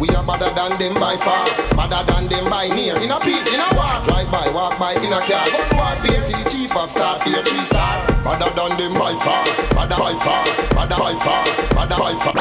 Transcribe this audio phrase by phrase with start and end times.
[0.00, 1.44] We are better than them by far,
[1.76, 2.96] better than them by near.
[2.96, 5.44] In a peace, in a war, drive by, walk by, in a car.
[5.44, 8.06] Gun warfare, see the chief of staff here, three star.
[8.24, 9.44] Better than them by far,
[9.76, 10.42] better by far,
[10.72, 11.44] better by far,
[11.76, 12.32] better by far.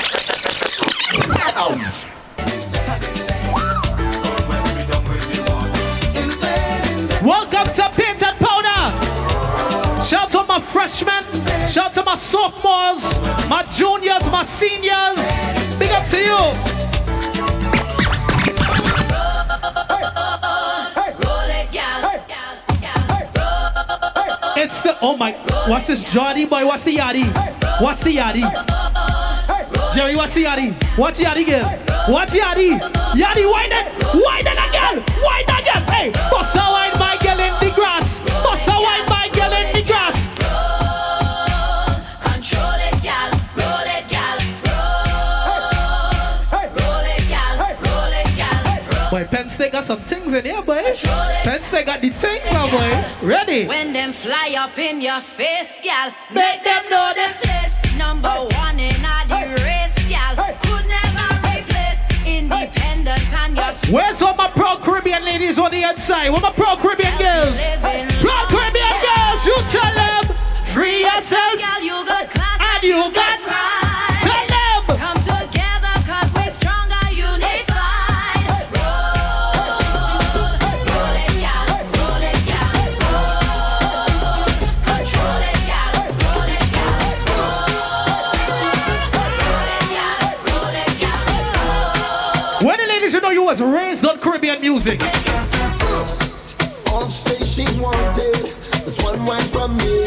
[1.60, 1.76] Ow.
[7.22, 10.06] Welcome to Paint and Powder.
[10.06, 11.26] Shout out my freshmen.
[11.68, 13.20] Shout out to my sophomores,
[13.50, 15.20] my juniors, my seniors.
[15.78, 16.79] Big up to you.
[24.94, 25.34] The oh my
[25.68, 26.66] what's this Jody boy?
[26.66, 27.26] What's the yaddy?
[27.82, 28.44] What's the yaddy?
[29.94, 30.98] Jerry, what's the yaddy?
[30.98, 31.66] What's the yaddy girl?
[32.14, 32.80] What's yaddy?
[33.14, 33.94] Yaddy, why that?
[34.14, 35.04] Why that again?
[35.22, 35.84] Why that again?
[35.94, 36.89] Hey, a wine
[49.80, 50.84] got some things in here, boy.
[51.44, 53.26] Penn they got the things now, boy.
[53.26, 53.66] Ready?
[53.66, 57.74] When them fly up in your face, gal, make them know them place.
[57.98, 60.36] Number one in all the race, gal.
[60.64, 66.30] Could never replace independent and your Where's all my pro Caribbean ladies on the inside?
[66.30, 67.58] Where my pro Caribbean girls?
[68.20, 70.36] Pro Caribbean girls, you tell them.
[70.74, 71.58] Free yourself.
[71.58, 73.79] Gal, you got class And you got pride.
[93.60, 95.02] Was raised on Caribbean music.
[96.92, 98.54] All she say she wanted
[98.86, 100.06] was one wine from me.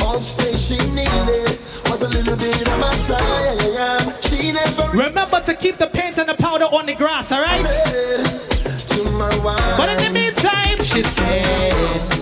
[0.00, 4.12] All she say she needed was a little bit of my time.
[4.22, 7.64] She never Remember to keep the paint and the powder on the grass, alright?
[7.64, 9.76] to my wine.
[9.76, 12.15] But in the meantime, she said,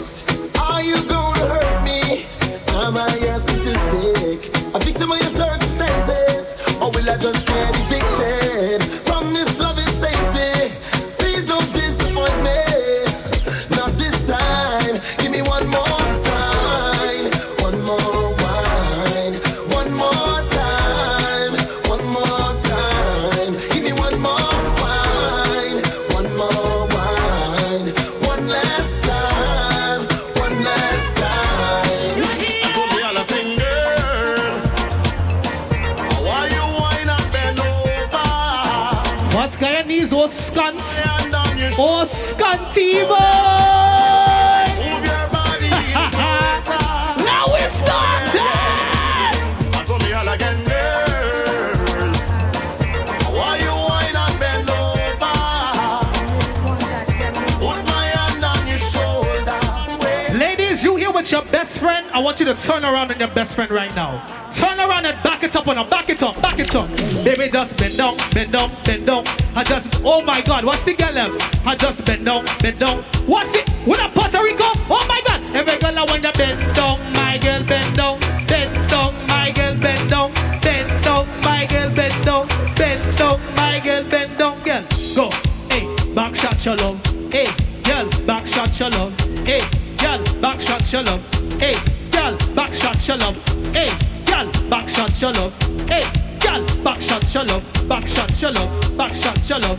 [62.14, 64.24] I want you to turn around on your best friend right now.
[64.52, 65.84] Turn around and back it up on her.
[65.84, 66.88] Back it up, back it up.
[67.24, 69.24] Baby, just bend down, bend down, bend down.
[69.56, 71.18] I just, oh my God, what's the girl?
[71.18, 71.36] em?
[71.66, 73.02] I just bend down, bend down.
[73.26, 73.68] What's it?
[73.84, 74.62] With a Puerto Rico?
[74.88, 75.42] Oh my God.
[75.56, 79.76] Every girl I want to bend down, my girl, bend down, bend down, my girl,
[79.76, 82.46] bend down, bend down, my girl, bend down,
[82.76, 84.86] bend down, my girl, bend down, girl.
[85.16, 85.30] Go,
[85.68, 87.00] hey, back shot shalom,
[87.32, 87.48] hey,
[87.82, 89.12] girl, back shot shalom,
[89.44, 89.62] hey,
[89.98, 91.20] girl, back shot shalom,
[91.58, 91.74] hey,
[92.14, 93.34] girl, back shot shalom,
[93.72, 93.90] hey,
[94.24, 95.52] girl, back shot shalom,
[95.88, 96.04] hey,
[96.38, 99.78] girl, back shot shalom, back shot shalom, back shot shalom.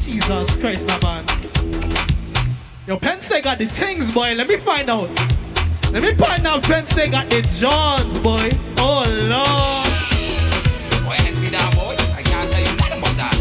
[0.00, 1.26] Jesus Christ, now man.
[2.86, 4.34] Yo, Penn State got the things, boy.
[4.34, 5.10] Let me find out.
[5.92, 8.48] Let me find out Penn State got the Johns, boy.
[8.78, 9.46] Oh, Lord.
[11.08, 13.34] When I see that boy, I can't tell you nothing about that.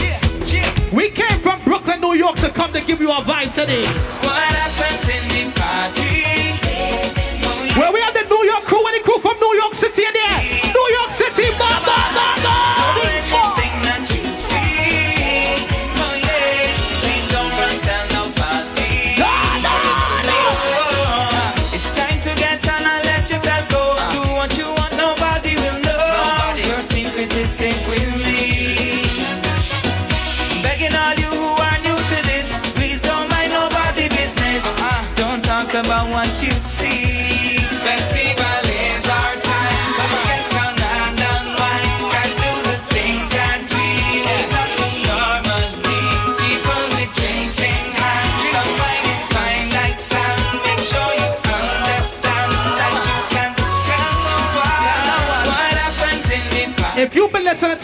[0.00, 0.20] Yeah,
[0.54, 0.96] yeah.
[0.96, 3.84] We came from Brooklyn, New York to come to give you a vibe today.
[4.22, 6.19] What happens in the party?
[7.80, 10.12] Where we have the New York crew and the crew from New York City in
[10.12, 10.38] there.
[10.70, 13.59] New York City, ba ba ba ba.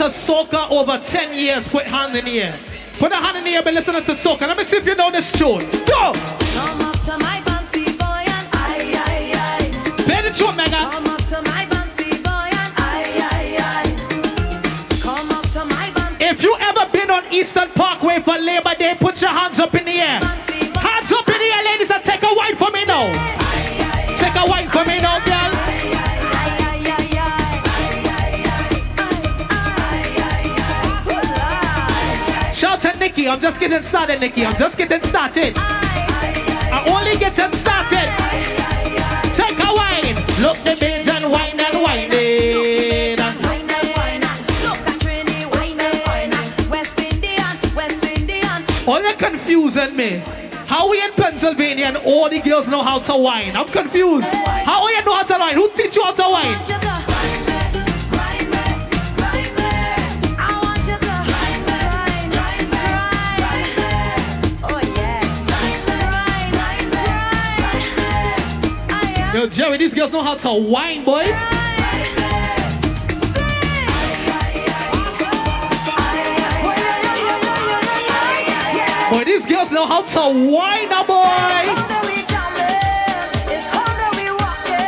[0.06, 2.56] To soca over 10 years, put hand in the air.
[2.98, 4.42] Put a hand in the air, been listening to soca.
[4.42, 5.58] Let me see if you know this tune.
[5.84, 6.12] Go!
[6.54, 10.02] Come up to my fancy boy and aye, aye, aye.
[10.04, 10.90] Play the tune, Mega.
[10.92, 15.00] Come up to my fancy boy and aye, aye, aye.
[15.02, 18.96] Come up to my fancy If you ever been on Eastern Parkway for Labor Day,
[19.00, 20.20] put your hands up in the air.
[33.16, 33.30] Nikki.
[33.30, 34.44] I'm just getting started, Nikki.
[34.44, 35.56] I'm just getting started.
[35.56, 38.08] I'm only getting started.
[39.34, 40.14] Take a wine.
[40.42, 42.10] Look the binge and wine and wine.
[48.88, 50.22] All you're confusing me.
[50.66, 53.56] How we in Pennsylvania and all the girls know how to wine?
[53.56, 54.26] I'm confused.
[54.26, 55.56] How you know how to wine?
[55.56, 56.95] Who teach you how to wine?
[69.36, 71.26] Yo, Jerry, these girls know how to wine, boy.
[79.10, 81.68] Boy, these girls know how to wine, a ah, boy.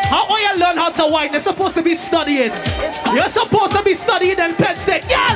[0.09, 1.31] How are you learn how to wine?
[1.33, 2.51] They're supposed to be studying.
[3.13, 5.05] You're supposed to be studying in Penn State.
[5.11, 5.29] Yeah.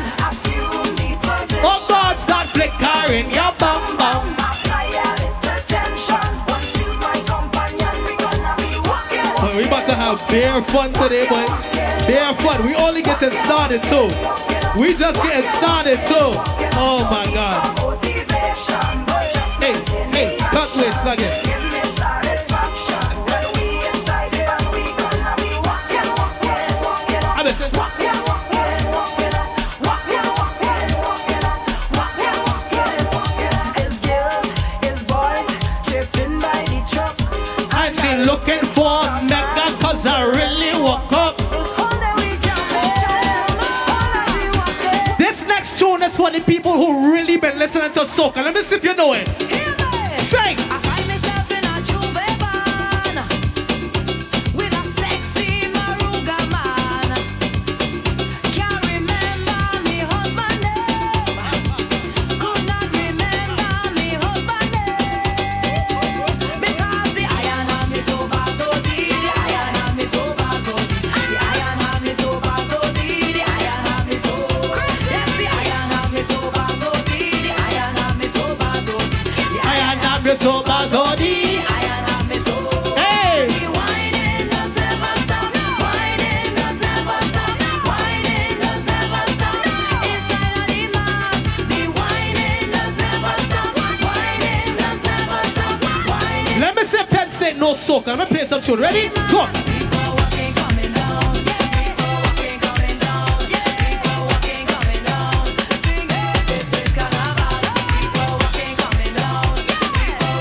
[1.63, 4.42] Oh God, start flickering your bum bum.
[10.17, 11.49] Have bare fun today, but
[12.07, 12.67] Bare fun.
[12.67, 14.09] We only getting started too.
[14.79, 16.35] We just getting started too.
[16.75, 18.03] Oh my God.
[19.63, 19.75] Hey,
[20.11, 21.62] hey, cut with slug
[46.33, 48.37] the people who really been listening to soca.
[48.37, 49.52] Let me see if you know it.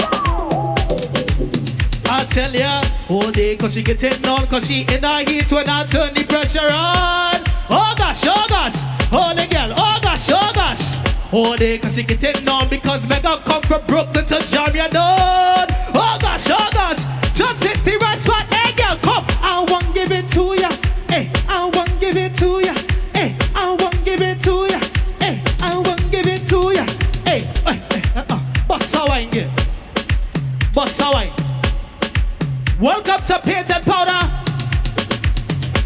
[2.10, 5.70] I tell ya, all day cause she getting on, cause she in the heat when
[5.70, 7.36] I turn the pressure on.
[7.70, 8.76] Oh gosh, oh gosh,
[9.14, 9.34] oh
[11.34, 15.66] All day cause she getting on because Mega come from Brooklyn to jam ya down.
[15.96, 19.26] Oh gosh, oh gosh, just hit the right spot, hey girl, come.
[19.40, 20.70] I won't give it to ya,
[21.08, 22.74] hey, I won't give it to ya,
[23.14, 24.80] hey, I won't give it to ya,
[25.22, 26.86] hey, I won't give it to ya,
[27.24, 29.50] hey, hey, hey, uh, uh, bust a wine, girl,
[30.74, 31.32] bust wine.
[32.82, 34.20] Welcome to Paint and Powder.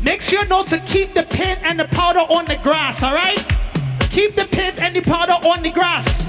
[0.02, 3.46] Make sure not to keep the paint and the powder on the grass, all right?
[4.10, 6.24] Keep the paint the powder on the grass.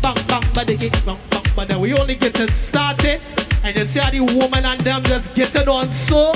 [0.00, 1.80] Bang, bang, badigi, bang, bang, bang.
[1.80, 3.20] We only getting started.
[3.62, 6.32] And you see how the woman and them just getting on so.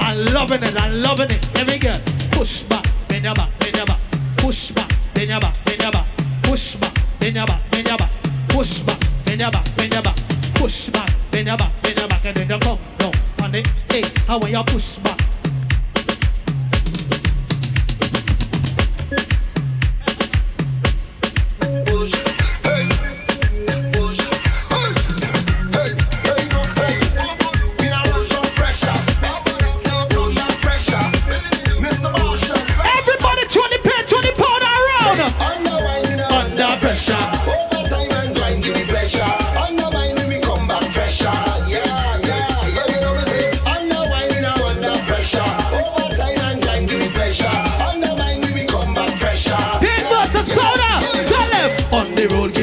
[0.00, 1.44] I'm loving it, I'm loving it.
[1.56, 1.94] Here we go.
[2.32, 4.00] Push back, bend your back, bend your back.
[4.36, 6.08] Push back, bend your back, bend your back.
[6.42, 8.12] Push back, bend your back, bend your back.
[8.48, 10.16] Push back, bend your back, bend your back.
[10.54, 12.24] Push back, bend your back, bend your back.
[12.26, 13.66] And then you come down on it.
[13.90, 15.21] Hey, how when you push back.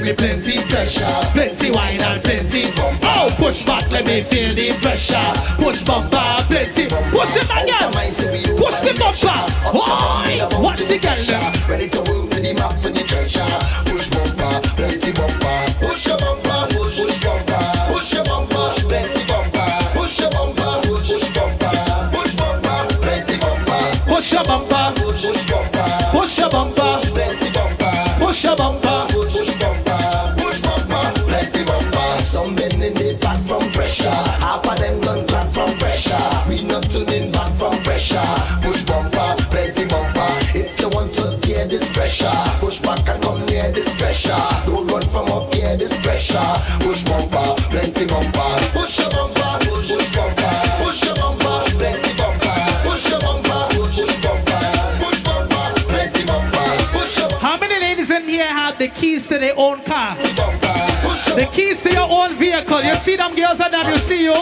[0.09, 2.99] Me plenty pressure, plenty wine and plenty bumper.
[3.03, 5.15] Oh, push back, let me feel the pressure.
[5.61, 6.87] Push bumper, plenty.
[6.87, 7.91] Push it again.
[8.57, 9.77] Push the bumper.
[9.77, 11.69] Oi, what's the girl?
[11.69, 13.88] Ready to move to the map for the treasure.
[35.99, 36.49] Pressure.
[36.49, 38.21] We not tuning back from pressure.
[38.61, 40.31] Push bumper, plenty bumper.
[40.55, 44.39] If you want to tear this pressure, push back and come near this pressure.
[44.65, 46.39] Don't run from up here, this pressure.
[46.79, 48.49] Push bumper, plenty bumper.
[48.71, 50.55] Push your bumper, push, push bumper.
[50.79, 52.55] Push your bumper, plenty bumper.
[52.83, 54.63] Push your bumper, push, push bumper.
[55.03, 56.69] Push bumper, plenty bumper.
[56.95, 60.15] Push your How many ladies in here have the keys to their own car?
[60.35, 60.77] bumper.
[61.35, 62.81] The keys to your own vehicle.
[62.81, 64.35] You see them girls and them, you see you.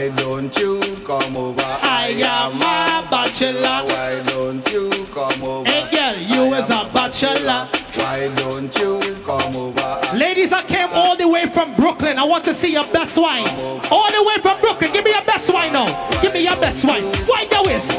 [0.00, 1.60] Why don't you come over?
[1.60, 3.84] I am a bachelor.
[3.84, 5.68] Why don't you come over?
[5.68, 7.68] Hey girl, you I is a bachelor.
[8.00, 10.16] Why don't you come over?
[10.16, 12.18] Ladies, I came all the way from Brooklyn.
[12.18, 13.44] I want to see your best wine.
[13.90, 14.90] All the way from Brooklyn.
[14.90, 15.84] Give me your best wine now.
[16.22, 17.04] Give me your best wine.
[17.28, 17.90] Wine your waist.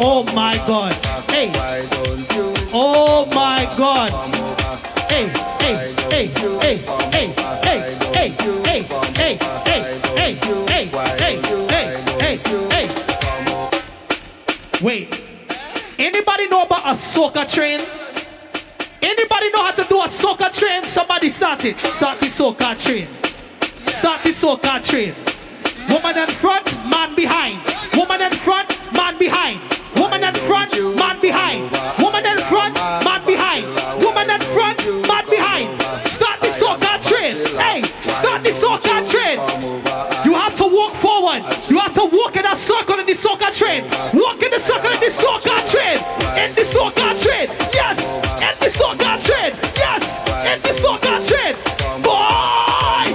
[0.00, 0.94] Oh my God.
[1.30, 1.50] Hey.
[1.50, 4.08] Why don't you Oh my God.
[4.10, 4.56] come over?
[5.12, 5.28] Hey,
[5.60, 6.76] hey, hey, hey, hey,
[7.12, 7.34] hey, hey,
[16.38, 17.80] Anybody know about a soca train?
[19.00, 20.84] Anybody know how to do a soca train?
[20.84, 21.78] Somebody start it.
[21.78, 23.08] Start the soca train.
[23.86, 25.14] Start the soca train.
[25.88, 27.62] Woman in front, man behind.
[27.96, 29.62] Woman in front, man behind.
[29.96, 31.72] Woman in front, man behind.
[42.56, 43.84] Circle in the soca train.
[44.14, 45.98] Walk in the circle in the soca train.
[46.42, 47.48] In the soca train.
[47.72, 47.98] Yes.
[48.40, 49.52] In the soca train.
[49.76, 50.18] Yes.
[50.46, 51.54] In the soca train.
[52.02, 53.06] Boy.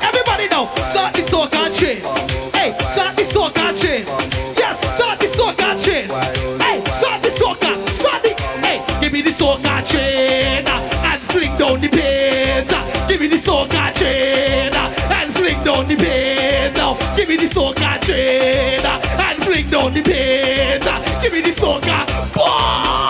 [0.00, 0.72] Everybody now.
[0.90, 2.00] Start the soca train.
[2.54, 4.04] Hey, start the soca train.
[4.56, 6.08] Yes, start the soca train.
[6.60, 7.88] Hey, start the soca.
[7.90, 8.34] Start the.
[8.66, 12.72] Hey, give me the soca train uh, and fling down the pains.
[12.72, 16.76] uh, Give me the soca train uh, and fling down the pains.
[16.76, 18.89] Now, give me the soca train uh,
[19.70, 20.86] down the pains.
[20.86, 22.06] uh, Give me the soca.
[22.34, 23.09] Boy,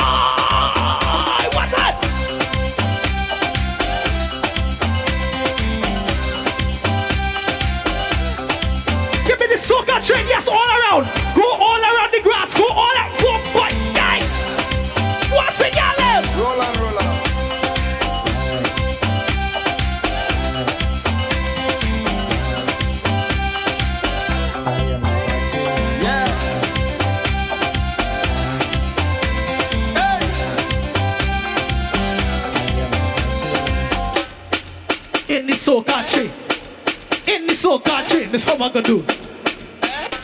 [37.70, 38.32] The soca train.
[38.32, 39.04] That's what I'm gonna do.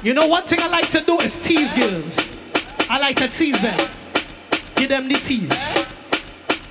[0.03, 2.37] You know, one thing I like to do is tease girls.
[2.91, 3.79] I like to tease them.
[4.75, 5.87] Give them the tease.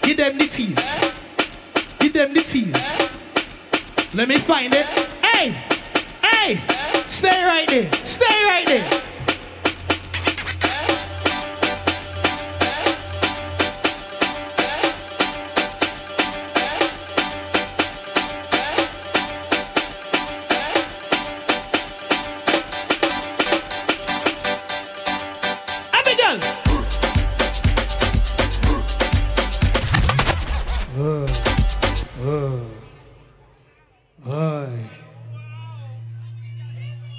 [0.02, 0.76] Give them the tease.
[2.00, 4.14] Give them the tease.
[4.14, 4.86] Let me find it.
[5.24, 5.64] Hey!
[6.22, 6.62] Hey!
[7.08, 7.94] Stay right there.
[7.94, 9.15] Stay right there.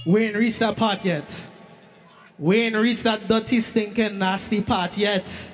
[0.06, 1.34] We ain't reached that part yet.
[2.38, 5.52] We ain't reached that dirty, stinking, nasty part yet.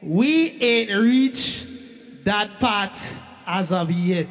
[0.00, 1.66] We ain't reached
[2.24, 2.98] that part
[3.46, 4.28] as of yet.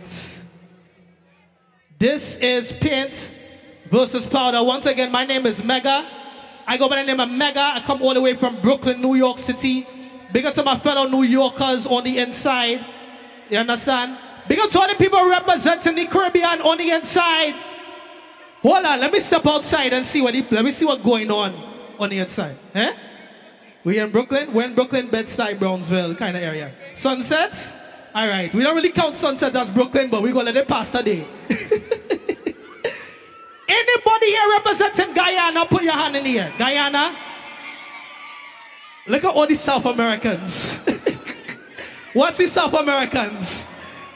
[1.99, 3.31] This is paint
[3.91, 4.63] versus powder.
[4.63, 6.09] Once again, my name is Mega.
[6.65, 7.61] I go by the name of Mega.
[7.75, 9.85] I come all the way from Brooklyn, New York City.
[10.33, 12.83] Big up to my fellow New Yorkers on the inside.
[13.51, 14.17] You understand?
[14.47, 17.53] Big up to all the people representing the Caribbean on the inside.
[18.67, 21.31] Hold on, let me step outside and see what the, let me see what's going
[21.31, 21.53] on
[21.97, 22.57] on the inside.
[22.75, 22.93] Eh?
[23.85, 24.53] We in Brooklyn?
[24.53, 26.73] We're in Brooklyn, Bed-Stuy, Brownsville kind of area.
[26.93, 27.75] Sunsets?
[28.13, 28.53] All right.
[28.53, 31.25] We don't really count sunset as Brooklyn, but we're gonna let it pass today.
[33.69, 35.65] Anybody here representing Guyana?
[35.67, 36.53] Put your hand in air.
[36.57, 37.17] Guyana.
[39.07, 40.77] Look at all these South Americans.
[42.13, 43.63] What's the South Americans?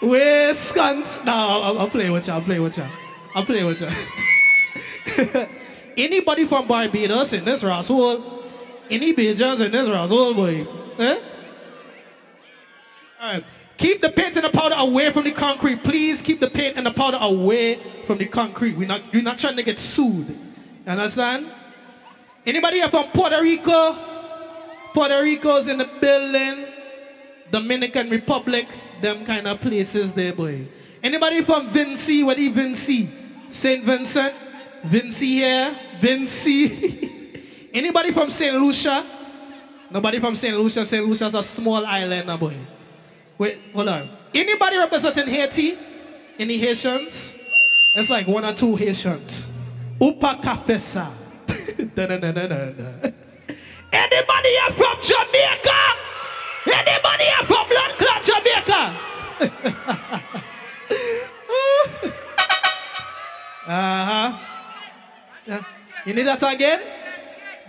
[0.01, 1.23] Where scunt?
[1.23, 2.33] No, I'll, I'll play with you.
[2.33, 2.85] I'll play with you.
[3.33, 3.87] I'll play with you.
[5.97, 8.45] Anybody from Barbados in this household?
[8.89, 10.67] Any Bajans in this household, boy?
[10.99, 11.19] Eh?
[13.21, 13.43] All right.
[13.77, 15.83] Keep the paint and the powder away from the concrete.
[15.83, 18.77] Please keep the paint and the powder away from the concrete.
[18.77, 20.29] We're not, we're not trying to get sued.
[20.29, 21.51] You understand?
[22.45, 23.97] Anybody here from Puerto Rico?
[24.93, 26.67] Puerto Rico's in the building.
[27.51, 28.67] Dominican Republic,
[29.01, 30.67] them kind of places there, boy.
[31.03, 32.23] Anybody from Vincy?
[32.23, 33.09] What is Vincy?
[33.49, 33.83] St.
[33.83, 34.33] Vincent?
[34.83, 35.77] Vincy here?
[36.01, 37.69] Vincy?
[37.73, 38.55] Anybody from St.
[38.55, 39.05] Lucia?
[39.89, 40.55] Nobody from St.
[40.57, 40.85] Lucia.
[40.85, 41.05] St.
[41.05, 42.55] Lucia's a small island, now, boy.
[43.37, 44.09] Wait, hold on.
[44.33, 45.77] Anybody representing Haiti?
[46.39, 47.35] Any Haitians?
[47.95, 49.47] It's like one or two Haitians.
[50.01, 50.39] Upa.
[51.95, 53.11] Da-da-da-da-da-da.
[53.93, 55.95] Anybody here from Jamaica?
[56.65, 58.95] Anybody here from Blood Jamaica?
[63.67, 64.37] uh-huh.
[65.45, 65.63] Yeah.
[66.05, 66.81] You need that again?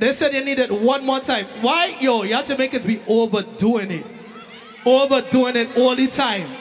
[0.00, 1.46] They said you need it one more time.
[1.60, 1.96] Why?
[2.00, 4.06] Yo, y'all Jamaicans be overdoing it.
[4.84, 6.56] Overdoing it all the time.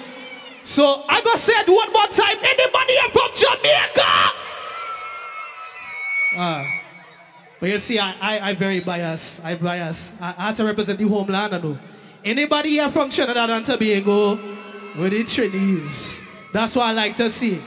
[0.64, 2.38] So I gonna say it one more time.
[2.38, 4.32] Anybody here from Jamaica?
[6.38, 6.66] Ah.
[7.60, 9.44] But you see, I, I, I very biased.
[9.44, 10.14] I bias.
[10.20, 11.78] I, I had to represent the homeland, I know.
[12.24, 14.36] Anybody here from Trinidad and Tobago
[14.98, 16.20] with the Trinis?
[16.54, 17.62] That's what I like to see.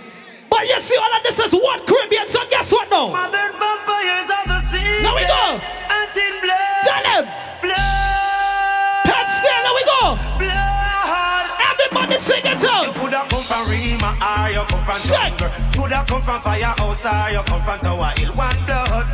[0.55, 3.09] But you see, all of this is one Caribbean, so guess what now?
[3.11, 5.03] Modern vampires of the sea.
[5.03, 5.59] Now we go.
[5.91, 6.83] Until blood.
[6.87, 7.25] Tell them.
[7.59, 9.03] Blood.
[9.03, 10.01] Pet still, now we go.
[10.39, 11.47] Blood.
[11.59, 12.95] Everybody sing it You out.
[12.95, 15.51] coulda come from Rema or you come from jungle.
[15.75, 18.33] Coulda come from firehouse or you come from Tower Hill.
[18.35, 19.07] One blood,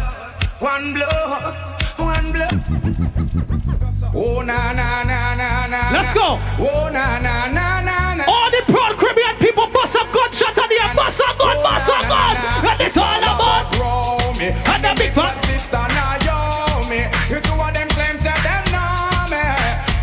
[0.61, 1.55] one blood,
[1.99, 2.65] one blood.
[4.13, 5.91] Oh na na na na na.
[5.93, 6.37] Let's go.
[6.59, 8.10] Oh na na na na
[10.89, 11.21] gunshot on the air.
[11.21, 12.35] A gun, bust a gun.
[12.71, 13.67] And it's all about.
[13.79, 14.49] Romy.
[14.51, 15.35] And the big fat.
[15.45, 17.01] Sister Naomi.
[17.31, 19.45] You two of them claims that them know me.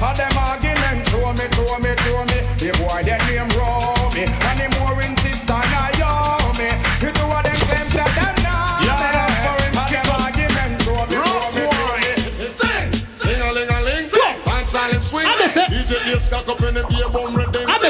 [0.04, 2.38] All them argument throw me, throw me, throw me.
[2.62, 4.24] The boy that name Romy.
[4.30, 6.70] And the more in sister Naomi.
[7.02, 8.88] You two of them claims that them know me.
[8.88, 10.18] Yeah, that's All them skipper.
[10.22, 12.12] argument throw me, throw me, throw me.
[12.58, 12.90] Sing,
[13.26, 14.26] sing a ling a ling, Go.
[14.66, 15.26] silent swing.
[15.28, 15.68] I miss it.
[15.74, 16.84] DJ Ace stuck up in the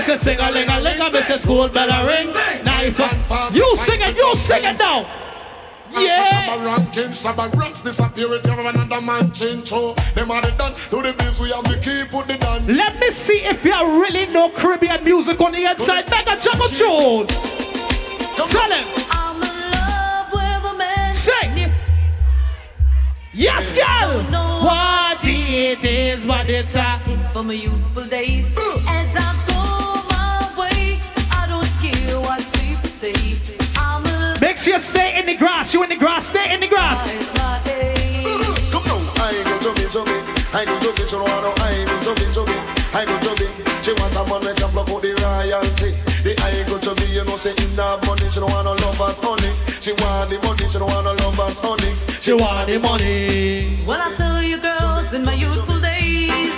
[0.07, 0.15] beer bum rhythm.
[0.15, 1.01] I miss a sing a ling a ling.
[1.01, 2.33] I miss a school bell a ring.
[2.65, 2.99] Knife.
[2.99, 5.05] and- You sing it, you sing it now.
[5.89, 6.57] Yeah.
[6.57, 9.67] Shabba ranking, Shabba rocks disappear with every another man change.
[9.69, 12.67] So them are the done to the biz we have to keep with the done.
[12.67, 16.09] Let me see if you really know Caribbean music on the inside.
[16.09, 17.27] Mega Jungle Tune.
[18.47, 18.83] Tell him.
[19.11, 21.15] I'm in love with a man.
[21.15, 21.71] Sing.
[23.33, 24.23] Yes, girl.
[24.63, 26.99] What it is, but it's a.
[27.31, 28.49] From my youthful days.
[34.57, 35.73] Love sure you stay in the grass.
[35.73, 36.27] You in the grass.
[36.27, 37.13] Stay in the grass.
[37.13, 38.23] with my day.
[38.71, 40.23] Come now, I go jumping, jumping.
[40.53, 41.51] I go jumping, she don't want no.
[41.63, 42.17] I go.
[42.97, 43.17] I go.
[43.87, 45.91] She want a man that can block out the royalty.
[46.23, 46.75] The I go
[47.07, 48.27] you know, say in that money.
[48.29, 49.53] She don't want no lovers, honey.
[49.79, 51.93] She want the money, she don't want no lovers, honey.
[52.19, 53.85] She want the money.
[53.85, 56.51] Well, I tell you, girls, in my youthful days,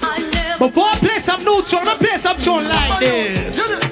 [0.00, 0.68] I never.
[0.68, 3.89] Before I play some new tune, I'm play some tune like this.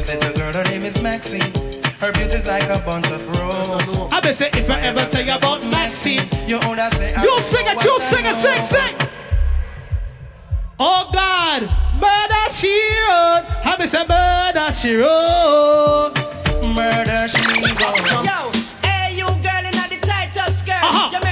[0.00, 1.52] I this little girl, her name is Maxine.
[2.00, 3.96] Her beauty's like a bunch of roses.
[4.10, 7.40] I be say if I ever tell you about Maxine, You older say I you
[7.40, 9.08] sing it, you I sing it, sing, sing.
[10.78, 11.62] Oh God,
[12.00, 12.72] murder she
[13.04, 13.44] wrote.
[13.66, 16.14] I be say murder she wrote.
[16.74, 18.24] Murder she wrote.
[18.24, 18.50] Yo,
[18.82, 20.82] hey you girl in the tight up skirt.
[20.82, 21.29] Uh-huh.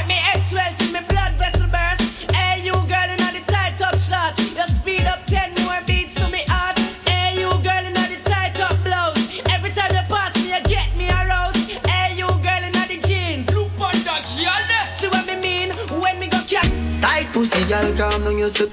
[17.38, 18.68] Pussy, girl, calm down your sit.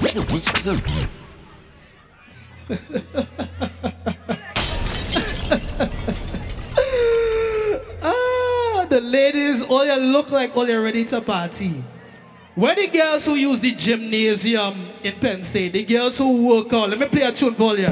[8.01, 11.84] Ah, the ladies, all you look like all you're ready to party.
[12.56, 16.89] Where the girls who use the gymnasium in Penn State, the girls who work out.
[16.89, 17.88] Let me play a tune for you.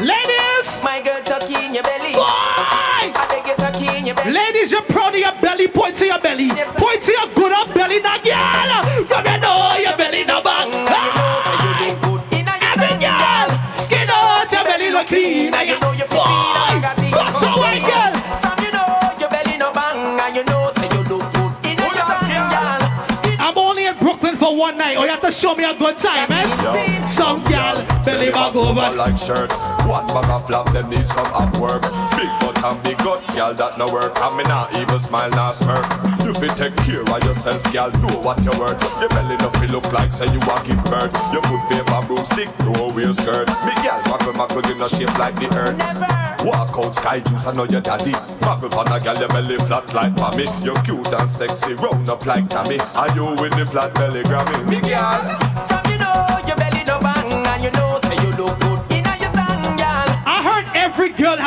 [0.00, 2.14] Ladies, My girl, tuck in your belly.
[2.14, 3.37] boy!
[3.78, 4.32] I beg you, in your belly.
[4.32, 5.68] Ladies, you're proud of your belly.
[5.68, 6.48] Point to your belly.
[6.50, 8.00] Point to your good up belly.
[8.00, 10.72] Now, girl, from you know your belly no bang.
[10.72, 11.46] And mm, you know, ah.
[11.46, 15.52] say you look good in your Every girl, skin out your belly look clean.
[15.54, 18.12] You know eh, you fit in a Bust away, girl.
[18.42, 21.78] From you know your belly no bang, and you know say you look good in
[21.78, 22.82] your tongue, girl.
[23.14, 25.74] Skin I'm only in Brooklyn for one night, or you have to show me a
[25.74, 26.97] good time, man.
[27.08, 28.96] Some gal belly bag over.
[28.96, 29.50] like shirt.
[29.88, 31.82] One bag of flap, them need some up work.
[32.16, 34.12] Big butt and big gut, gal that no work.
[34.20, 35.84] And me not even smile, not smirk.
[36.24, 37.90] You fit take care of yourself, gal.
[38.04, 38.80] Know what you worth.
[39.00, 41.12] Your belly no feel look like say you want give birth.
[41.32, 43.48] Your good favor broomstick, no wear skirt.
[43.64, 45.78] Me gal, muckle muckle, you no shape like the earth.
[45.78, 46.28] Never.
[46.44, 48.12] Walk out sky juice, I know your daddy.
[48.44, 50.46] Muggle pan a gal, your belly flat like mommy.
[50.62, 52.78] You're cute and sexy, round up like Tammy.
[52.94, 54.68] Are you with the flat belly Grammy?
[54.68, 55.77] Me gal.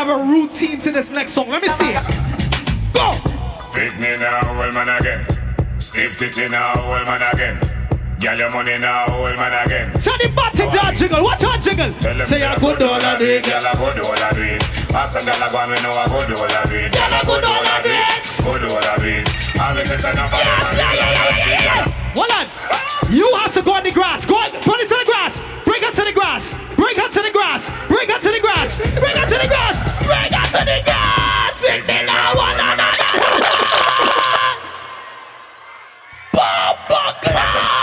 [0.06, 1.48] Have a routine to this next song.
[1.50, 2.02] Let me see it.
[2.92, 3.14] Go!
[3.72, 5.22] Pick me now, old man again.
[5.78, 7.62] Stiff titty now, old man again.
[8.20, 10.00] Get your money now, old man again.
[10.00, 11.24] So the button jar jiggle.
[11.24, 11.94] What's your jiggle?
[12.00, 13.46] Tell them Say I could do all of it.
[13.46, 14.62] Girl, I go do all of it.
[14.90, 16.94] Pass a girl, I go, me know I go do all of it.
[16.94, 18.42] Girl, I go do all of it.
[18.42, 19.62] Go do all of it.
[19.62, 20.78] All this is enough for them.
[20.82, 21.91] yeah, yeah, yeah, yeah.
[22.16, 22.46] Hold on.
[23.14, 24.26] You have to go on the grass.
[24.26, 24.52] Go on.
[24.64, 25.40] Put it to the grass.
[25.64, 26.56] Bring her to the grass.
[26.76, 27.70] Bring her to the grass.
[27.88, 28.78] Bring her to the grass.
[29.00, 30.06] Bring her to the grass.
[30.06, 31.60] Bring her to the grass.
[31.60, 32.36] Bring me now.
[32.36, 32.92] One another.
[36.34, 37.81] Bumper glass.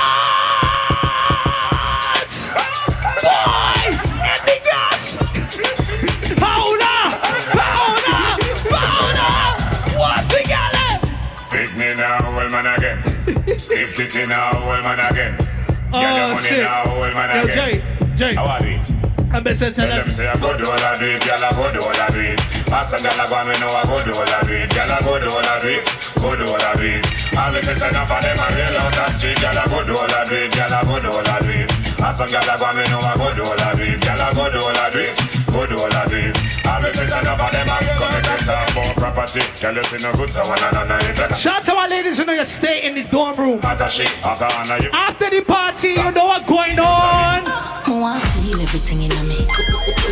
[13.59, 15.37] Stiff titty now, old man again.
[15.37, 15.47] Get
[15.91, 16.63] your Oh, money shit.
[16.63, 17.57] now, old man Yo, again.
[17.59, 18.15] Jay.
[18.17, 18.35] Jay.
[18.35, 18.87] How are it?
[19.35, 21.43] I'm best to Tell tell them say I go do all I do it, girl
[21.43, 22.39] I go do all I do it.
[22.71, 24.89] Pass a girl I go, me know I go do all I do it, girl
[24.89, 25.85] I go do all I do it,
[26.17, 27.05] go do all I do it.
[27.37, 30.07] All this is enough them, I real out the street, girl I go do all
[30.17, 31.88] I do it, girl I go do all I do it.
[31.99, 34.23] Pass a girl I go, me know I go do all I do it, girl
[34.23, 35.19] I go do all I do it,
[35.51, 36.39] go do all I do it.
[36.67, 39.99] All this is enough for them, I come to talk about property, girl you see
[40.07, 42.35] no good, so one and none if you Shout out to my ladies who know
[42.35, 43.59] you stay in the dorm room.
[43.63, 44.91] After shit, after honor you.
[44.93, 46.87] After the party, you know what's going on.
[46.87, 49.47] I want to feel everything in me.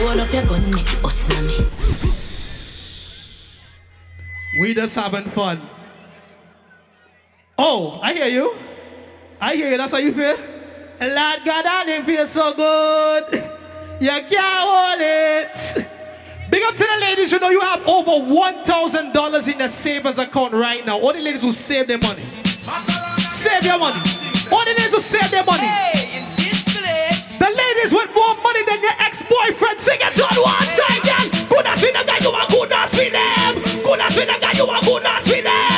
[0.02, 1.56] Hold up your gun, make it us in me.
[4.60, 5.68] We just having fun.
[7.58, 8.54] Oh, I hear you.
[9.40, 9.76] I hear you.
[9.76, 10.55] That's how you feel.
[10.98, 13.34] And Lord God, I didn't feel so good.
[14.00, 15.86] You can't hold it.
[16.50, 20.54] Big up to the ladies you know you have over $1,000 in the savings account
[20.54, 20.98] right now.
[20.98, 22.22] All the ladies who save their money.
[23.30, 24.00] Save your money.
[24.50, 25.66] All the ladies who save their money.
[26.14, 30.68] In this village, The ladies with more money than their ex-boyfriend sing it on one
[30.80, 31.24] time, girl.
[31.50, 33.54] Good as with the guy, you are good as with them.
[33.84, 35.75] Good as with the guy, you are good as with them.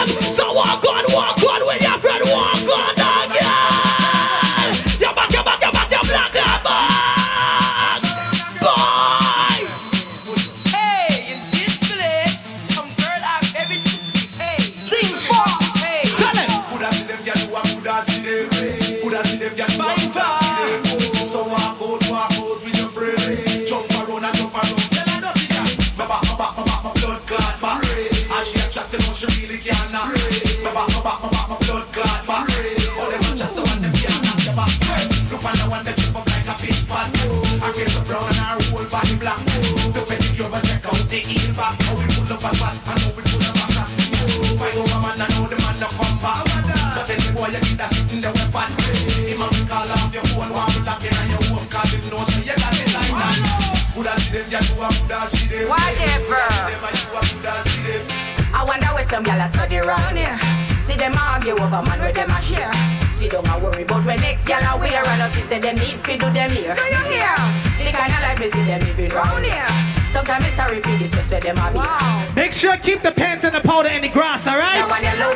[71.54, 71.76] Them a.
[71.76, 72.26] Wow.
[72.36, 74.84] Make sure you keep the pants and the powder in the grass, all right?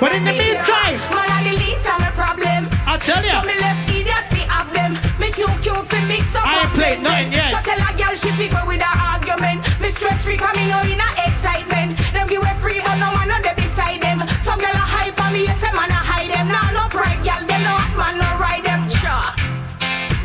[0.01, 2.69] But in the meantime, man a the my problem.
[2.87, 3.43] I'll tell So ya.
[3.43, 4.93] me left idiot fi have them.
[5.19, 6.45] Me too cute fi mix up.
[6.47, 7.53] I ain't played nothing them.
[7.53, 7.53] yet.
[7.57, 9.65] So tell a gyal she fi go with her argument.
[9.81, 11.97] Me stress free coming out in a excitement.
[12.13, 14.21] Them give way free but no man no dey beside them.
[14.45, 16.49] Some gyal a hype on me, yes a man a hide them.
[16.49, 18.89] Nah no pride gyal, them no hot man no ride them.
[18.89, 19.33] Cha.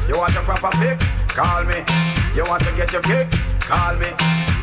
[0.07, 0.99] You want a proper fix?
[1.31, 1.79] Call me.
[2.35, 3.47] You want to get your kicks?
[3.61, 4.11] Call me.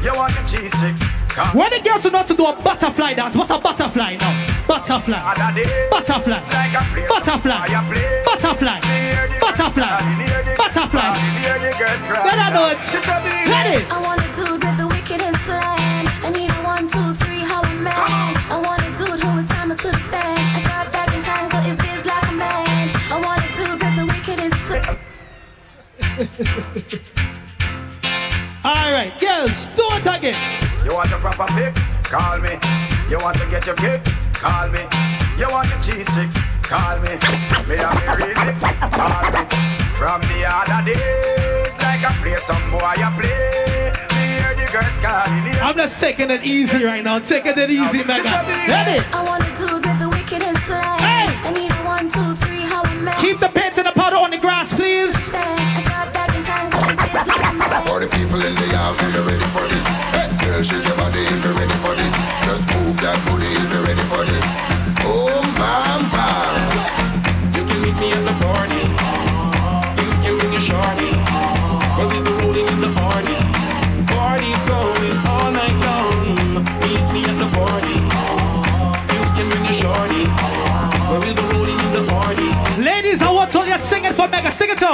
[0.05, 1.01] You want your cheese chicks?
[1.29, 4.67] Call when the girls who know to do a butterfly dance, what's a butterfly now?
[4.69, 5.17] Butterfly.
[5.91, 6.41] Butterfly.
[7.09, 7.69] Butterfly.
[8.27, 8.81] Butterfly.
[9.41, 10.57] Butterfly.
[10.59, 11.09] Butterfly.
[12.21, 12.79] Let her know it.
[13.49, 13.91] Let.
[13.91, 14.34] I want
[31.35, 31.81] half a fix?
[32.09, 32.59] Call me.
[33.11, 34.21] You want to get your kicks?
[34.35, 34.81] Call me.
[35.39, 36.07] You want your cheese?
[36.63, 37.15] Call me.
[37.69, 38.63] Me a remix?
[38.91, 39.43] Call me.
[39.95, 43.65] From the other days, like I play some boy, I play.
[45.63, 47.19] I'm just taking it easy right now.
[47.21, 48.45] Taking it easy, Mega.
[48.69, 48.99] Ready?
[49.13, 50.59] I want a dude with the wicked and.
[50.59, 51.31] Hey!
[51.47, 54.31] I need a one, two, three, how am Keep the pants and the powder on
[54.31, 55.15] the grass, please.
[57.87, 59.87] All the people in the house, are you ready for this?
[59.87, 60.94] Hey, girl, she's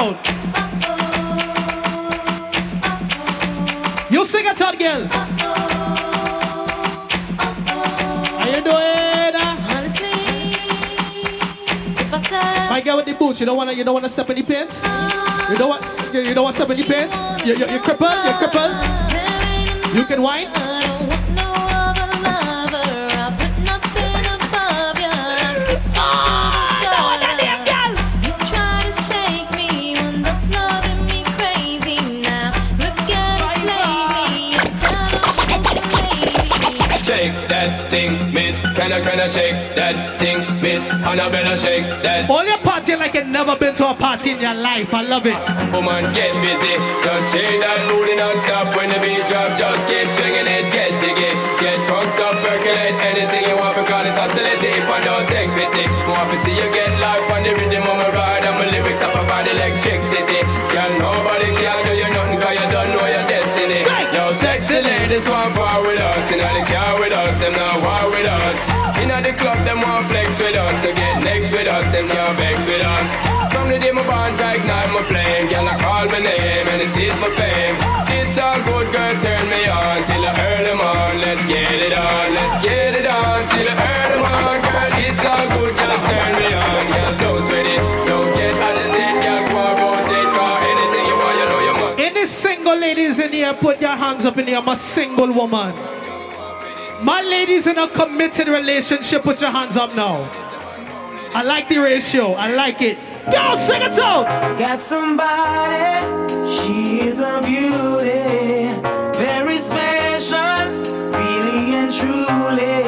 [0.01, 0.17] out.
[4.11, 5.07] You sing it out, girl.
[8.39, 9.35] How you doing?
[9.37, 9.77] Ah?
[9.77, 10.09] Honestly,
[12.01, 14.31] if I tell My girl with the boots, you don't wanna, you don't wanna step
[14.31, 14.83] in the pants.
[15.51, 15.85] You don't want,
[16.15, 17.45] you, you don't want to step in the pants.
[17.45, 18.73] You, you, you crippled, You're crippled.
[19.97, 20.70] You can whine.
[39.31, 40.87] Shake that thing, miss?
[40.91, 42.29] And I better shake that.
[42.29, 44.93] All your party like you never been to a party in your life.
[44.93, 45.39] I love it.
[45.71, 46.75] Woman, get busy.
[47.07, 49.55] Just shake that booty non-stop when the beat drop.
[49.55, 51.31] Just keep swinging it, get jiggy.
[51.63, 54.59] Get drunk up, percolate anything you want to call it oscillate.
[54.59, 57.97] If I don't take pity, want to see you get life on the rhythm of
[58.03, 58.43] my ride.
[58.43, 60.43] And my lyrics up about electricity.
[60.75, 63.79] Girl, nobody can do you nothing cause you don't know your destiny.
[63.87, 64.03] Say.
[64.11, 66.27] Yo, sexy ladies want part with us.
[66.35, 68.70] In the car with us, them not war with us.
[72.01, 73.09] Them can't vex with us.
[73.53, 75.49] From the day my bond, I ignite my flame.
[75.53, 77.77] Girl, I call my name and it is my fame.
[78.17, 81.21] It's all good, girl, turn me on till I earn them on.
[81.21, 84.57] Let's get it on, let's get it on till I earn them on.
[84.65, 86.83] Girl, it's all good, just turn me on.
[86.89, 89.21] Girl, don't sweat it, don't get agitated.
[89.21, 92.01] Girl, go and rotate, cause anything you want, you know you must.
[92.01, 94.57] Any single ladies in here, put your hands up in here.
[94.57, 95.75] I'm a single woman.
[97.05, 100.50] My ladies in a committed relationship, put your hands up now.
[101.33, 102.33] I like the ratio.
[102.33, 102.99] I like it.
[103.31, 104.27] Go sing it out.
[104.59, 108.75] Got somebody, she is a beauty,
[109.17, 110.83] very special,
[111.15, 112.83] really and truly.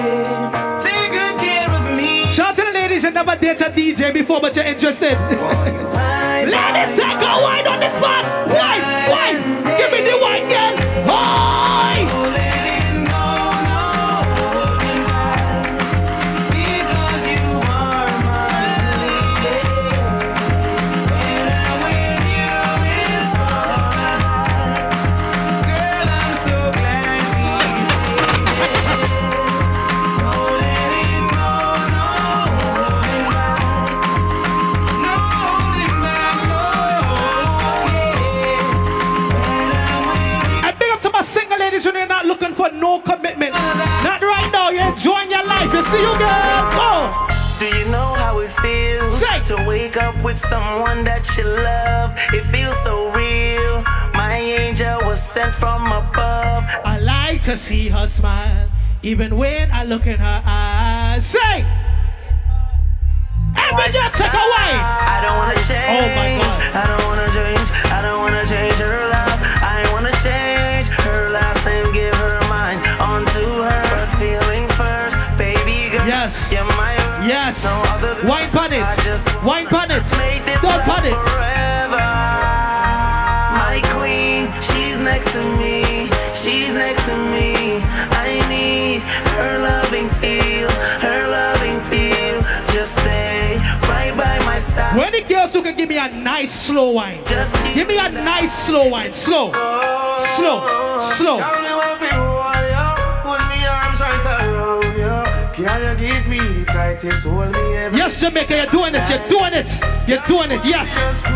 [0.83, 2.26] Take good care of me.
[2.26, 5.12] Shout to the ladies you never dated a DJ before, but you're interested.
[6.42, 8.24] Ladies, take a wine on the spot.
[8.48, 9.52] Wine, wine.
[45.92, 46.00] Life.
[46.00, 46.74] You see you girls.
[46.76, 47.28] Oh.
[47.61, 52.11] Do you know how it feels to wake up with someone that you love?
[52.33, 53.83] It feels so real.
[54.14, 56.64] My angel was sent from above.
[56.85, 58.68] I like to see her smile,
[59.02, 61.26] even when I look in her eyes.
[61.26, 61.66] Say,
[63.55, 64.72] Every girl take away.
[64.74, 65.92] I don't wanna change.
[65.92, 66.74] Oh my God.
[66.74, 67.68] I don't wanna change.
[67.92, 69.32] I don't wanna change her life.
[77.53, 78.25] Yes.
[78.25, 79.45] Wine pan it.
[79.45, 80.03] Wine pan it.
[80.62, 81.19] Don't pan it.
[83.53, 86.09] My queen, she's next to me.
[86.33, 87.83] She's next to me.
[88.17, 89.03] I need
[89.37, 90.71] her loving feel,
[91.05, 92.41] her loving feel.
[92.73, 94.97] Just stay right by my side.
[94.97, 97.21] Where the girls who can give me a nice slow wine?
[97.27, 99.12] Just Give me a nice slow wine.
[99.12, 99.53] Slow.
[99.55, 100.61] Oh, slow.
[101.17, 101.62] Slow.
[105.53, 107.97] Can you give me the tightest hold me ever?
[107.97, 109.05] Yes, Jamaica, you're doing it.
[109.09, 109.71] You're doing it.
[110.09, 110.65] You're doing it.
[110.65, 110.88] Yes.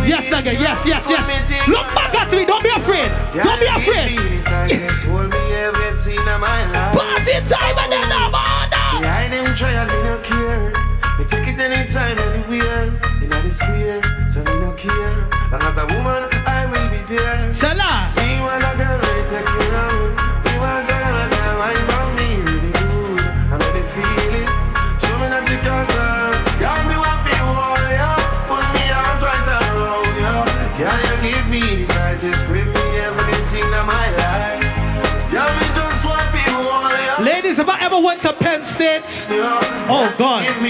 [0.09, 0.57] Yes, nigga.
[0.59, 1.69] Yes, yes, yes.
[1.69, 2.47] Look back at me.
[2.47, 3.13] Don't be afraid.
[3.37, 4.09] Don't be afraid.
[4.09, 6.97] Give me the hold me ever seen in my life.
[6.97, 8.71] Party time and then I'm on.
[9.03, 10.73] Behind them try and me no care.
[11.19, 12.89] Me take it anytime, anywhere.
[13.21, 15.29] In the square, so me no care.
[15.53, 17.53] Long as a woman, I will be there.
[17.53, 17.96] Salah.
[37.97, 39.27] Ever went to Penn State?
[39.89, 40.43] Oh God.
[40.43, 40.63] Give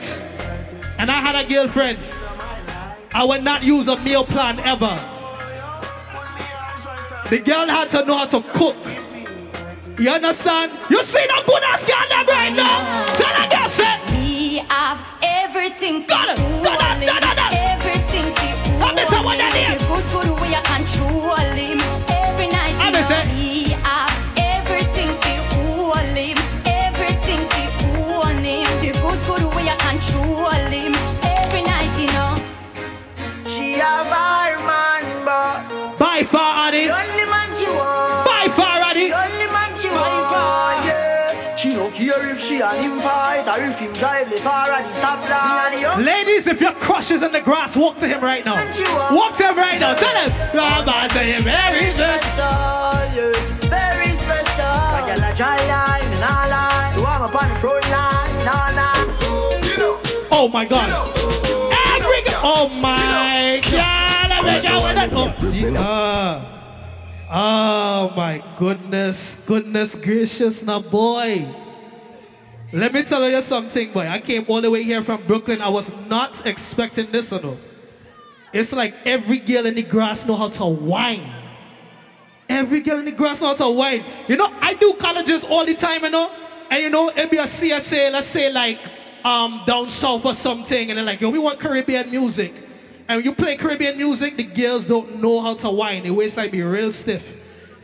[0.00, 0.22] State
[0.98, 2.02] and I had a girlfriend,
[3.12, 4.98] I would not use a meal plan ever.
[7.28, 8.76] The girl had to know how to cook.
[9.98, 10.72] You understand?
[10.90, 13.14] You see no good ass girl them right now?
[13.16, 17.58] Tell her girl say, We have everything Got it, got it, got it, got it.
[17.58, 19.85] Everything for I miss someone that him.
[42.06, 42.12] Yeah.
[42.12, 44.86] She don't care if she and him fight or if him drive the car and
[44.86, 46.04] he stop line.
[46.04, 48.54] Ladies, if your crush is in the grass, walk to him right now.
[48.54, 49.14] man she want.
[49.14, 49.94] Walk to him right now.
[49.94, 50.30] Tell him.
[50.54, 52.30] Baba say him very special.
[52.30, 52.44] special,
[53.16, 53.32] yeah.
[53.66, 54.74] Very special.
[54.94, 56.94] My a dry line, and all line.
[56.96, 59.06] You want me the front line, nah, nah.
[60.30, 60.88] Oh my God.
[61.96, 64.30] Every g- Oh my God.
[64.30, 64.82] I make out.
[65.12, 65.66] Oh, see,
[67.30, 69.38] oh my goodness.
[69.46, 71.65] Goodness gracious now, boy.
[72.72, 74.08] Let me tell you something, boy.
[74.08, 75.60] I came all the way here from Brooklyn.
[75.60, 77.58] I was not expecting this, or no.
[78.52, 81.32] It's like every girl in the grass know how to whine.
[82.48, 84.04] Every girl in the grass know how to whine.
[84.28, 86.32] You know, I do colleges all the time, you know.
[86.70, 88.90] And you know, it'd be a CSA, let's say like
[89.24, 92.52] um down south or something, and they're like, yo, we want Caribbean music.
[93.08, 96.02] And when you play Caribbean music, the girls don't know how to whine.
[96.02, 97.36] The waistline be real stiff.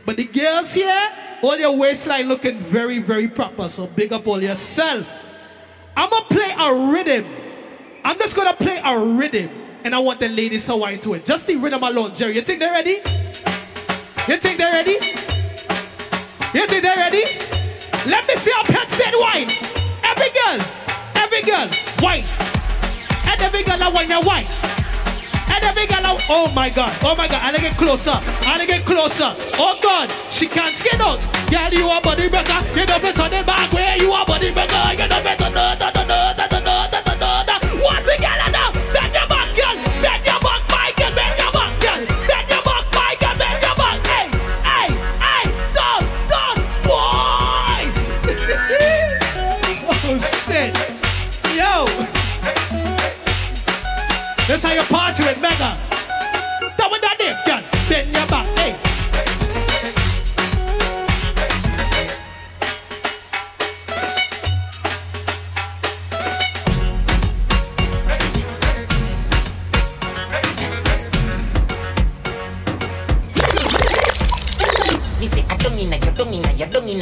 [0.05, 1.09] But the girls here,
[1.41, 3.69] all your waistline looking very, very proper.
[3.69, 5.07] So big up all yourself.
[5.95, 7.25] I'm gonna play a rhythm.
[8.03, 9.49] I'm just gonna play a rhythm,
[9.83, 11.23] and I want the ladies to whine to it.
[11.23, 12.35] Just the rhythm alone, Jerry.
[12.35, 13.01] You think they're ready?
[14.27, 14.97] You think they're ready?
[16.53, 17.23] You think they're ready?
[18.05, 19.49] Let me see how Penn State whine.
[20.03, 20.59] Every girl,
[21.15, 22.25] every girl, whine.
[23.25, 24.82] And every girl, I whine, I whine.
[25.63, 28.61] And every girl, I- oh my God, oh my God, and I get closer, and
[28.61, 29.33] I get closer.
[29.57, 31.21] Oh God, she can't skin out.
[31.49, 32.59] Girl, you a body breaker.
[32.75, 34.91] You know better than back where you a body breaker.
[34.91, 37.59] You know better, da da da da da da da da da.
[37.79, 38.71] What's the girl now?
[38.93, 39.75] Bend your back, girl.
[40.03, 41.11] Bend your back, my girl.
[41.15, 42.05] Bend your back, girl.
[42.27, 43.35] Bend your back, my girl.
[43.39, 43.97] Bend your back.
[44.11, 44.27] Hey,
[44.67, 44.87] hey,
[45.23, 45.43] hey,
[45.77, 45.89] go,
[46.33, 46.43] go,
[46.83, 47.81] boy.
[49.95, 50.75] oh shit,
[51.55, 51.87] yo.
[54.45, 54.82] That's how you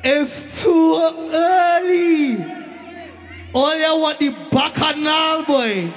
[0.03, 0.95] It's too
[1.33, 2.37] early.
[3.53, 5.93] All you want the bacchanal, boy.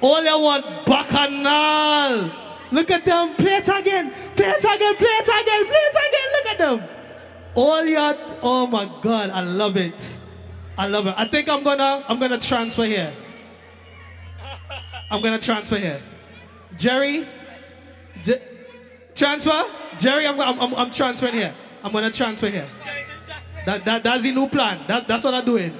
[0.00, 2.30] All you want bacchanal.
[2.70, 3.34] Look at them.
[3.36, 4.12] Play it again.
[4.36, 4.94] Play it again.
[4.96, 5.66] Play it again.
[5.66, 6.28] Play it again.
[6.32, 6.88] Look at them.
[7.54, 7.98] All you
[8.42, 9.94] oh my god, I love it.
[10.76, 11.14] I love it.
[11.16, 13.14] I think I'm gonna I'm gonna transfer here.
[15.10, 16.02] I'm gonna transfer here.
[16.76, 17.28] Jerry,
[18.22, 18.42] Je-
[19.14, 19.64] transfer.
[19.96, 21.54] Jerry, I'm, I'm, I'm, I'm transferring here.
[21.82, 22.68] I'm gonna transfer here.
[23.66, 24.84] That, that, that's the new plan.
[24.88, 25.76] That, that's what I'm doing.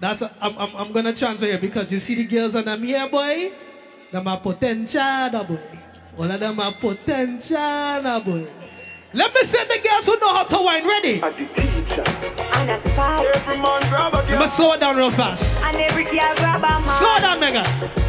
[0.00, 3.08] That's I'm, I'm, I'm gonna transfer here because you see the girls and them here,
[3.08, 3.52] boy.
[4.12, 5.60] Them are potential, boy.
[6.16, 8.46] All of them are potential, boy.
[9.14, 10.84] Let me see the girls who know how to wine.
[10.84, 11.22] Ready?
[11.22, 11.46] Every
[13.56, 15.56] man grab a Let me slow it down real fast.
[15.58, 16.88] And every girl grab a man.
[16.88, 17.62] Slow down, mega.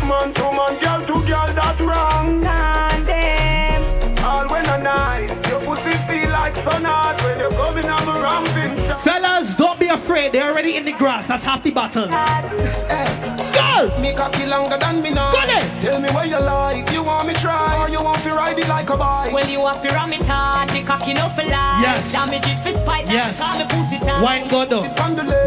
[0.08, 2.42] Man to man, girl to girl, that's wrong.
[2.42, 3.84] Condemn.
[4.26, 8.14] All when a night, your pussy feel like sun hot when you're coming on the
[8.20, 9.04] ramping shot.
[9.04, 10.34] Fellas, don't be afraid.
[10.34, 11.28] They're already in the grass.
[11.28, 12.10] That's half the battle.
[13.56, 14.02] Go!
[14.02, 15.32] Me cocky longer than me now.
[15.32, 15.42] Go.
[15.82, 16.92] Tell me where you like.
[16.92, 19.34] You want me try or you want to ride it like a bike?
[19.34, 21.82] Well, you have to ram it hard, the cocky no for life.
[21.82, 22.12] Yes.
[22.12, 23.40] Damage it for spite, Yes.
[23.40, 24.22] call me pussy tight.
[24.22, 24.84] Wine go down.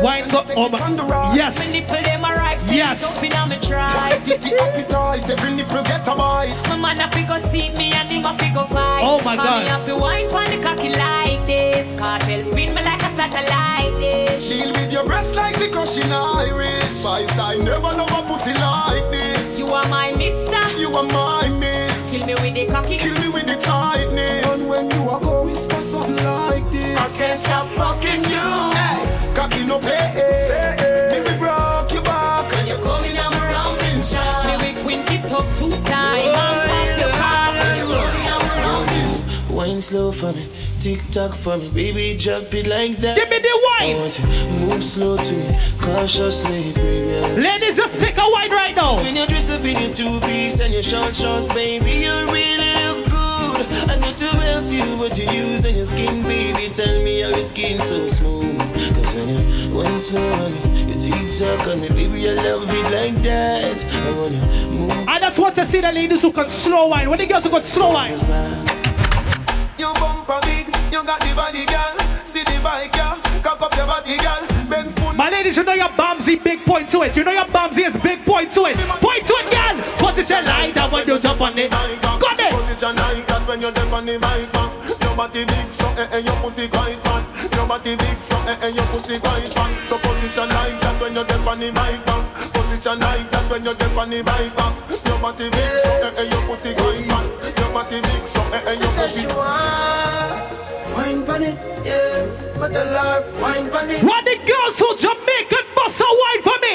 [0.03, 0.45] Wine go.
[0.57, 0.79] Oh my.
[0.79, 1.73] My Yes.
[1.73, 3.03] nipple them a right set Yes.
[3.03, 3.87] it up in a me try.
[3.93, 6.69] Tight titty appetite, every nipple get a bite.
[6.69, 9.03] My man a fi go see me and him a fi go fight.
[9.03, 9.65] Oh my Cause God.
[9.65, 11.87] Me a fi wine pon the cocky like this.
[11.99, 12.98] Cartel spin me like
[13.29, 14.49] a satellite dish.
[14.49, 17.01] Deal with your breast like the crushing iris.
[17.01, 19.59] Spice, I never love a pussy like this.
[19.59, 20.69] You are my mister.
[20.79, 22.11] You are my miss.
[22.11, 22.97] Kill me with the cocky.
[22.97, 24.47] Kill me with the tightness.
[24.47, 26.99] And when you are go whisper something like this.
[26.99, 28.73] I can't stop fucking you.
[28.73, 30.15] Hey, cocky no play.
[31.25, 34.47] Me broke your back and you're coming on a rambling shot.
[34.47, 37.37] Me we quint it up two times and pop your cock.
[39.51, 40.47] Wine slow for me,
[40.81, 43.17] tick tock for me, baby drop it like that.
[43.17, 43.97] Give me the wine.
[43.97, 47.41] I want you move slow to me, cautiously, baby.
[47.41, 48.95] Ladies, just take a wine right now.
[48.97, 52.73] When you dress up in your two piece and your short shorts, baby, you really
[52.85, 53.67] look good.
[53.91, 56.73] I know to ask you what you use on your skin, baby.
[56.73, 58.59] Tell me how your skin so smooth.
[58.95, 62.69] Cause when you wine slow on me, you tick tock on me, baby, I love
[62.69, 63.85] it like that.
[63.85, 65.09] I want you move.
[65.09, 67.11] I just want to see the ladies who can slow wine.
[67.11, 68.19] When the girls who can slow wine.
[69.79, 70.41] You bumper
[70.99, 71.95] you got the body, girl.
[72.25, 73.21] See the bike, girl.
[73.43, 74.43] Cock up your body, girl.
[74.69, 75.17] Ben spoon.
[75.17, 77.17] My ladies, you know your bumsy, big point to it.
[77.17, 78.77] You know your bumsy is big point to it.
[78.99, 79.77] Point to it, girl.
[79.99, 81.71] Position like that when you jump on it.
[81.71, 82.53] Got it.
[82.53, 84.73] Position like that when you're deep on the mic back.
[85.03, 87.23] Your body big, so eh, eh, your pussy quite fat.
[87.55, 89.71] Your body big, so eh, eh, your pussy quite fat.
[89.89, 92.35] So position like that when you're deep on the mic back.
[92.53, 94.75] Position like that when you're deep on the mic back.
[95.07, 97.59] Your body big, so eh, eh, your pussy quite fat.
[97.59, 100.68] Your body big, so eh, eh, your pussy.
[100.99, 101.55] Wine pon it,
[101.87, 102.27] yeah.
[102.59, 104.03] But the laugh, wine pon it.
[104.03, 106.75] What the girls who Jamaican bust a wine for me.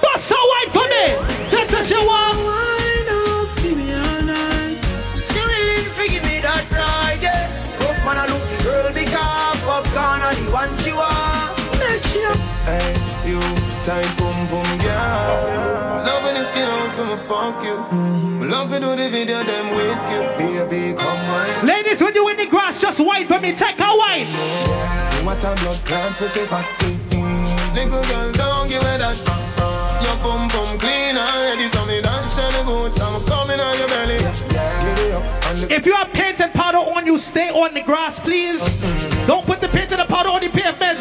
[0.00, 1.04] Bust a wine for me.
[1.52, 2.38] Just as you want.
[2.48, 4.80] Wine up, give me all night.
[5.28, 7.44] She willing to give me that ride, yeah.
[7.84, 11.52] Rough man, I look the girl because popcorn are the one she want.
[11.76, 12.36] Make sure.
[12.64, 12.96] Hey,
[13.28, 13.36] you
[13.84, 16.08] tight boom boom girl.
[16.08, 17.76] Loving the skin out for me fuck you.
[17.92, 18.48] Mm-hmm.
[18.48, 20.24] Love to do the video them with you.
[21.98, 23.52] Ladies, when you in the grass, just wine for me.
[23.52, 24.26] Take a wine.
[25.26, 26.66] What a blood clot pussy fat.
[27.74, 29.18] Little girl, don't give that.
[30.02, 33.00] Your bum bum clean already, so me dance the boots.
[33.00, 34.18] I'm coming on your belly.
[34.18, 35.70] Give it up and look.
[35.72, 38.62] If you have paint and powder on you, stay on the grass, please.
[39.26, 40.98] Don't put the paint and the powder on the pavement.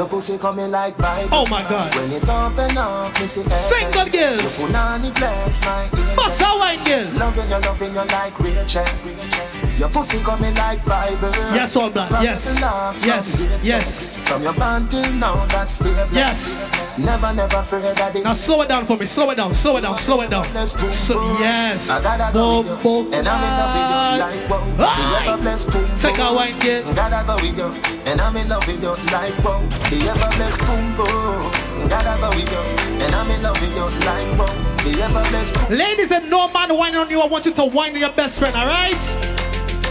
[0.00, 1.28] Your pussy coming like Bible.
[1.30, 1.94] Oh my God.
[1.94, 3.52] When it open up, me see heaven.
[3.52, 4.58] Single girls.
[4.58, 6.16] Your punani bless my angel.
[6.16, 7.18] Bust a wine.
[7.18, 9.49] Loving you, loving you like Rachel.
[9.80, 11.30] Your pussy coming like Bible.
[11.56, 12.10] Yes, all black.
[12.22, 12.54] Yes.
[12.54, 13.66] to love, some Yes.
[13.66, 14.16] Yes.
[14.28, 16.66] From your band till now, that's still Yes.
[16.98, 19.06] Never, never afraid that Now slow it down for me.
[19.06, 19.54] Slow it down.
[19.54, 19.96] Slow it down.
[19.96, 20.44] Slow it down.
[20.92, 21.88] So, yes.
[21.88, 25.22] I gotta go Boom, boom, And I'm in love with you like wow.
[25.24, 26.92] The ever blessed boom Take a wine, girl.
[26.92, 27.92] Gotta go with you.
[28.04, 29.66] And I'm in love with you like wow.
[29.88, 31.88] The ever blessed boom boom.
[31.88, 33.02] Gotta go with you.
[33.02, 34.70] And I'm in love with you like wow.
[34.84, 37.94] The ever blessed Ladies and no man whining on you, I want you to whine
[37.94, 39.39] on your best friend, alright?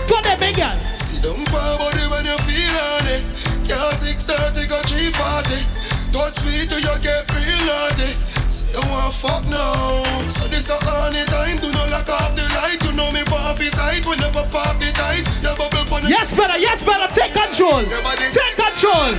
[0.10, 0.74] Go there, big girl.
[1.22, 3.22] Down for body when you feel on it.
[3.70, 5.62] Girl, 630 go 340.
[6.10, 8.18] Don't sweet till you get real naughty.
[8.50, 10.02] Say you want fuck now.
[10.26, 11.62] So this a honey time.
[11.62, 12.82] Do not lock off the light.
[12.82, 15.30] You know me pop his when you pop off the tight.
[15.46, 16.58] Your bubble pon Yes, brother.
[16.58, 17.06] Yes, brother.
[17.14, 17.86] Take control.
[17.86, 19.14] Take control.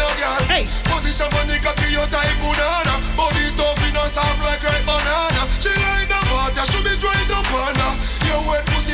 [0.00, 0.40] No girl.
[0.48, 0.64] Hey.
[0.88, 3.04] Position for the cocky, you type banana.
[3.20, 5.44] Body tough, you know soft like ripe banana.
[5.60, 7.11] She like the water, she be dry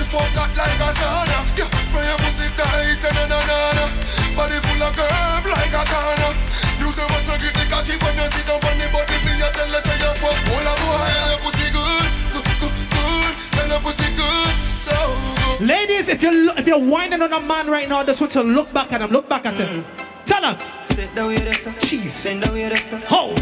[0.08, 1.38] fuck hot like a sauna.
[1.56, 3.84] Yeah, from your pussy tight, say na na na na.
[4.36, 6.32] Body full of curve like a corner.
[6.80, 9.32] You say what's a grip the cocky when you sit down on the body, me
[9.44, 10.38] a tell her say you fuck.
[10.48, 13.32] All a boy, your pussy good, good, good, good.
[13.52, 14.96] Then your pussy good, so
[15.58, 15.68] good.
[15.68, 18.72] Ladies, if you're if you're whining on a man right now, just want to look
[18.72, 19.10] back at him.
[19.10, 19.84] Look back at him.
[20.24, 20.56] Tell him.
[20.82, 21.64] Sit down with us.
[21.84, 22.24] Jeez.
[22.24, 22.92] Bend down with us.
[23.08, 23.34] Ho.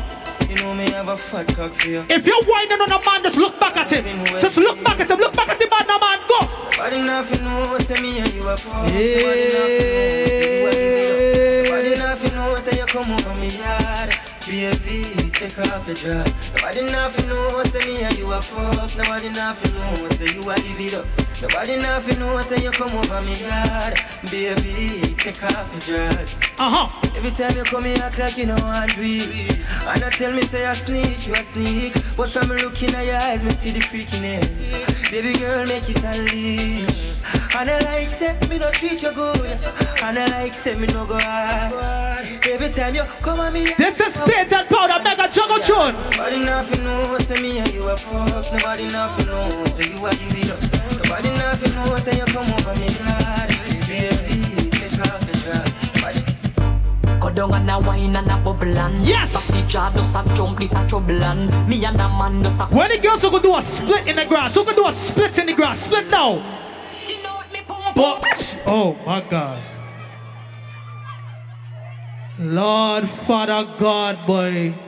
[0.48, 2.04] You know me have a fat cock for you.
[2.08, 4.24] If you're whining on a man, just look back at him.
[4.40, 5.18] Just look back at him.
[5.18, 6.05] Look back at the man, man.
[6.87, 6.91] Go.
[6.91, 8.70] Body nothing know, say me and you are for.
[8.70, 12.22] Body nothing know, say you are give it up.
[12.22, 14.14] Body know, say you come over me yard.
[14.47, 16.53] Baby, take off your dress.
[16.55, 18.97] Nobody nothing know, say me and you are fuck.
[18.97, 21.07] Nobody nothing know, say you are give it up.
[21.43, 23.99] Nobody nothing know, say you come over me yard.
[24.30, 26.37] Baby, take off your dress.
[26.61, 27.09] Uh huh.
[27.16, 29.59] Every time you come here, act like you know I do it.
[29.87, 31.95] And I tell me, say I sneak, you a sneak.
[32.16, 34.95] But from looking at your eyes, me see the freakiness.
[35.11, 37.14] Baby girl, make it unleash.
[37.57, 39.38] And I like say me no treat you good.
[40.02, 42.26] And I like say me no go hard.
[42.50, 43.66] Every time you come at me.
[43.78, 45.94] This is Paint and Powder Mega Juggle Tune.
[46.11, 48.52] Nobody nothing know say me and you a fuck.
[48.52, 50.61] Nobody nothing know say you a give it up.
[50.98, 53.48] Nobody nothing know say you come over me hard.
[53.86, 54.36] Baby,
[57.26, 59.34] Go down and a wine and a bubble and Yes.
[59.34, 62.60] Back the jar does a jump, this a trouble and Me and a man does
[62.60, 64.86] a When the girls who could do a split in the grass, who could do
[64.86, 66.38] a split in the grass, split now.
[67.96, 69.60] But, oh my God.
[72.38, 74.78] Lord Father God, boy.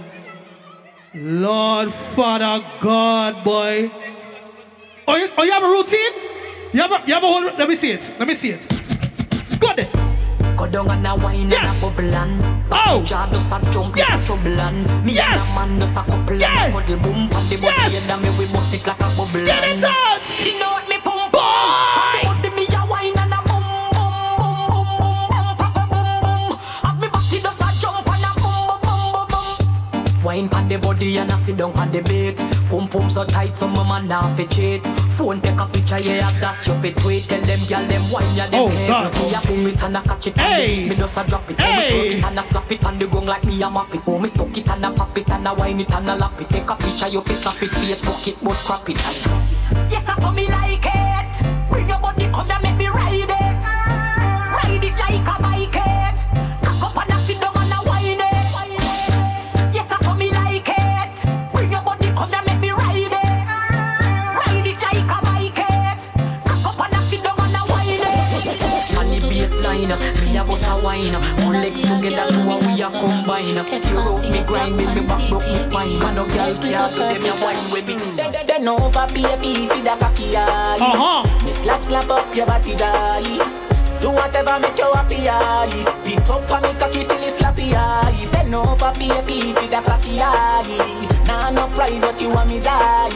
[1.15, 3.91] Lord Father God, boy.
[5.09, 6.13] Oh, you, oh, you have a routine?
[6.73, 8.15] You have a, you have a whole, let me see it.
[8.17, 8.69] Let me see it.
[9.59, 10.08] Go there.
[10.59, 10.69] Go oh!
[10.71, 11.61] down and a wine Yes.
[11.63, 13.03] and a bubble and Oh.
[13.05, 14.11] jar does a jump, Yes.
[14.11, 15.41] a trouble and Me Yes.
[15.41, 16.51] and a man does a couple Yes.
[16.65, 18.11] and cuddle boom Pan the body Yes.
[18.11, 20.19] and me we bust it like a bubble Get it on.
[20.45, 22.38] You know what me pum pum
[30.29, 32.37] Wine pan the body and a sit down pan the bait
[32.69, 34.85] Pum pum so tight so my man now fi cheat.
[35.17, 37.25] Phone take a picture yeah that you fit tweet.
[37.25, 39.25] Tell them gyal them wine ya them Oh, heavy.
[39.25, 40.83] Me a pull it and a catch it and Hey.
[40.85, 41.59] me, me just a drop it.
[41.59, 41.73] Hey.
[41.73, 44.03] Me twerk it and a slap it on the gong like me a map it
[44.07, 46.39] Oh me stuck it and a pop it and a wine it and a lap
[46.39, 46.51] it.
[46.51, 47.71] Take a picture you fi snap it.
[47.71, 50.68] Facebook it but crap it and Yes I saw me like
[70.39, 71.15] a bust a wine.
[71.43, 73.59] Four legs together, two and we a combine.
[73.83, 75.99] Tear out me grind, make me back broke me spine.
[75.99, 77.97] Man, no girl can't do them a wine with me.
[78.47, 80.79] Then over baby with a cocky eye.
[80.81, 81.45] Uh-huh.
[81.45, 83.67] Me slap slap up your body die.
[84.01, 85.85] Do whatever make you happy eye.
[85.95, 88.29] Spit up and me cocky till it's slappy eye.
[88.33, 91.25] Bend over baby with a cocky eye.
[91.27, 93.11] Nah no private you want me die.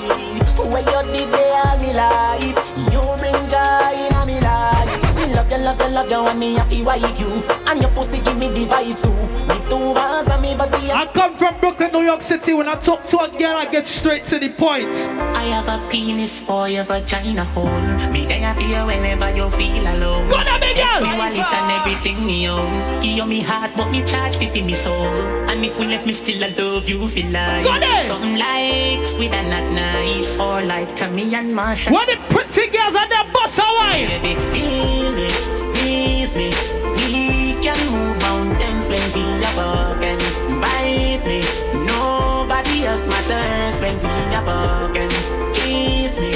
[0.59, 2.61] Where you did they all me life.
[2.91, 5.02] You bring joy in me life.
[5.35, 7.43] Love you, love you, love you, and me a fi wife you.
[7.67, 9.11] And your pussy give me the vibe too.
[9.49, 10.91] Me two bars and me body.
[10.91, 12.53] I come from Brooklyn, New York City.
[12.53, 14.95] When I talk to a girl, I get straight to the point.
[15.37, 17.67] I have a penis for your vagina hole.
[18.13, 20.29] Me there for you whenever you feel alone.
[20.29, 21.01] Go on, big girl.
[21.01, 23.01] Me wallet and everything me own.
[23.01, 25.07] Give you me heart, but me charge fi fi me soul.
[25.49, 28.03] And if we left me still, I love you feel like Go there.
[28.03, 31.91] something like squid and not nice, or like Tommy and Marsha.
[31.91, 34.09] What the pretty girls are there, bust a wine.
[34.09, 36.51] Baby, feel me, squeeze me.
[36.97, 40.21] We can move mountains when we are walking.
[40.61, 41.41] Bite me,
[41.87, 45.13] nobody else matters when we are walking.
[45.55, 46.33] Kiss me,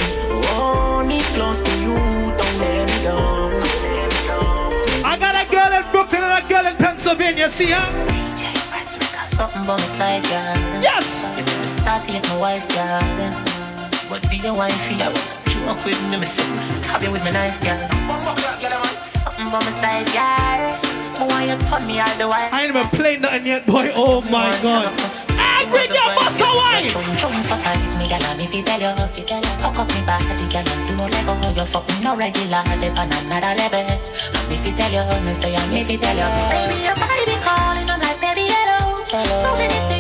[0.47, 1.97] hold me close to you,
[2.39, 3.19] don't let me go.
[5.05, 7.49] I got a girl in Brooklyn and a girl in Pennsylvania.
[7.49, 7.87] See her?
[9.13, 10.83] Something about my side, girl.
[10.83, 11.25] Yes.
[11.37, 13.03] You know, me start to get my wife, girl.
[14.09, 17.31] But do you want to I wanna with me, me say, stab you with my
[17.31, 17.79] knife, girl.
[19.01, 20.79] Something about my side, girl.
[21.19, 22.49] I want you turn me all the way.
[22.53, 23.91] I ain't even played nothing yet, boy.
[23.95, 24.93] Oh my god.
[25.37, 26.89] Angry girl, bust a wine.
[27.19, 29.55] Chum so tight, me gal, me fi tell you, fi tell you.
[29.65, 31.35] Hook up me body, gal, and do no lego.
[31.53, 33.85] You fuck me no regular, they on another level.
[33.85, 36.29] And me fi tell you, me say, and me fi tell you.
[36.53, 39.01] Baby, your body be calling, I'm like, baby, hello.
[39.41, 39.96] So many things,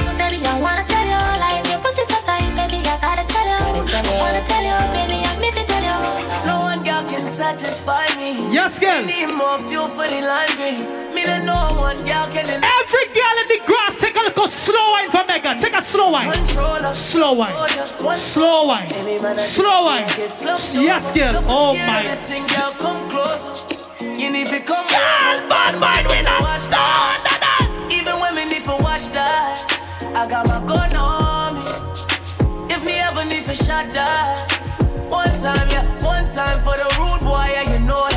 [8.56, 9.04] Yes, girl.
[9.04, 10.16] Me need more fuel for the
[10.56, 10.80] green.
[11.12, 11.44] Me don't
[11.76, 12.48] one girl can.
[12.48, 15.54] Every girl in the grass, take a little slow wine for Mega.
[15.58, 16.32] Take a slow wine.
[16.94, 17.52] Slow wine.
[18.16, 18.88] Slow wine.
[18.88, 20.08] Slow wine.
[20.08, 21.36] Yes, girl.
[21.52, 22.00] Oh my.
[22.56, 23.52] Girl, come closer.
[24.18, 26.66] You need to come Girl, bad mind with us.
[27.92, 29.68] Even when me need to watch that,
[30.16, 32.74] I got my gun on me.
[32.74, 34.56] If me ever need to shot that.
[35.10, 38.08] One time, yeah, one time for the rude boy, yeah, you know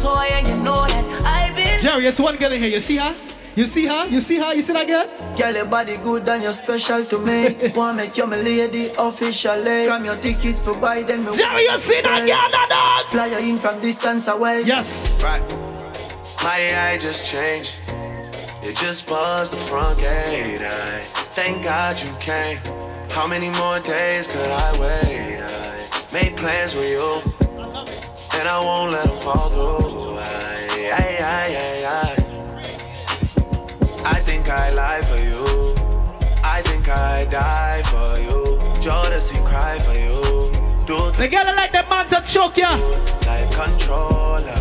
[0.00, 1.22] toy, and you know that.
[1.24, 2.68] I been Jerry, there's one girl in here.
[2.70, 3.14] You see her?
[3.56, 4.06] You see her?
[4.08, 4.52] You see her?
[4.54, 5.06] You see that girl?
[5.36, 7.56] Girl, your body good and you're special to me.
[7.76, 9.86] Wanna make you my lady officially.
[9.86, 13.10] From your ticket for Biden, me Jerry, you see that girl, that dog?
[13.12, 14.62] Fly you in from distance away.
[14.66, 15.06] Yes.
[15.22, 15.40] Right.
[16.42, 17.84] My AI just changed.
[18.66, 20.60] It just buzzed the front gate.
[20.62, 21.00] I
[21.32, 22.58] thank God you came.
[23.10, 25.38] How many more days could I wait?
[25.40, 27.43] I made plans with you,
[28.38, 30.18] and I won't let them fall through.
[30.18, 30.22] I,
[30.92, 32.24] I, I, I, I.
[34.16, 35.74] I think I lie for you.
[36.44, 38.58] I think I die for you.
[38.80, 40.04] Jodeci cry for you.
[41.16, 42.76] The girl like that man to choke ya.
[43.26, 44.60] Like controller,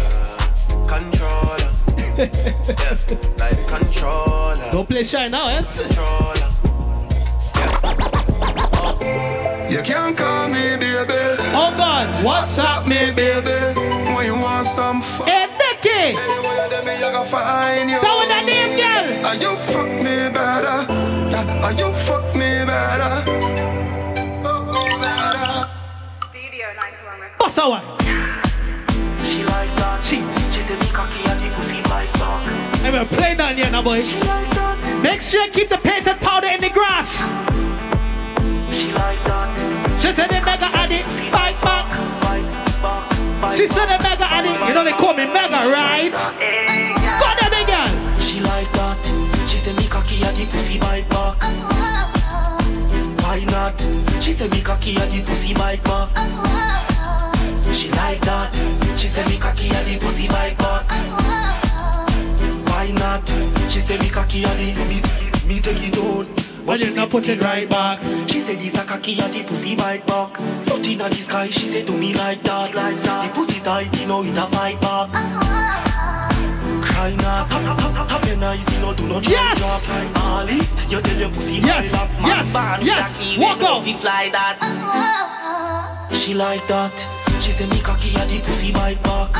[0.87, 1.71] controller.
[2.17, 2.95] yeah,
[3.37, 4.71] like controller.
[4.71, 5.61] Don't play shy now, eh?
[5.63, 6.49] Controller.
[9.01, 9.29] You
[9.83, 11.13] can't call me baby.
[11.51, 13.51] Oh God, what's up, me baby?
[14.15, 15.27] When you want some fun.
[15.27, 15.89] Hey, Nicky.
[15.89, 17.99] Anywhere you there, me, I gotta find you.
[17.99, 19.27] That was that name, girl.
[19.27, 20.87] And you fuck me better.
[21.31, 23.11] Yeah, And you fuck me better.
[24.43, 25.69] Fuck me better.
[27.37, 27.83] What's that one?
[29.25, 30.01] She like that.
[30.01, 30.23] Cheese.
[30.55, 32.47] She say me cocky and the pussy bite back.
[32.85, 34.03] I'm gonna play down here now, boy.
[35.01, 37.27] Make sure you keep the painted powder in the grass.
[38.71, 39.72] She like that.
[40.03, 41.87] She said the mega addict, bite back.
[43.55, 44.59] She said the mega addict.
[44.67, 46.11] You know they call me mega, right?
[46.11, 47.87] Go there, big girl.
[48.19, 48.99] She like that.
[49.47, 51.39] She say me cocky and the pussy bite back.
[53.23, 53.79] Why not?
[54.21, 56.09] She say me cocky and the pussy bite back.
[57.73, 58.53] She like that.
[58.97, 60.91] She say me cocky and the pussy bite back.
[62.67, 63.25] Why not?
[63.71, 64.99] She say me cocky and the me,
[65.47, 66.42] me take it out.
[66.65, 67.99] But put it right back.
[68.27, 70.35] She say this a cocky and the pussy bite back.
[70.65, 72.71] Foot in the sky, she say to me like that.
[72.73, 75.09] The pussy tight, you know it a fight back.
[76.81, 79.59] Cry not, ah, tap, tap, tap your nice, you know do not Yes.
[79.59, 79.81] drop.
[80.49, 83.17] If you tell your pussy Yes, my lock, man yes, with yes.
[83.17, 83.83] key, Walk we know out.
[83.85, 86.09] fi fly that.
[86.11, 86.95] She like that.
[87.41, 89.35] She say me cocky and the pussy bite back.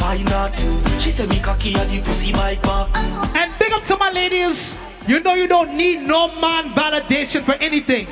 [0.00, 0.58] Why not?
[1.00, 2.88] She say me cocky and the pussy bite back.
[3.36, 4.76] And big up to my ladies.
[5.08, 8.06] You know you don't need no man validation for anything.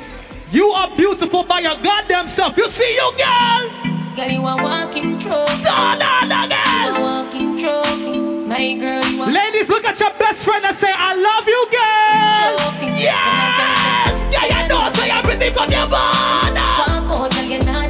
[0.51, 2.57] You are beautiful by your goddamn self.
[2.57, 4.15] You see you, girl.
[4.15, 5.63] Girl, you a walking trophy.
[5.63, 6.95] No, no, no, You girl.
[6.95, 8.17] a walking trophy.
[8.19, 11.61] My girl, you a Ladies, look at your best friend and say, I love you,
[11.69, 12.57] girl.
[12.57, 13.03] trophy.
[13.03, 14.23] Yes.
[14.33, 16.55] Girl, you know say everything from your body.
[16.57, 17.86] Walk out, girl, you not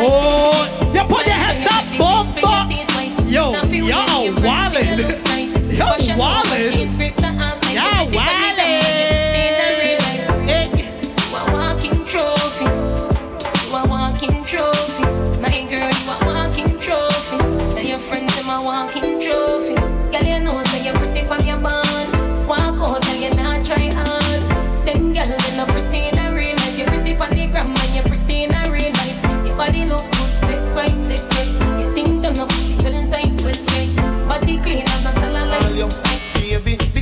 [0.00, 2.38] Oh, you put your hands up, white.
[3.26, 5.10] Yo, y'all wildin'.
[5.78, 6.77] Y'all wildin'.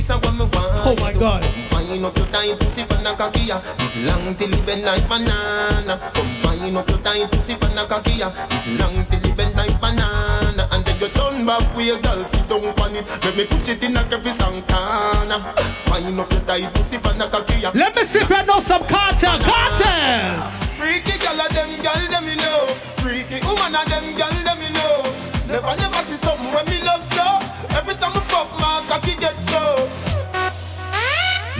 [0.07, 0.87] This is what me want.
[0.87, 1.43] Oh my God.
[1.43, 3.59] Combine up your tight pussy a cocky ya.
[3.59, 5.99] It long till it bend like banana.
[6.13, 8.31] Come Combine up your tight pussy a cocky ya.
[8.49, 10.67] It long till it bend like banana.
[10.71, 13.05] And then you turn back with your girl sit down on it.
[13.23, 15.53] Let me push it in a every Santana.
[15.83, 17.61] Combine up your tight pussy pan a cocky.
[17.73, 19.39] Let me see if I know some cartel.
[19.39, 20.51] Cartel.
[20.79, 22.67] Freaky girl of them girl them you know.
[23.03, 25.03] Freaky woman of them girl them you know.
[25.47, 25.86] Never never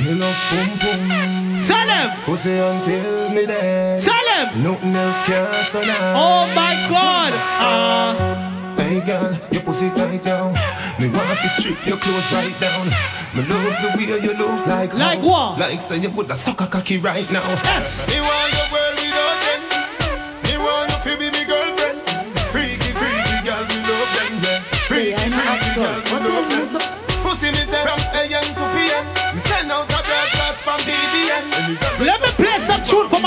[0.07, 1.61] Me love boom boom.
[1.67, 2.09] Tell him.
[2.23, 4.01] Pussy until me dead.
[4.01, 4.63] Tell him.
[4.63, 6.15] Nothing else can survive.
[6.15, 7.33] Oh my God.
[7.59, 10.53] Uh, Hey girl, your pussy tight down.
[10.97, 12.85] Me want to strip your clothes right down.
[13.35, 14.93] Me love the way you look like.
[14.93, 15.59] Like how- what?
[15.59, 17.43] Like say you put a sucker cocky right now.
[17.65, 18.07] yes.
[18.07, 18.86] Me want your world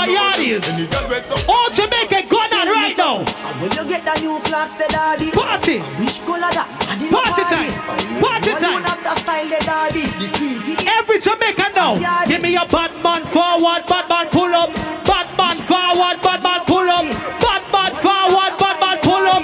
[0.07, 0.65] yardies.
[1.47, 3.17] All Jamaica going on right now.
[3.19, 5.31] And when you get the new clocks, the daddy.
[5.31, 5.79] Party.
[5.99, 6.67] Which color that?
[7.11, 7.73] Party time.
[8.21, 8.63] Party time.
[8.63, 10.05] alone have the style, the daddy.
[10.19, 11.95] The queen fi Every Jamaican now.
[12.25, 14.73] Give me a bad man forward, bad man pull up.
[15.05, 17.05] Bad man forward, bad man pull up.
[17.41, 19.43] Bad man forward, bad man pull up.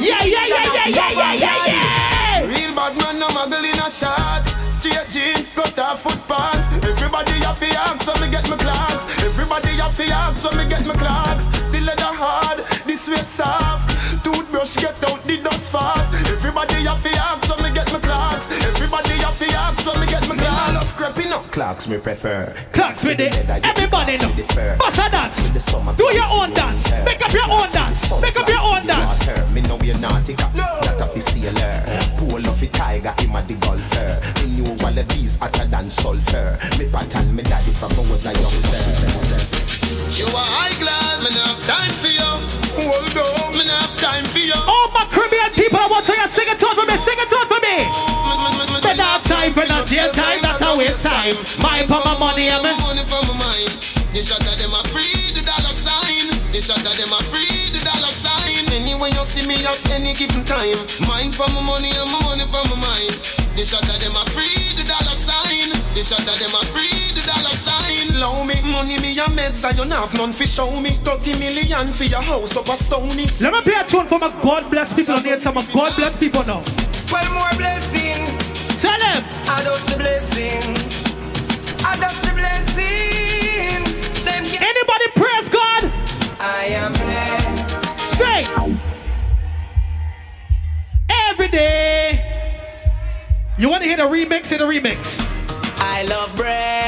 [0.00, 2.46] Yeah, yeah, yeah, yeah, yeah, yeah, yeah, yeah.
[2.46, 4.49] Real bad man, no muggle in a shots.
[5.90, 6.20] Jeans, foot.
[6.84, 9.06] Everybody have the axe when me get my clocks.
[9.24, 11.48] Everybody have the axe when me get my clocks.
[11.72, 12.60] The leather hard,
[13.00, 13.88] sweat soft.
[14.22, 16.12] Toothbrush get out the dust fast.
[16.28, 18.50] Everybody have the axe when me get my clocks.
[18.50, 20.74] Everybody have the axe when me get my clocks.
[20.76, 21.44] love creeping up.
[21.50, 22.52] Clocks me prefer.
[22.72, 23.34] Clocks with it.
[23.64, 24.32] Everybody know.
[24.76, 25.48] Bust a dance.
[25.96, 26.92] Do your own dance.
[27.04, 28.20] Make up your own dance.
[28.20, 29.16] Make up your own dance.
[29.54, 31.72] Me know you're naughty, not a fi sailor.
[32.18, 34.44] Pool of a tiger, him a the golfer.
[34.44, 36.58] Me knew all the bees hotter than sulfur.
[36.78, 39.40] Me pattern me daddy from I was a youngster.
[40.20, 42.09] You are high class,
[42.90, 43.54] hold on.
[43.54, 44.58] Me not have time for you.
[44.66, 46.96] All my Caribbean people, I want to hear sing it out for me.
[46.98, 47.86] Sing it out for me.
[48.74, 50.42] Me not have time for not your time.
[50.42, 51.36] That's a waste time.
[51.62, 53.70] My for my money, I'm money for my mind.
[54.10, 56.26] This shot of them a free the dollar sign.
[56.50, 58.66] This shot of them a free the dollar sign.
[58.74, 60.74] Anyway, you see me at any given time.
[61.06, 63.14] Mind for my money, and my money for my mind.
[63.54, 65.70] This shot of them a free the dollar sign.
[65.94, 67.69] This shot of them a free the dollar sign.
[68.08, 70.90] Low me money me a meds I don't have none for show me.
[71.04, 73.26] 30 million for your house up a stony.
[73.40, 75.54] Let me play a tune for my God bless people on the inside.
[75.54, 76.62] My God bless people now.
[77.12, 78.24] Well, more blessing.
[78.80, 79.24] Tell them.
[79.42, 80.62] Adopt the blessing.
[81.84, 83.84] Adopt the blessing.
[84.24, 85.92] Them get Anybody praise God?
[86.40, 88.16] I am blessed.
[88.16, 88.42] Say.
[91.28, 92.24] Every day.
[93.58, 94.46] You want to hear the remix?
[94.46, 95.26] Hear the remix.
[95.78, 96.79] I love breasts.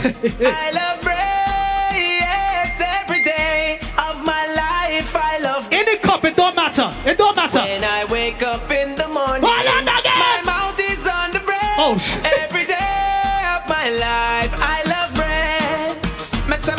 [0.02, 5.14] I love breasts every day of my life.
[5.14, 6.90] I love In Any cup, it don't matter.
[7.04, 7.58] It don't matter.
[7.58, 9.44] when I wake up in the morning.
[9.44, 9.84] Again.
[9.84, 11.76] My mouth is on the breast.
[11.76, 12.24] Oh, shit.
[12.24, 16.32] Every day of my life, I love breasts.
[16.48, 16.78] Mess up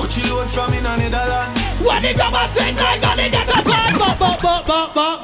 [0.00, 1.60] Coachy load from in Netherlands.
[1.84, 5.18] When the drummer sing, I gonna get a bop, bop, bop, bop, bop, bop.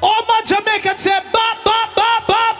[0.00, 2.59] All my Jamaicans say bop, bop, bop, bop, bop,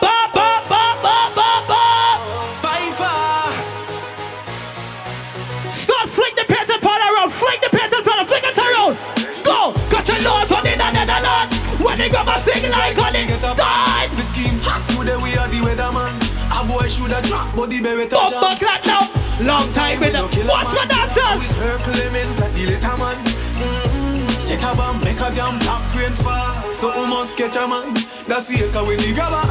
[12.11, 14.11] When the drummer sing, I call it time.
[14.19, 16.11] The scheme hot today we are the weatherman.
[16.51, 19.07] A boy shoulda drop, but the berry touch Bump back right now.
[19.39, 20.27] Long time with them.
[20.43, 21.55] Watch my dancers.
[21.55, 23.15] Like the little man.
[23.15, 24.27] Mm-hmm.
[24.43, 26.51] Set a bomb, make a damn black rain fall.
[26.75, 27.95] So we must catch a man.
[28.27, 29.47] That's the echo when the grabber.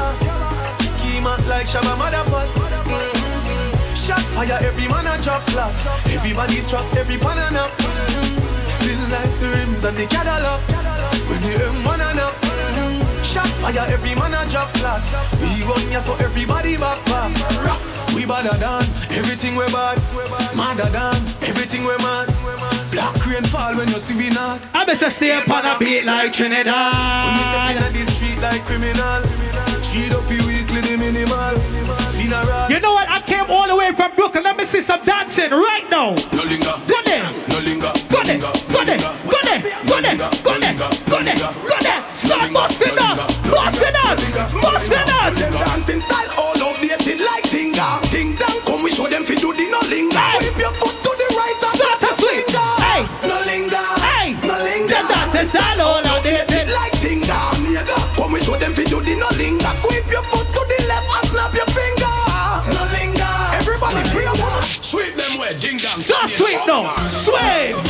[0.85, 1.97] Schema like Shabba.
[1.97, 3.73] Mm-hmm.
[3.97, 5.73] Shot fire, every man a drop flat.
[6.13, 7.73] Everybody's trapped, every pan and up.
[8.85, 10.61] Feel like the rims and the Cadillac.
[11.25, 12.50] When the M1 and up.
[13.31, 15.03] Shot fire, every man a drop flat.
[15.41, 17.31] We run ya so everybody back back.
[17.65, 17.81] Rock.
[18.15, 18.83] We badder than
[19.15, 20.03] everything we bad.
[20.57, 21.15] Madder than
[21.47, 22.27] everything we mad.
[22.91, 24.61] Black rain fall when you see me not.
[24.75, 27.87] I best stay up on a beat like When we step Trinidad.
[27.87, 29.23] in the street like criminal.
[29.87, 31.55] Cheat up you weekly the minimal.
[32.19, 32.69] Funeral.
[32.69, 33.09] You know what?
[33.09, 34.43] I came all the way from Brooklyn.
[34.43, 36.15] Let me see some dancing right now.
[36.35, 36.75] No linger.
[36.91, 37.31] Go there.
[37.49, 37.93] No linger.
[38.31, 38.39] There.
[38.39, 38.99] Go there.
[39.27, 39.59] Go there.
[39.91, 40.15] Go there.
[40.15, 40.75] Go there.
[41.11, 41.35] Go there.
[41.35, 42.01] Go there.
[42.07, 43.19] Start busting up.
[43.43, 44.55] Busting us.
[44.55, 45.35] Busting us.
[45.41, 47.99] Them dancing style all outdated like Tinga.
[48.07, 50.23] Ting dang, come we show them fi do the no linger.
[50.39, 52.67] Sweep your foot to the right and Start finger.
[52.79, 53.03] Hey.
[53.27, 53.87] No linger.
[53.99, 54.39] Hey.
[54.47, 54.95] No linger.
[54.95, 56.71] Them dancing style all outdated.
[56.71, 57.35] like Tinga.
[58.15, 59.75] Come we show them fi do the no linger.
[59.75, 62.15] Sweep your foot to the left and snap your finger.
[62.79, 63.35] No linger.
[63.59, 64.63] Everybody pray up.
[64.63, 65.79] Sweep them way, ding.
[65.83, 66.95] Start sweep now.
[67.11, 67.90] Sway.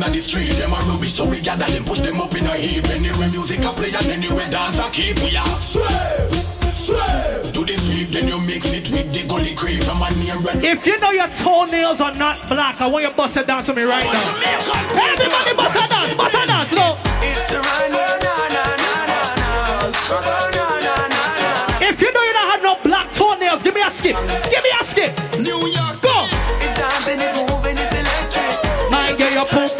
[0.00, 0.50] Them on the street.
[0.52, 2.88] Them are rubbish, so we gather them, push them up in a heap.
[2.88, 5.18] Anyway, music a play and anyway, dance a keep.
[5.20, 6.32] We are sweep,
[6.74, 7.52] sweep.
[7.52, 10.64] Do the sweep, then you mix it with the gully cream from a near and
[10.64, 13.68] If you know your toenails are not black, I want you to bust a dance
[13.68, 14.12] with me right now.
[14.96, 16.96] Everybody bust a dance, bust a dance, no.
[17.20, 19.50] It's a run, na na na na na.
[21.82, 24.16] If you know you don't have no black toenails, give me a skip.
[24.48, 25.12] Give me a skip.
[25.38, 26.00] New York.
[26.00, 26.24] Go.
[26.62, 28.90] It's dancing, it's moving, it's electric.
[28.90, 29.79] My girl, your boom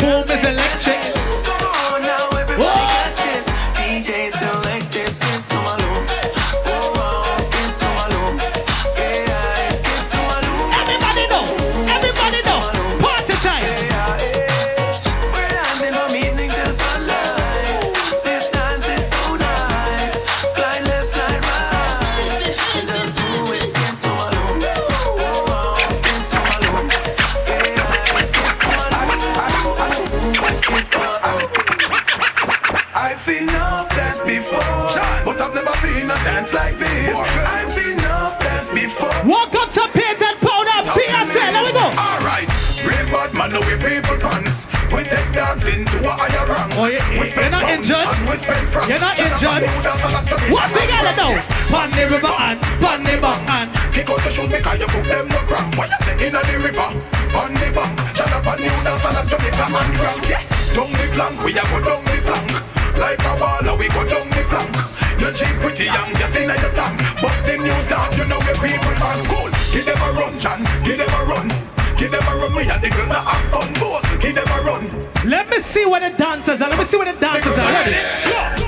[45.85, 46.73] dancing to a higher rank.
[46.77, 47.97] Oh, you- We you're not injured?
[47.97, 48.89] and we spend franc.
[48.89, 49.63] You're not injured?
[49.63, 50.53] and move down and stop it.
[50.53, 51.33] What's together now?
[51.71, 55.05] Pan the river and pan the back and Kick out the shoes because you put
[55.05, 55.77] them no cramp.
[55.77, 56.89] Why you say inna the river,
[57.37, 60.23] on the bank, shut up and new dance and Jamaica and grand.
[60.29, 60.43] Yeah,
[60.75, 62.51] down the flank, we a go down the flank.
[62.99, 64.75] Like a baller, we go down the flank.
[65.21, 66.97] You cheap pretty young, just inna your tank.
[67.23, 69.51] But the new dance, you know where people are cool.
[69.73, 71.80] Give them a run, John, give them a run.
[72.01, 73.69] Give them a run, me and the girl that have fun.
[73.77, 74.89] Both, give them a run.
[75.29, 76.71] Let me see what the dancers are.
[76.73, 77.69] Let me see what the dancers are.
[77.77, 77.93] Ready?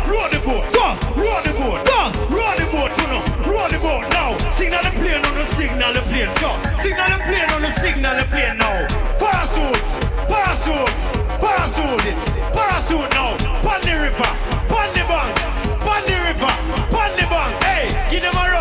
[0.05, 0.68] Roll the boat.
[0.68, 0.93] Go.
[1.16, 1.80] Roll the boat.
[1.89, 2.12] Go.
[2.28, 3.24] Roll the boat, you know.
[3.49, 4.37] Roll the boat now.
[4.53, 6.28] Signal the plane on the signal the plane.
[6.45, 6.53] Go.
[6.85, 8.85] Signal the plane on the signal the plane now.
[9.16, 9.80] Pass out.
[10.28, 10.93] Pass out.
[11.41, 12.05] Pass out.
[12.53, 13.33] Pass out now.
[13.64, 14.28] Pon the river.
[14.68, 15.33] Pon the bank.
[15.80, 16.53] Pon the river.
[16.93, 17.57] Pon the bank.
[17.64, 18.52] Hey, give them a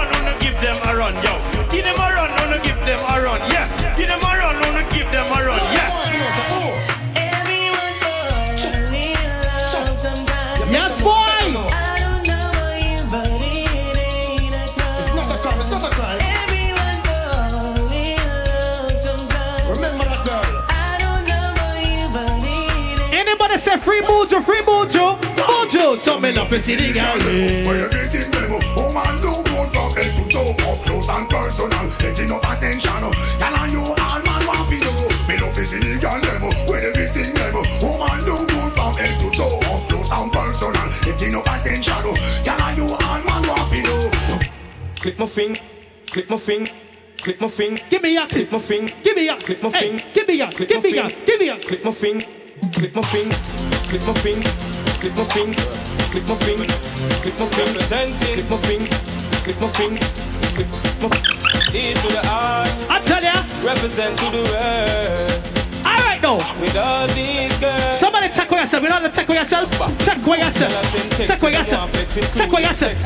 [23.61, 25.97] say free mojo, free mojo, mojo.
[25.97, 27.17] So me love to see the girl.
[27.65, 28.51] Where you getting them?
[28.75, 31.85] Woman do good from head to toe, up close and personal.
[32.01, 33.01] Get enough attention.
[33.01, 34.97] Girl and you all man want to know.
[35.29, 36.41] Me love to see the girl them.
[36.67, 37.53] Where oh, you getting them?
[37.85, 40.87] Woman do good from head to toe, up close and personal.
[41.05, 42.01] Get enough attention.
[42.01, 44.39] Girl and you all man want to know.
[44.99, 45.61] Click my finger,
[46.09, 46.71] click my finger,
[47.17, 47.81] click my finger.
[47.89, 48.93] Give me your click my finger.
[49.03, 50.03] Give me your click my Hey, finger.
[50.13, 51.15] give me your, click my me finger.
[51.25, 51.57] give me your.
[51.59, 52.25] Click my finger,
[52.71, 53.37] click my finger,
[53.89, 54.51] click my finger,
[54.99, 55.61] click my finger,
[56.11, 56.67] click my finger,
[57.21, 57.71] click my finger.
[57.91, 58.35] Representing.
[58.35, 58.95] Click my finger,
[59.43, 60.05] click my finger,
[60.55, 60.67] click
[61.01, 61.07] my.
[61.73, 62.65] E to the R.
[62.89, 63.33] I tell ya.
[63.63, 65.40] Represent to the world.
[66.21, 66.61] Right now.
[66.61, 67.99] With all these girls.
[67.99, 68.83] Somebody tackle yourself.
[68.83, 69.69] You know how to tackle yourself?
[69.99, 71.17] Tackle yourself.
[71.17, 71.91] Tackle yourself.
[72.37, 72.97] Tackle yourself.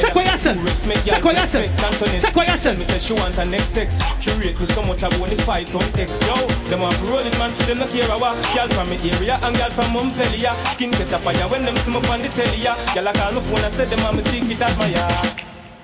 [0.00, 0.56] Tackle yourself.
[1.04, 2.20] Tackle yourself.
[2.20, 2.78] Tackle yourself.
[2.78, 4.00] Me say she want her next sex.
[4.20, 6.16] She rate me so much I only fight on text.
[6.24, 6.34] Yo,
[6.70, 7.52] them want to roll it man.
[7.68, 10.52] Them not care about girl from me area and girl from Montpellier.
[10.72, 12.62] Skin catch a fire when them see me on the telly.
[12.94, 15.42] Girl I call my phone and say them want me secret admire.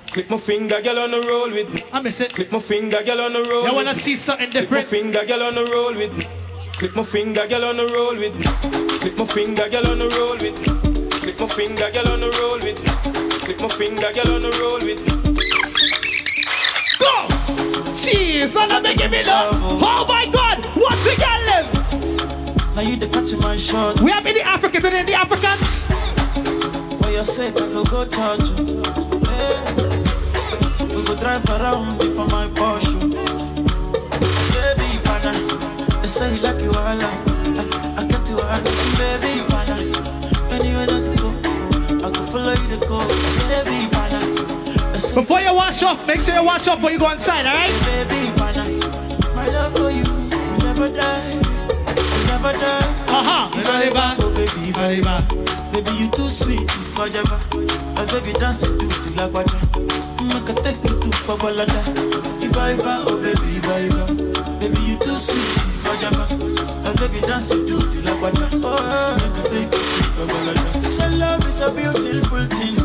[0.09, 1.83] Click my finger, girl on the roll with me.
[1.93, 2.33] I miss it.
[2.33, 3.67] Click my finger, girl on the roll.
[3.67, 5.13] You wanna see something Click my different?
[5.13, 6.25] finger, girl on the roll with me.
[6.79, 8.45] Click my finger, girl on the roll with me.
[8.99, 11.09] Click my finger, girl on the roll with me.
[11.19, 12.89] Click my finger, girl on the roll with me.
[13.43, 15.11] Click my finger, girl on the roll with me.
[16.97, 17.27] Go!
[17.91, 19.55] Jeez, I let me give it up.
[19.59, 20.63] Oh my God!
[20.77, 21.65] What's the girl them?
[22.73, 23.99] Now you the catching my shot.
[23.99, 25.83] We have in the Africans and in the Africans.
[27.03, 28.81] For your sake, I go go charge you.
[29.27, 30.95] Hey.
[30.95, 32.98] We go drive around before my Porsche.
[36.09, 38.61] You like you all I, I get you all
[38.97, 39.77] Baby, pana,
[40.49, 41.29] anywhere you go,
[42.03, 42.97] I go follow you to go.
[43.47, 47.45] Baby, say Before you wash off, make sure you wash off before you go inside,
[47.45, 47.69] alright?
[47.85, 48.31] Baby,
[49.35, 53.05] my love for you will never die, will never die.
[53.07, 57.07] Uh-huh, If I ever go, baby, if I ever, baby, you too sweet, if I
[57.09, 57.39] ever,
[58.19, 59.59] baby dance to the lagwaja.
[60.25, 62.41] Make a take you to Babalada.
[62.41, 64.28] If I ever, oh baby, if I ever,
[64.59, 66.27] baby, you too sweet, I ever,
[66.83, 68.61] my baby dance it to the lagwaja.
[68.63, 70.83] Oh, make take you to Babalada.
[70.83, 72.75] So love is a beautiful thing.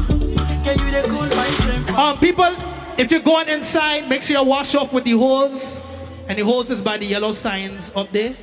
[0.63, 1.93] Can you cool my temper?
[1.93, 2.55] Um, people,
[2.99, 5.83] if you're going inside, make sure you wash off with the hose.
[6.27, 8.35] And the hose is by the yellow signs up there,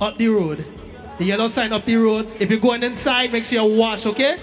[0.00, 0.64] up the road.
[1.18, 2.30] The yellow sign up the road.
[2.38, 4.36] If you're going inside, make sure you wash, okay?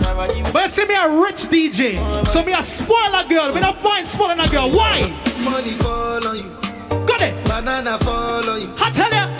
[0.00, 3.54] But you see me a rich DJ, so me a spoil a girl.
[3.54, 4.70] Me not find spoiling a girl.
[4.70, 5.00] Why?
[5.44, 6.50] Money fall on you.
[7.06, 7.44] Got it.
[7.44, 8.74] Banana fall on you.
[8.76, 9.30] I tell ya.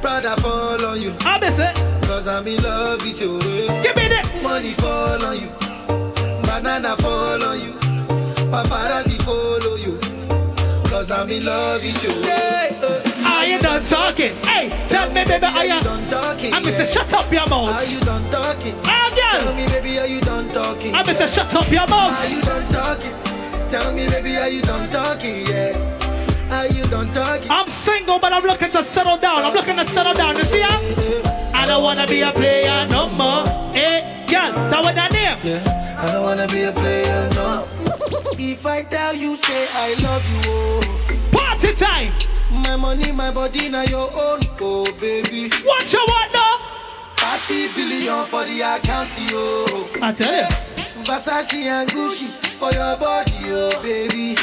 [0.00, 1.14] Brother fall on you.
[1.20, 1.76] I miss it.
[2.02, 3.38] Cause I'm in love with you.
[3.82, 4.28] Give me that.
[4.42, 5.48] Money fall on you.
[6.42, 7.72] Banana fall on you.
[8.50, 9.96] Paparazzi follow you.
[10.90, 12.10] Cause I'm in love with you.
[12.26, 13.09] Yeah, uh,
[13.50, 14.34] you done talking?
[14.44, 16.52] Hey, tell me, baby, are you done talking?
[16.52, 16.86] Ah, I'm Mr.
[16.86, 17.74] Shut up your mouth.
[17.74, 18.74] Are you done talking?
[18.84, 19.40] Ah, girl.
[19.40, 20.94] Tell me, baby, are you done talking?
[20.94, 21.26] Ah, I'm Mr.
[21.34, 22.14] Shut up your mouth.
[22.14, 23.14] Are you done talking?
[23.68, 25.46] Tell me, baby, are you done talking?
[25.46, 25.76] Yeah.
[26.50, 27.50] Are you done talking?
[27.50, 29.44] I'm single, but I'm looking to settle down.
[29.44, 30.36] I'm looking to settle down.
[30.36, 30.68] You see ya?
[31.52, 33.44] I don't wanna be a player no more.
[33.72, 35.38] Hey, girl, that what that name?
[35.42, 37.66] Yeah, I don't wanna be a player, no.
[38.38, 40.80] If I tell you, say I love you, oh.
[41.32, 42.12] Party time.
[42.50, 45.50] My money, my body, now your own, oh baby.
[45.64, 46.58] What you want now?
[47.16, 49.88] 30 billion for the account, yo.
[50.02, 50.48] I tell you.
[51.04, 52.26] Versace and Gucci
[52.58, 54.34] for your body, oh baby.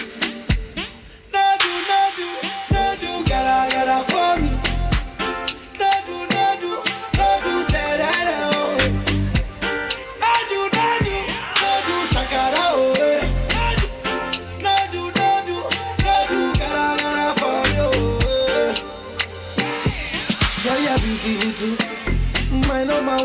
[1.33, 2.27] No do, no do,
[2.73, 4.56] no do, gotta, gotta for me.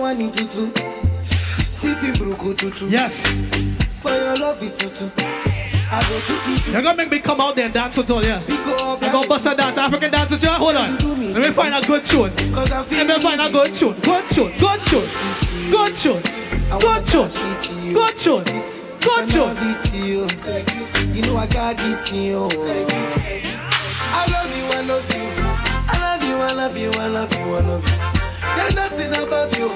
[0.02, 0.68] In tutu.
[1.70, 2.88] Sipping bruku tutu.
[2.90, 3.22] Yes.
[4.02, 5.08] For your love it tutu.
[5.90, 8.22] I go to eat You're gonna make me come out there and dance with all
[8.22, 8.32] you.
[8.34, 10.50] I'm gonna bust a dance, African dance with you.
[10.50, 10.98] Hold on.
[11.32, 12.34] Let me find a good tune.
[12.52, 13.94] Let me find a good tune.
[14.00, 14.52] Good tune.
[14.58, 15.08] Good tune.
[15.70, 16.22] Good tune.
[16.80, 17.28] Good tune.
[17.94, 18.44] Good tune.
[19.00, 19.56] Good tune.
[20.04, 20.26] you.
[21.14, 22.48] You know I got this in you.
[24.10, 25.30] I love you, I love you.
[25.88, 28.31] I love you, I love you, I love you, I love you.
[28.56, 29.68] There's nothing above you.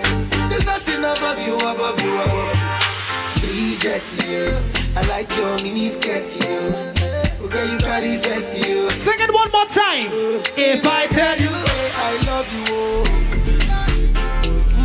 [0.49, 2.67] There's nothing above you, above you, above you.
[3.41, 4.53] Bridget, you.
[4.97, 6.57] I like your mini skirt, you.
[7.47, 8.91] Okay, you carry fancy, you.
[8.91, 10.09] Sing it one more time.
[10.57, 13.05] If I tell you, I love you, oh.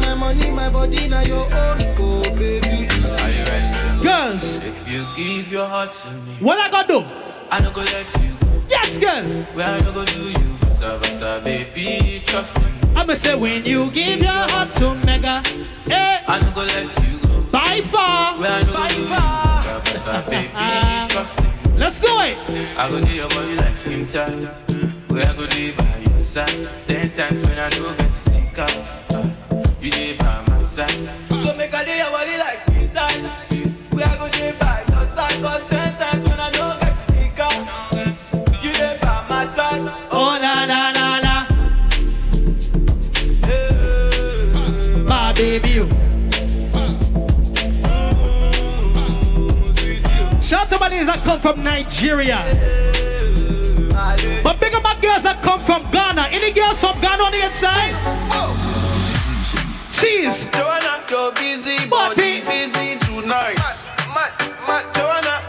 [0.02, 2.88] My money, my body, now your own, oh baby.
[3.22, 4.04] Are you ready?
[4.04, 4.58] Girls.
[4.58, 7.04] If you give your heart to me, what I gotta do?
[7.50, 8.36] I no go let you.
[8.70, 9.24] Yes, girl.
[9.56, 12.68] Where I no go do you, basa, baby, trust me.
[12.96, 15.42] I'ma say when you give your heart to Mega,
[15.90, 17.42] eh, I no go let you go.
[17.52, 18.38] by far.
[18.40, 21.50] Where I no go do you, basa basa, baby, trust me.
[21.78, 22.38] Let's do it.
[22.78, 24.46] I go do your body like skin tight.
[25.10, 26.70] Where I go do by your side.
[26.88, 28.78] Ten times when I no get to sneak out,
[29.14, 29.28] uh,
[29.82, 30.92] you dey by my side.
[31.30, 33.22] So make I do your body like skin tight.
[33.92, 35.42] Where I go do by your side.
[35.42, 35.94] Cause ten
[45.42, 45.80] My baby.
[47.84, 48.38] Oh.
[50.40, 52.46] Shout out to my ladies that come from Nigeria.
[54.44, 56.30] But big up my girls that come from Ghana.
[56.30, 57.98] Any girls from Ghana on the inside?
[59.98, 60.46] Cheese.
[60.54, 63.58] Joanna, you're busy, body busy tonight.
[64.14, 64.30] Mad,
[64.70, 65.42] mad, Joanna.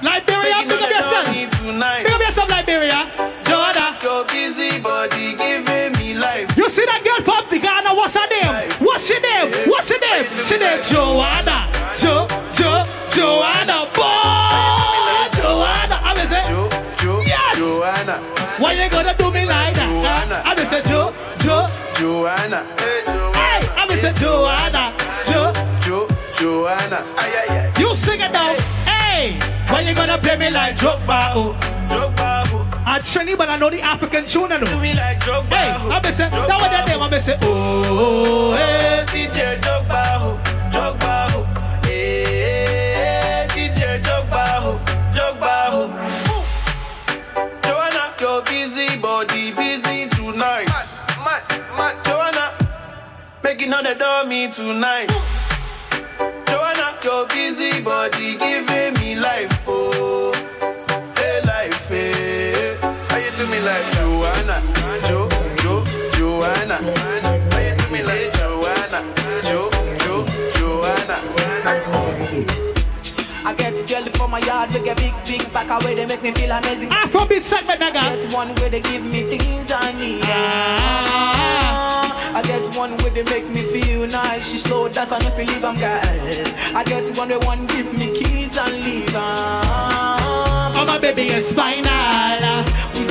[0.00, 1.26] Liberia, Making pick up yourself.
[1.26, 2.04] money.
[2.06, 3.10] Pick up yourself, Liberia.
[3.42, 3.98] Joanna.
[4.00, 6.56] You're busy, body giving me life.
[6.56, 7.18] You see that girl
[10.22, 10.44] name?
[10.44, 11.68] She name Joanna.
[11.96, 13.88] Jo, Jo, Joanna.
[13.94, 15.96] Boy, Joanna.
[16.02, 16.68] I'm say, Jo,
[16.98, 17.56] Jo, yes.
[17.56, 18.20] Joanna.
[18.58, 20.42] Why you gonna do me like that?
[20.46, 21.66] I'm say, Jo, Jo.
[21.94, 22.66] Joanna.
[22.78, 24.94] Hey, I'm say, Joanna.
[25.26, 27.04] Jo, Jo, Joanna.
[27.78, 28.54] You sing it now.
[28.84, 31.32] Hey, why you gonna play me like Drogba?
[31.34, 31.56] Oh,
[32.90, 32.96] Drogba.
[32.96, 32.96] oh.
[32.96, 34.52] I'm Trini, but I know the African tune.
[34.52, 34.66] I know.
[34.66, 35.54] Do me like Drogba.
[35.54, 35.90] Hey, oh.
[35.90, 37.02] I'm say, that Drogba, what that name?
[37.02, 39.04] I'm say, oh, hey.
[39.06, 40.40] DJ Drogba, oh.
[40.72, 41.46] Drogba, oh.
[41.84, 44.80] Eh, hey, DJ Drogba, oh.
[45.14, 45.88] Drogba, oh.
[47.64, 50.66] Joanna, you're busy, body busy tonight.
[50.68, 50.86] Mad,
[51.24, 51.42] mad,
[51.76, 52.04] mad.
[52.04, 52.52] Joanna,
[53.44, 55.10] making all the dummy tonight.
[56.48, 60.32] Joanna, you're busy, body giving me life, oh.
[63.60, 64.62] Me like Joanna?
[65.06, 65.28] Jo,
[65.62, 65.84] Jo,
[66.16, 66.76] Joanna.
[67.52, 69.00] How you do me like Joanna?
[69.44, 71.16] Jo, Jo, Joanna.
[73.44, 76.32] I get jelly for my yard, we get big, big back away, they make me
[76.32, 76.90] feel amazing.
[76.90, 78.00] Afrobeat segment, nigga.
[78.02, 80.22] There's one way they give me things I need.
[80.24, 81.30] Ah.
[82.36, 84.50] I guess one way they make me feel nice.
[84.50, 86.00] She slow dance and if you leave, I'm girl.
[86.76, 89.14] I guess one way one give me keys and leave.
[89.16, 91.90] Oh, my baby is final.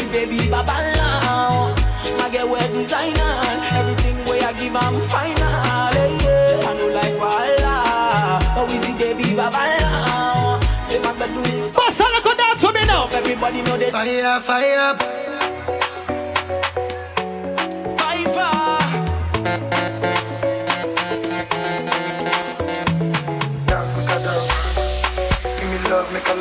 [0.10, 1.76] Who's the baby baba now?
[2.18, 3.32] My girl wear designer.
[3.72, 5.94] Everything way I give, I'm final.
[5.94, 6.68] Hey, yeah.
[6.68, 8.40] I know like Walla.
[8.58, 10.60] Oh, is the baby baba now?
[10.90, 13.08] Say my bed do is Boss, I go dance for me now.
[13.12, 13.92] Everybody know that.
[13.92, 15.39] Fire, fire.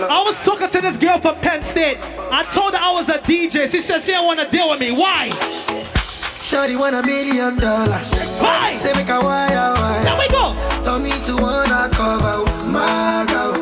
[0.01, 1.99] I was talking to this girl from Penn State.
[2.31, 3.69] I told her I was a DJ.
[3.69, 4.93] She said she don't want to deal with me.
[4.93, 5.31] Why?
[6.39, 8.13] Shawty want a million dollars.
[8.41, 8.75] Why?
[8.75, 10.05] Say make a wire wire.
[10.05, 10.55] There we go.
[10.85, 13.53] Tell me to wanna cover my girl.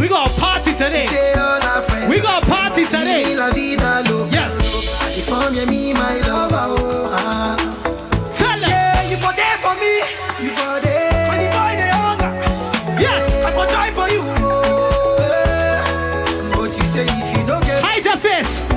[0.00, 1.06] We gonna party today.
[1.06, 2.08] Say all our friends.
[2.08, 3.24] We gonna party today.
[3.24, 4.32] Vivi la vida loca.
[4.32, 5.18] Yes.
[5.18, 7.19] If I'm me, my lover, oh.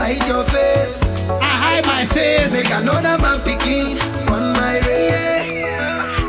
[0.06, 0.20] Face.
[0.20, 1.02] hide your face.
[1.30, 2.52] I hide my face.
[2.52, 4.00] Make another man picking
[4.30, 5.64] on my race.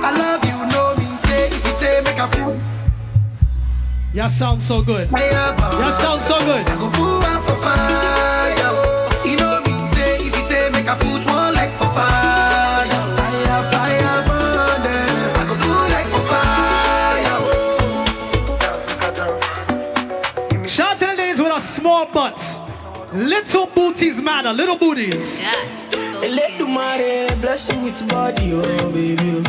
[0.07, 2.29] I love you, no mean say if you say make a
[4.13, 5.11] You sound so good.
[5.11, 6.69] You sound so good.
[6.69, 8.73] I go put one for fire.
[9.29, 13.03] You know mean say if you say make a put one like for fire.
[13.17, 15.39] Fire, fire, burn them.
[15.41, 16.59] I go put like for fire.
[20.69, 22.44] Shout to the ladies with a small butt.
[23.15, 24.53] Little booties matter.
[24.53, 25.41] Little booties.
[25.41, 29.43] Let the money bless you with body, oh baby.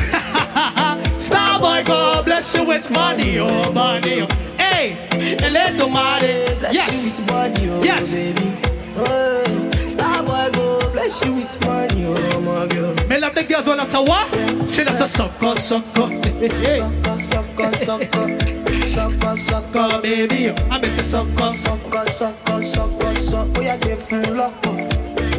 [1.18, 4.22] Starboy, God bless you with money, oh money.
[4.22, 4.28] oh.
[4.58, 6.60] Hey, Hey, Eledumare.
[6.60, 6.94] Bless Yes.
[7.06, 8.14] you with money, oh Yes.
[8.14, 8.58] baby.
[8.98, 12.94] Oh, star boy go bless you with money, oh my girl.
[13.08, 14.32] Me love the girls when I'm to what?
[14.70, 16.08] She love to sucker, sucker.
[16.08, 16.80] Hey, hey.
[16.80, 18.38] Sucker, sucker,
[18.86, 20.50] sucker, sucker, baby.
[20.70, 22.95] I miss a sucker, sucker, sucker, sucker,
[23.26, 23.60] sucker.
[23.60, 24.72] We are different, loco,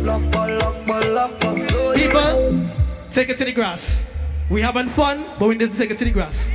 [0.03, 1.95] loco, loco, loco.
[1.95, 2.69] People,
[3.11, 4.05] take it to the grass.
[4.51, 6.51] We having fun, but we need to take it to the grass.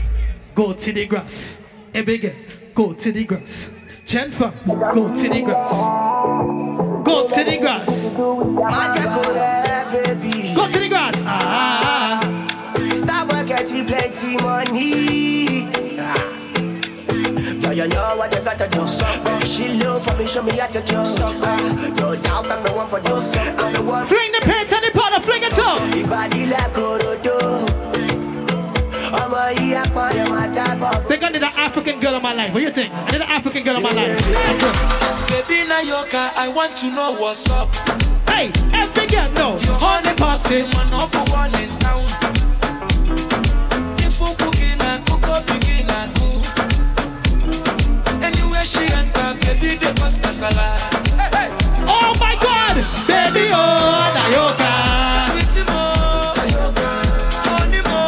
[0.56, 1.60] Go to the grass.
[1.94, 2.36] Abigail,
[2.74, 3.70] go to the grass.
[4.06, 4.54] Jennifer,
[4.94, 5.72] go to the grass.
[7.04, 8.06] Go to the grass.
[8.16, 10.54] Go there, baby.
[10.56, 11.22] Go to the grass.
[11.26, 12.48] Ah.
[13.30, 15.31] Boy getting plenty money.
[17.72, 17.74] Ah.
[17.74, 18.86] You know what you gotta do.
[19.48, 20.94] She love for me, show me how to do.
[20.94, 23.16] No doubt I'm the one for you.
[23.16, 24.06] I'm the one.
[24.08, 25.80] Fling the pants and the powder, fling it up.
[25.96, 27.68] Your body like Orodo.
[29.14, 31.08] A here for them attack of.
[31.08, 32.52] Think I need an African girl in my life.
[32.52, 32.94] What do you think?
[32.94, 34.20] I need an African girl in my life.
[34.30, 34.72] Let's go.
[35.48, 37.74] Baby Nayoka, I want to know what's up.
[38.28, 39.54] Hey, every girl know.
[39.80, 40.64] On the party.
[40.64, 42.31] Man, number one in town.
[48.64, 50.78] She enter, baby, they cause casala.
[51.18, 51.50] Hey, hey.
[51.88, 52.76] Oh my God,
[53.08, 54.72] baby, oh, Nayoka.
[55.32, 55.82] Sweetie mo,
[57.44, 58.02] honey mo,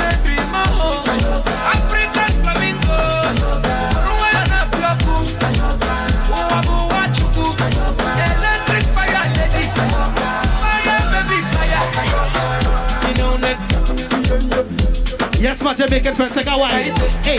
[0.00, 0.64] baby mo,
[1.70, 2.98] African flamingo,
[4.08, 5.16] Rwanda Piaku,
[6.32, 7.46] Uwabu Wachuku,
[8.26, 11.84] electric fire lady, fire baby fire.
[13.06, 13.56] You know that,
[15.38, 16.70] Yes, my Jamaican friends, take a while.
[17.22, 17.38] Hey,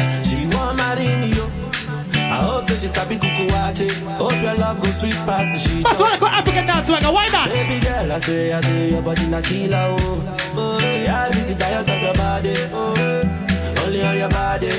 [2.91, 3.87] sabi kuku wache.
[4.17, 5.83] Hope your love go sweet past the sheet.
[5.83, 7.11] That's why I call African dance swagger.
[7.11, 7.49] Why not?
[7.49, 10.37] Baby girl, I say, I say your body na killer oh.
[10.55, 12.55] Oh, yeah, I beat it diet of your body.
[12.73, 14.71] Oh, only on your body.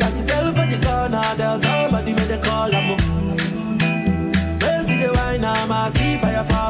[0.00, 2.74] Got to tell for the corner, there's somebody made a call.
[2.74, 2.96] I'm oh.
[4.62, 6.69] Where see the wine, I'm a see fire for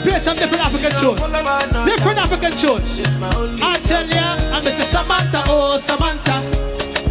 [0.00, 0.08] the man.
[0.10, 1.20] Play some different African tunes.
[1.86, 2.96] Different African tunes.
[2.96, 3.62] She's my only.
[3.62, 4.82] I tell ya, I'm Mr.
[4.84, 6.42] Samantha, oh Samantha.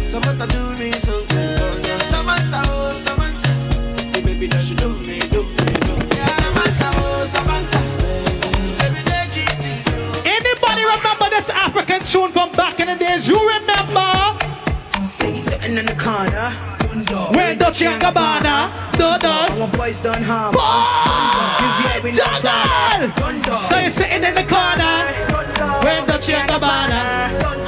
[0.02, 1.38] Samantha do me something.
[1.38, 1.98] oh.
[2.08, 3.50] Samantha, oh Samantha.
[4.14, 6.16] Hey, baby, that you do me, do me, do me.
[6.16, 7.80] Yeah, Samantha, oh Samantha.
[8.80, 9.92] Baby, take it easy.
[9.94, 10.22] Oh.
[10.24, 13.26] Anybody remember this African tune from back in the days?
[13.28, 14.38] You remember?
[15.06, 16.54] Say sitting in the corner.
[17.58, 19.60] Dolce and Gabbana, Donald.
[19.60, 20.54] Our boys done harm.
[22.14, 23.64] Donald.
[23.64, 25.04] So you're sitting in the corner.
[25.84, 27.65] When Dolce and Gabbana.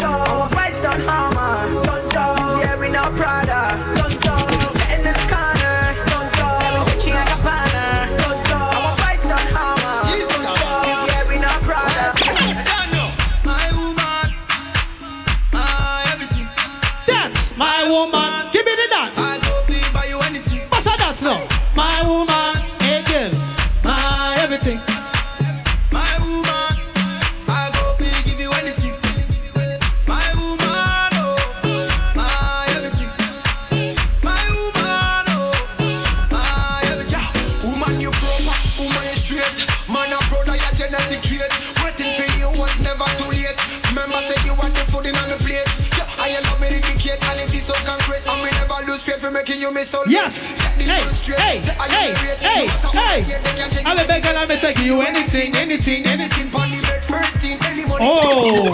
[50.28, 50.52] Yes.
[50.76, 53.82] Hey, hey, hey, hey, hey.
[53.86, 56.48] I'm a beggar, I'm a you anything, anything, anything.
[56.48, 57.84] First thing, any.
[57.88, 58.70] Oh.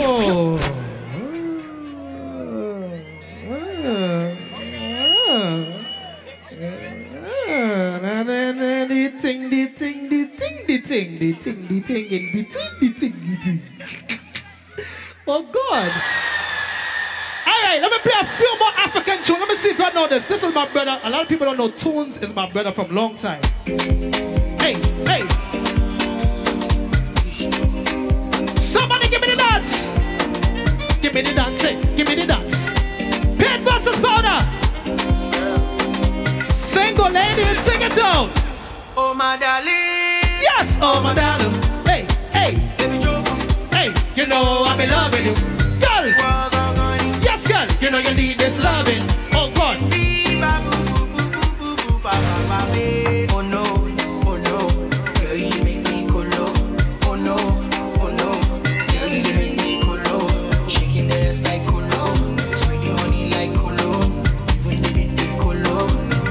[0.00, 0.58] Oh.
[8.88, 12.88] The thing, the thing, the thing, the thing, the thing, the thing, in between the
[12.98, 13.62] thing, the thing.
[15.24, 15.92] Oh God.
[17.68, 19.40] Hey, let me play a few more African tunes.
[19.40, 20.24] Let me see if you know this.
[20.24, 20.98] This is my brother.
[21.02, 23.42] A lot of people don't know Tunes is my brother from long time.
[23.66, 24.72] Hey,
[25.04, 25.20] hey.
[28.56, 29.90] Somebody give me the dance.
[31.02, 32.56] Give me the dance, hey, give me the dance.
[33.36, 34.40] Paint versus powder.
[36.54, 38.30] Single ladies, sing it out.
[38.96, 40.40] Oh my darling.
[40.40, 41.52] Yes, oh my darling.
[41.84, 42.54] Hey, hey.
[43.70, 45.34] Hey, you know I'm in love with you.
[45.80, 46.57] Girl.
[47.80, 49.02] You know you need this loving.
[49.32, 49.78] Oh God.
[53.30, 53.62] Oh no,
[54.26, 54.58] oh no,
[55.20, 56.06] girl you make me.
[56.10, 56.46] Oh no,
[57.06, 57.36] oh no,
[58.88, 59.82] girl you make me.
[60.68, 62.14] Shaking the ass like colo,
[62.56, 64.02] spreading money like colo.
[64.66, 65.86] Even the bit they colo.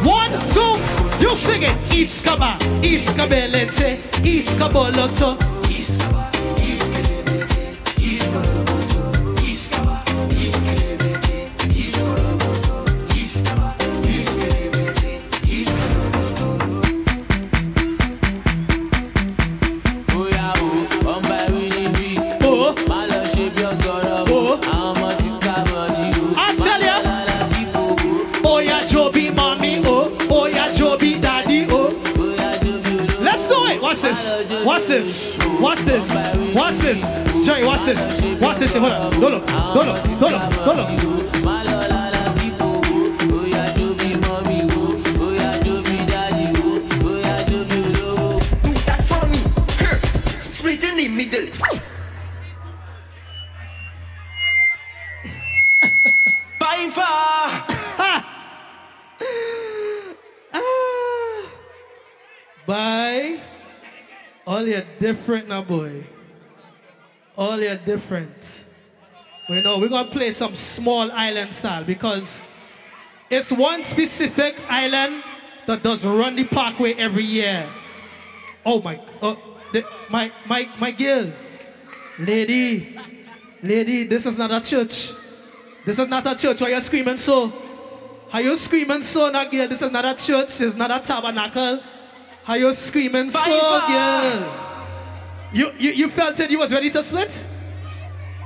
[0.06, 0.78] One, two,
[1.24, 1.78] you sing it.
[1.92, 5.38] Iskaba, iskabelete, iskaboloto.
[33.98, 34.66] Watch this.
[34.66, 35.38] Watch this.
[35.60, 36.14] Watch this.
[36.54, 37.02] Watch this.
[37.46, 38.24] Jerry, watch this.
[38.40, 38.74] Watch this.
[38.76, 39.12] Hold on.
[39.20, 39.40] Dolo.
[39.74, 39.94] Dolo.
[40.20, 40.40] Dolo.
[40.66, 40.84] Dolo.
[41.44, 41.57] Má lọ lálá
[64.58, 66.04] All you're different now, boy.
[67.38, 68.66] All you're different.
[69.48, 72.42] We know we're gonna play some small island style because
[73.30, 75.24] it's one specific island
[75.68, 77.70] that does run the parkway every year.
[78.66, 79.38] Oh my, oh,
[79.74, 81.32] the, my, my, my girl,
[82.18, 83.00] lady,
[83.62, 85.14] lady, this is not a church.
[85.86, 86.62] This is not a church.
[86.62, 87.54] Why you screaming so?
[88.34, 89.68] Are you screaming so, now, girl?
[89.68, 90.60] This is not a church.
[90.62, 91.80] It's not a tabernacle.
[92.48, 93.40] Are you screaming so,
[93.88, 94.54] girl?
[95.52, 96.50] You, you, you felt it.
[96.50, 97.46] You was ready to split.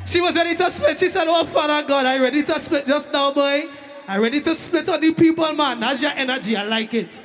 [0.06, 0.98] She was ready to split.
[0.98, 3.70] She said, "Oh, Father God, I ready to split just now, boy.
[4.08, 5.80] I ready to split on the people, man.
[5.80, 6.56] That's your energy.
[6.56, 7.22] I like it."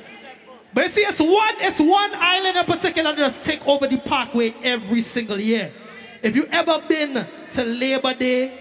[0.73, 3.97] But you see, it's one, it's one island in particular that just take over the
[3.97, 5.73] parkway every single year.
[6.21, 8.53] If you ever been to Labor Day,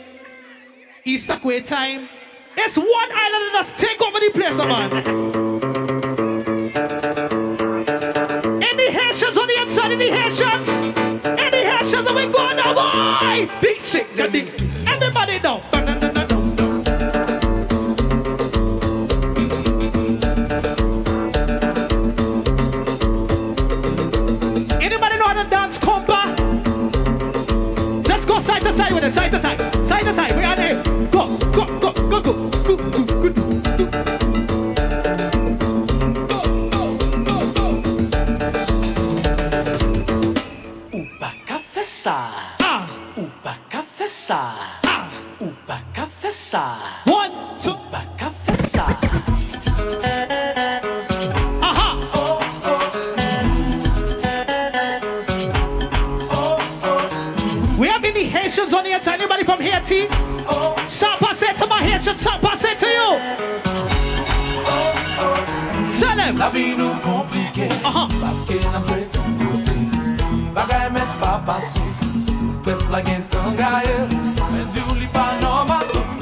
[1.04, 2.08] Easter Quay time,
[2.56, 5.45] it's one island that just take over the place, man.
[9.16, 10.68] Haitians on the outside, any Haitians?
[11.24, 13.50] Any Haitians, and we going now, boy!
[13.62, 14.44] Big sick, the dick.
[14.86, 15.62] Everybody know.
[24.82, 26.36] Anybody know how to dance compa?
[28.06, 30.36] Just go side to side with it, side to side, side to side.
[30.36, 30.85] We are there.
[46.46, 47.10] Café.
[47.10, 47.70] One, two.
[47.70, 48.86] Upa café sa.
[51.62, 51.98] Aha.
[57.78, 59.20] We have any Haitians on the outside?
[59.20, 60.08] Anybody from Haiti?
[60.86, 62.20] Stop pass it to my Haitians.
[62.20, 63.18] Stop pass it to you.
[65.98, 66.38] Tell them.
[66.38, 69.72] La vie nous compliquée Parce que n'a fait tout côté
[70.54, 71.80] Bagay met pas passé
[72.26, 73.96] Tout pes la gen tan gaye
[74.52, 76.15] Men di ou li pa normal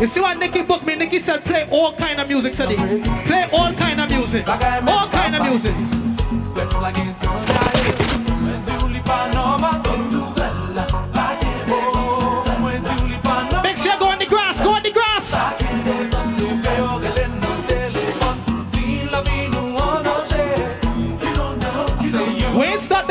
[0.00, 0.94] You see what Nicky booked me?
[0.94, 2.74] Nicky said play all kind of music today.
[3.26, 4.48] Play all kind of music.
[4.48, 5.74] All kind of music.
[13.62, 14.60] Make sure you go on the grass.
[14.62, 15.34] Go on the grass.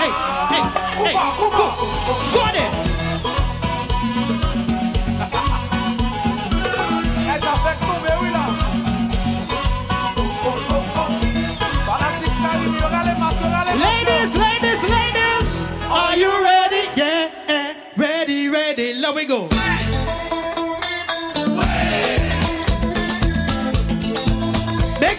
[0.01, 0.11] Hey,
[0.51, 0.63] hey,
[1.05, 1.65] hey, go, go,
[2.33, 2.61] go on it.
[2.61, 2.80] Eh,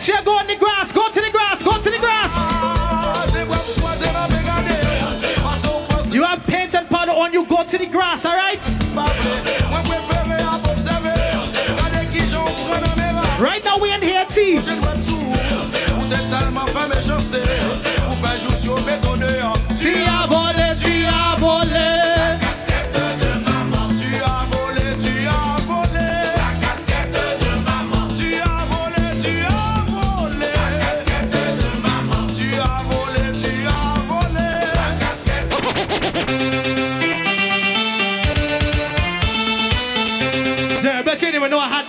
[0.04, 2.34] Go on the grass, go to the grass, go to the grass.
[6.12, 8.60] You have paint and powder on you, go to the grass, alright?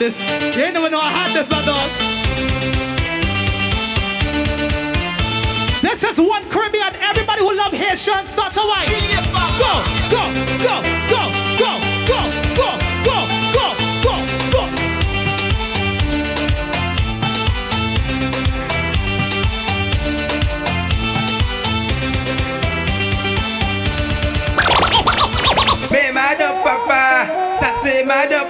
[0.03, 0.19] This.
[0.29, 1.89] You didn't even know I had this, my dog.
[5.81, 6.93] This is one Caribbean.
[6.99, 8.89] Everybody who love Haitian starts a wine.
[9.63, 9.73] Go,
[10.11, 10.23] go,
[10.59, 10.75] go,
[11.07, 11.21] go,
[11.55, 11.71] go,
[12.09, 12.19] go,
[12.59, 12.69] go,
[13.07, 13.17] go,
[13.55, 13.67] go,
[14.03, 14.15] go,
[14.51, 14.93] go.
[26.13, 27.25] Madame papa,
[27.59, 28.42] ça c'est madame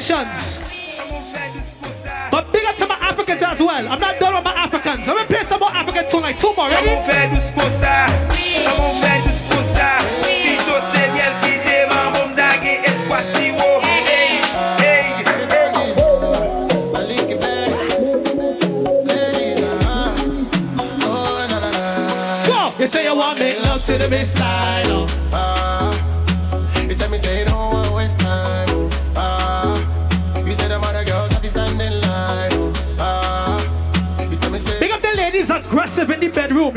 [0.00, 0.60] nations.
[2.30, 3.88] But bigger to my Africans as well.
[3.88, 5.06] I'm not done with my Africans.
[5.08, 6.70] I'm gonna play some more African tune like two more.
[6.70, 6.90] Ready?
[22.80, 25.19] You say you want me love to the baseline, oh.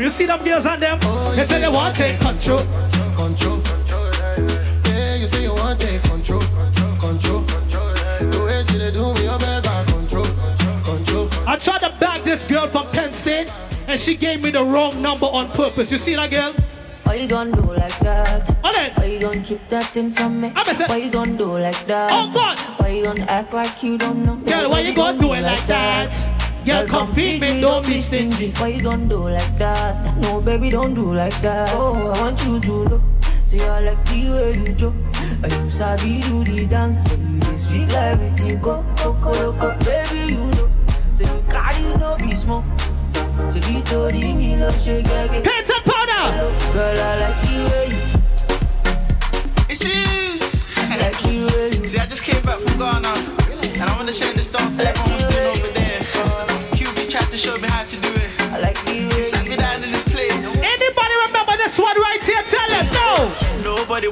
[0.00, 0.98] You see them girls on them?
[1.36, 2.58] They say they want to take control.
[3.16, 3.62] control.
[4.86, 6.40] Yeah, you say you want take control,
[7.00, 7.42] control.
[8.20, 10.26] The way she dey do me, you better control,
[10.84, 11.28] control.
[11.46, 13.50] I tried to bag this girl from Penn State,
[13.86, 15.90] and she gave me the wrong number on purpose.
[15.90, 16.54] You see that girl?
[17.04, 18.56] Why you gonna do like that?
[18.64, 18.92] Oh, then.
[18.94, 20.48] Why you gonna keep that thing from me?
[20.88, 22.10] Why you gonna do like that?
[22.10, 22.58] Oh, God.
[22.80, 24.36] Why you gonna act like you don't know?
[24.36, 26.10] Girl, why you gonna do it like that?
[26.64, 28.50] Girl, come feed me, don't be stingy.
[28.52, 30.16] Why you gonna do like that?
[30.22, 31.68] No, baby, don't do like that.
[31.74, 33.02] Oh, I want you to know.
[33.44, 34.88] See, I like the way you do.
[35.42, 37.04] And you sabi do the dance.
[37.04, 38.60] So you dey speak like everything.
[38.60, 40.70] Go, go, go, go, baby, you know.
[41.12, 42.64] Say you carry no be small.
[43.52, 45.42] So you told me love shake again.
[45.42, 46.24] Paint and powder.
[46.72, 48.00] Girl, I like the way you.
[49.68, 50.64] It's Fuse.
[51.90, 53.12] See, I just came back from Ghana,
[53.74, 55.73] and I want to share this dance that everyone was doing over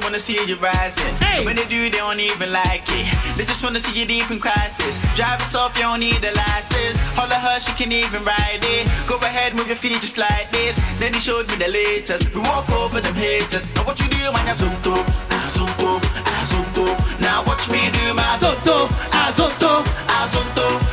[0.03, 1.15] wanna see you rising.
[1.21, 3.07] And when they do, they don't even like it.
[3.37, 4.99] They just wanna see you deep in crisis.
[5.15, 6.99] Drive us off, you don't need a license.
[7.15, 8.87] Holler her, she can even ride it.
[9.07, 10.81] Go ahead, move your feet just like this.
[10.99, 12.33] Then he showed me the latest.
[12.35, 13.65] We walk over them haters.
[13.75, 14.95] Now what you do, man, you zonto,
[15.29, 15.99] azonto,
[16.37, 16.85] azonto.
[17.21, 19.83] Now watch me do my zonto, azonto,
[20.19, 20.92] azonto.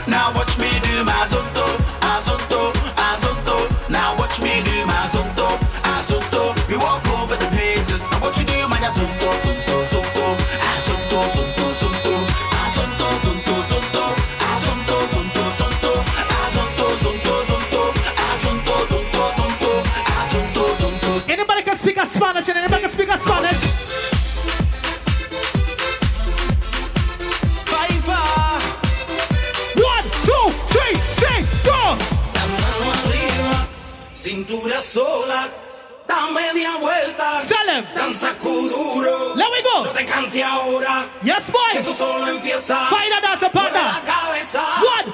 [41.22, 41.72] Yes, boy.
[41.72, 42.90] Que tú solo empiezas.
[42.90, 43.82] A dance partner.
[43.82, 44.62] Mueve la cabeza.
[45.04, 45.12] One,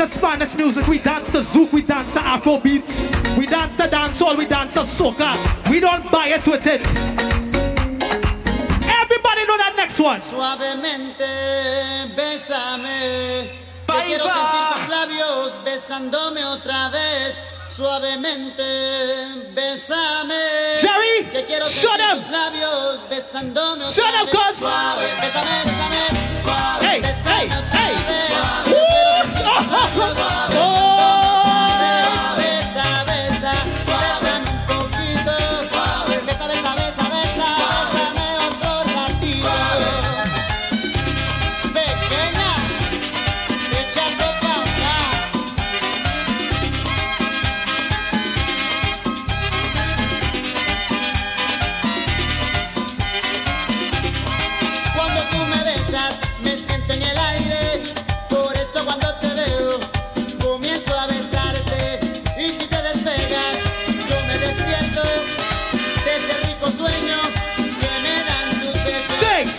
[0.00, 3.44] We dance the Spanish music, we dance the zouk, we dance the Afro beats, we
[3.44, 5.36] dance the dancehall, we dance the soca.
[5.70, 6.80] We don't bias with it.
[8.80, 10.18] Everybody know that next one.
[10.18, 11.28] Suavemente,
[12.16, 13.50] bésame.
[13.86, 17.38] Que quiero sentir tus labios besándome otra vez.
[17.68, 20.80] Suavemente, bésame.
[20.80, 22.22] Jerry, que quiero shut sentir up.
[22.22, 24.32] tus labios besándome otra Shut up, vez.
[24.32, 24.56] cuz.
[24.60, 26.42] Suave, bésame, bésame.
[26.42, 27.94] Suave, Hey, bésame hey, otra hey.
[28.08, 28.30] vez.
[28.66, 28.69] Woo.
[29.58, 30.69] 来来来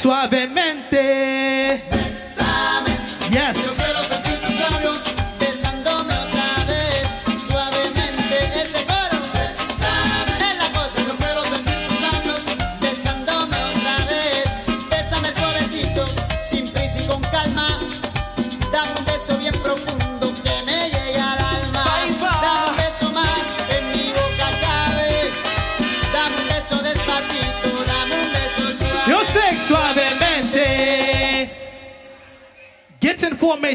[0.01, 1.20] suavemente.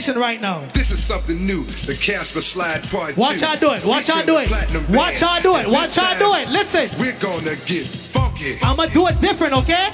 [0.09, 0.69] In formation right now.
[0.73, 1.65] This is something new.
[1.65, 3.45] The Casper Slide Part Watch 2.
[3.45, 3.85] how I do it.
[3.85, 4.49] Watch how I do it.
[4.49, 5.69] Featuring the Platinum Watch how I do it.
[5.69, 6.49] Watch This how I do it.
[6.53, 6.91] Listen.
[6.99, 8.59] We're gonna get funky.
[8.63, 9.93] I'ma do it different, okay?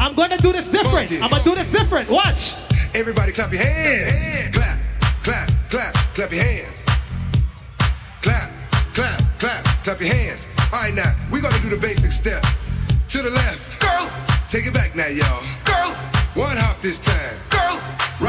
[0.00, 1.10] I'm gonna do this different.
[1.10, 1.22] Funky.
[1.22, 2.08] I'ma do this different.
[2.08, 2.54] Watch.
[2.94, 4.54] Everybody clap your hands.
[4.54, 4.78] Clap,
[5.22, 6.76] clap, clap, clap your hands.
[8.22, 8.50] Clap,
[8.94, 10.46] clap, clap, clap your hands.
[10.72, 12.42] All right, now we're gonna do the basic step.
[13.08, 14.10] To the left, girl.
[14.48, 15.44] Take it back now, y'all.
[15.64, 15.92] Girl.
[16.34, 17.23] One hop this time.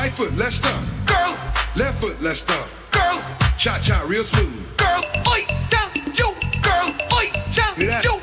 [0.05, 0.87] Right foot, left stomp.
[1.07, 1.35] Girl.
[1.75, 2.69] Left foot, left stomp.
[2.91, 3.19] Girl.
[3.57, 4.53] Cha cha, real smooth.
[4.77, 5.01] Girl.
[5.27, 6.31] Oi, down, yo.
[6.61, 6.93] Girl.
[7.11, 8.21] Oi, down, yo.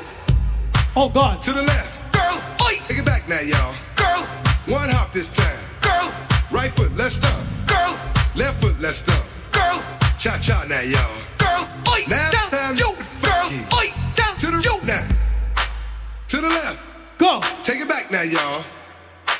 [0.95, 1.41] Oh God.
[1.41, 2.13] To the left.
[2.13, 2.41] Girl.
[2.65, 2.75] Oi.
[2.87, 3.75] Take it back now, y'all.
[3.97, 4.23] Girl.
[4.65, 5.59] One hop this time.
[5.81, 6.09] Girl.
[6.51, 7.45] Right foot, left stomp.
[7.67, 7.99] Girl.
[8.33, 9.25] Left foot, left stomp.
[9.51, 9.83] Girl.
[10.17, 11.19] Cha cha now, y'all.
[11.37, 11.67] Girl.
[11.91, 12.95] Oi, now down, time yo.
[13.19, 13.49] Girl.
[13.75, 14.79] Oi, down, to the yo.
[14.87, 15.05] Now.
[16.29, 16.79] To the left.
[17.17, 17.41] Go.
[17.61, 18.63] Take it back now, y'all.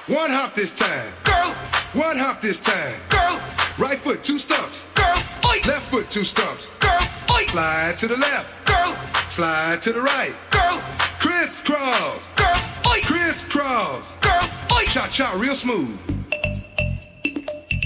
[0.08, 1.14] One hop this time.
[1.24, 1.73] Girl.
[1.94, 3.00] One hop this time.
[3.10, 3.40] Girl.
[3.78, 4.88] Right foot, two stumps.
[4.96, 5.16] Girl.
[5.46, 5.58] Oi.
[5.68, 6.72] Left foot, two stumps.
[6.80, 7.00] Girl.
[7.30, 7.44] Oi.
[7.46, 8.66] Slide to the left.
[8.66, 8.96] Girl.
[9.30, 10.34] Slide to the right.
[10.50, 10.82] Girl.
[11.20, 12.32] Crisscross.
[12.36, 12.62] Girl.
[12.88, 13.00] Oi.
[13.04, 14.14] Crisscross.
[14.22, 14.50] Girl.
[14.76, 14.86] Oi.
[14.86, 15.96] Cha cha, real smooth.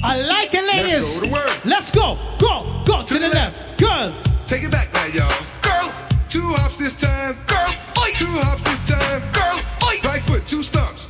[0.01, 0.93] I like it, ladies.
[1.03, 1.65] Let's go to work.
[1.65, 2.17] Let's go.
[2.39, 2.83] Go.
[2.85, 3.77] Go to, the, left.
[3.77, 4.15] Girl.
[4.45, 5.45] Take it back now, y'all.
[5.61, 5.93] Girl.
[6.29, 7.35] Two hops this time.
[7.45, 7.75] Girl.
[8.01, 8.11] Oi.
[8.15, 9.21] Two hops this time.
[9.33, 9.59] Girl.
[9.83, 9.99] Oi.
[10.05, 11.09] Right foot, two stumps.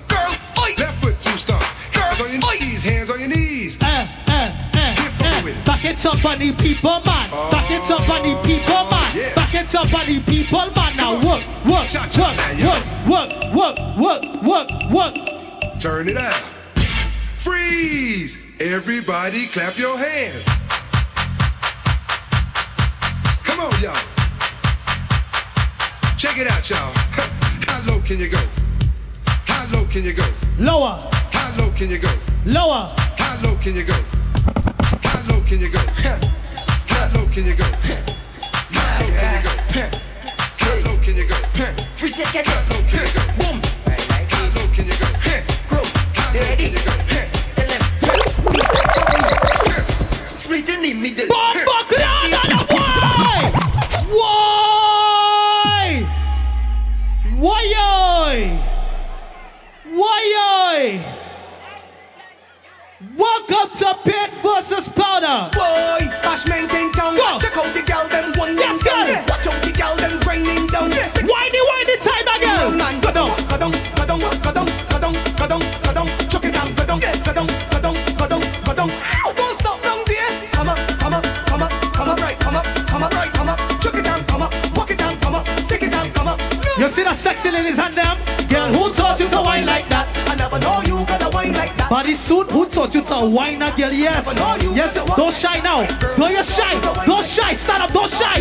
[5.67, 7.29] Back it up on the people, man.
[7.51, 9.35] Back it up on the people, man.
[9.35, 10.95] Back it up on the people, man.
[10.95, 12.37] Now work, work, work,
[13.05, 15.77] work, work, work, work, work, work.
[15.77, 16.41] Turn it out.
[17.35, 18.39] Freeze!
[18.61, 20.45] Everybody clap your hands.
[23.43, 23.93] Come on, y'all.
[26.17, 26.93] Check it out, y'all.
[27.67, 28.41] How low can you go?
[29.45, 30.25] How low can you go?
[30.59, 31.09] Lower.
[31.33, 32.13] How low can you go?
[32.45, 32.95] Lower.
[33.17, 34.16] How low can you go?
[35.47, 35.79] How low can you go?
[37.31, 37.63] can you go?
[37.63, 37.87] How low
[38.43, 38.75] can you
[39.55, 39.87] go?
[40.57, 41.35] How low can you go?
[41.95, 42.45] Free second.
[42.47, 43.21] How low can you go?
[43.39, 43.55] Boom.
[44.27, 45.07] How low can you go?
[45.69, 45.85] Grow.
[46.15, 46.91] How low can you go?
[47.55, 47.81] Tell them.
[50.35, 51.27] Split in the middle.
[51.29, 52.27] Bomba Clan,
[54.09, 54.51] why?
[57.37, 58.43] Why?
[59.85, 60.23] Why?
[63.15, 63.26] Why?
[63.37, 65.51] Welcome to Paint versus Powder.
[65.53, 67.15] Boy, bashment in town.
[67.15, 67.37] Go.
[67.39, 69.05] Check out the gal them one Let's down.
[69.05, 69.13] go.
[69.29, 70.89] Watch out the gal them grinding down.
[70.89, 72.77] Whiny, whiny time again.
[72.77, 76.07] Man, go down, go down, go down, go down, go down, go down, go down.
[76.29, 78.89] Chuck it down, go down, go down, go down, go down, go down.
[78.89, 80.49] Ow, Don't stop down there.
[80.57, 83.49] Come up, come up, come up, come up right, come up, come up right, come
[83.49, 83.59] up.
[83.79, 86.41] Chuck it down, come up, walk it down, come up, stick it down, come up.
[86.79, 88.17] You see the sexy ladies hand them?
[88.49, 90.07] Girl, who taught you to whine like that?
[90.27, 90.86] I never know you
[91.89, 92.53] gotta soon, like that.
[92.53, 93.91] Who taught you to whine a girl?
[93.93, 94.25] Yes.
[94.75, 95.85] Yes, don't shy now.
[96.15, 96.79] Don't you shy.
[97.05, 97.53] Don't shy.
[97.53, 97.93] Stand up.
[97.93, 98.39] Don't shy.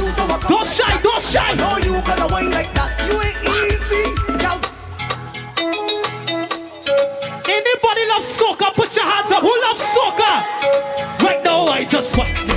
[0.48, 1.00] Don't shy.
[1.02, 1.54] Don't shy.
[1.54, 3.00] Know you gotta whine like that.
[3.06, 4.02] You ain't easy.
[7.48, 8.74] Anybody love soca?
[8.74, 9.42] Put your hands up.
[9.42, 11.22] Who loves soca?
[11.22, 12.55] Right now, I just want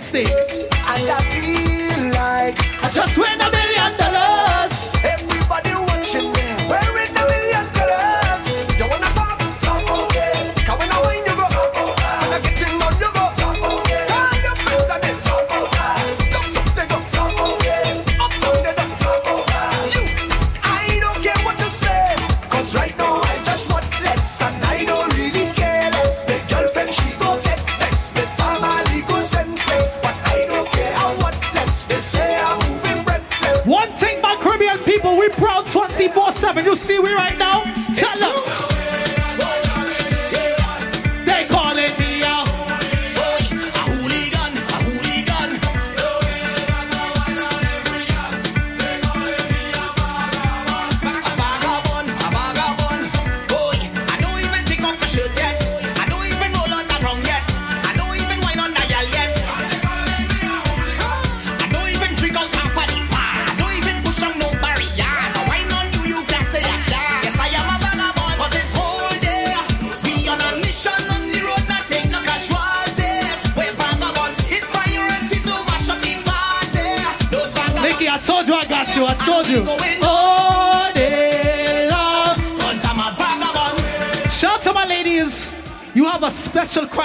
[0.00, 1.39] to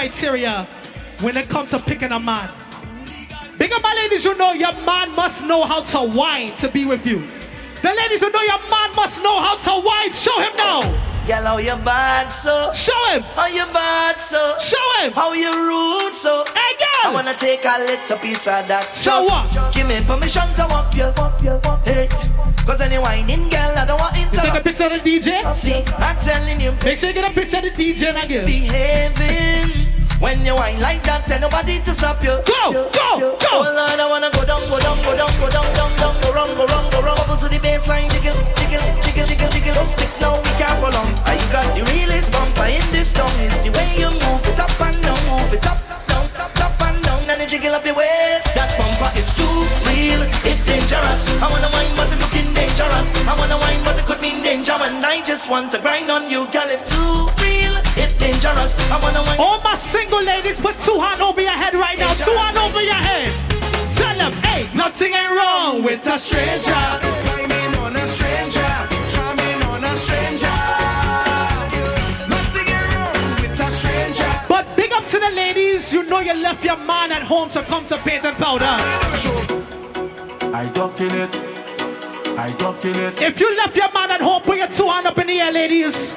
[0.10, 0.68] criteria
[1.22, 2.48] when it comes to picking a man.
[3.57, 6.86] Big up my ladies, you know your man must know how to whine to be
[6.86, 7.26] with you.
[7.82, 10.11] The ladies who know your man must know how to whine.
[10.14, 10.82] Show him now.
[11.26, 12.72] Girl, how you bad so?
[12.73, 13.23] Show him.
[13.34, 14.38] How you bad so?
[14.60, 15.14] Show him.
[15.14, 16.44] How you rude so?
[16.53, 17.10] Hey, girl.
[17.10, 18.86] I wanna take a little piece of that.
[18.94, 19.73] Show what?
[19.73, 21.10] Give me permission to walk you.
[21.84, 22.07] Hey,
[22.65, 25.52] cause any whining girl, I don't want You take a picture of the DJ.
[25.56, 28.27] See, I'm telling you, Make sure you get a picture of the DJ and I
[28.27, 28.45] give.
[28.45, 29.85] behaving.
[30.26, 32.34] When you whine like that, tell nobody to stop you.
[32.49, 33.61] Go, go, go.
[33.61, 36.34] Oh Lord, I wanna go down, go down, go down, go down, down, down, go
[36.34, 37.14] wrong, go wrong, go wrong.
[37.22, 39.77] Bubble to the baseline, jiggle, jiggle, jiggle, jiggle, jiggle.
[39.77, 41.14] Don't stick now, we can't prolong.
[41.30, 43.30] I got the realest bumper in this town.
[43.45, 45.77] It's the way you move it up and down, move it up,
[46.10, 48.49] down, up and down, and then jiggle up the waist.
[48.57, 49.45] That bumper is too
[49.85, 51.22] real, it's dangerous.
[51.38, 53.14] I wanna wine, but it looking dangerous.
[53.30, 54.73] I wanna wine, but it could mean danger.
[54.73, 56.65] And I just want to grind on you, girl.
[56.73, 57.24] It's too
[58.46, 58.92] dangerous.
[58.92, 59.42] I wanna.
[59.42, 62.14] All my single ladies, put two hands over your head right now.
[62.14, 63.32] Two hands over your head.
[63.96, 66.74] Tell them, hey, nothing ain't wrong with a stranger.
[66.74, 68.72] Whining on a stranger,
[69.14, 70.56] charming on a stranger.
[72.28, 74.32] Nothing ain't wrong with a stranger.
[74.48, 77.62] But big up to the ladies, you know you left your man at home to
[77.64, 78.76] come to paint and powder.
[80.54, 81.36] I duck in it.
[82.38, 83.22] I duck in it.
[83.22, 85.52] If you left your man at home, put your two hands up in the air,
[85.52, 86.14] ladies.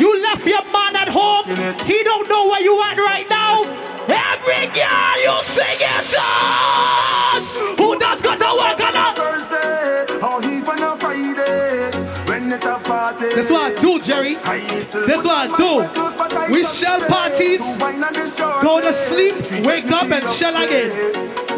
[0.00, 1.46] You left your man at home.
[1.86, 3.62] He don't know where you at right now.
[4.10, 7.42] Every girl you sing it out.
[7.78, 11.94] Who does got to work on a Thursday or even a Friday.
[12.26, 13.30] When it a party.
[13.34, 14.34] This what I do, Jerry.
[14.34, 16.52] This what I do.
[16.52, 17.60] We shell parties,
[18.62, 19.34] go to sleep,
[19.64, 20.90] wake up and shell again.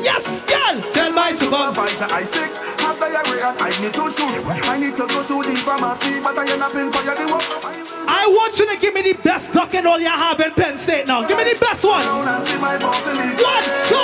[0.02, 0.80] Yes, girl.
[0.92, 4.30] Tell my supervisor I sick, have diarrhea and I need to shoot.
[4.68, 7.75] I need to go to the pharmacy, but I end up in fire the work.
[8.26, 10.76] I want you to give me the best duck and all you have in Penn
[10.78, 11.22] State now.
[11.22, 12.02] Give me the best one.
[12.02, 12.58] in
[13.38, 14.02] One, two.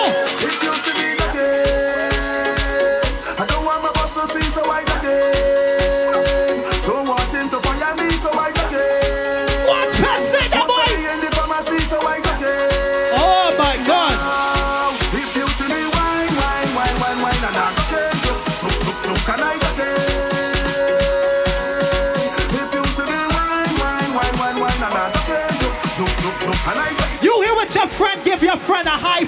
[3.34, 6.62] I don't want my boss to see, so I again.
[6.86, 8.41] Don't want him to fire me, so I
[28.52, 29.24] your friend a high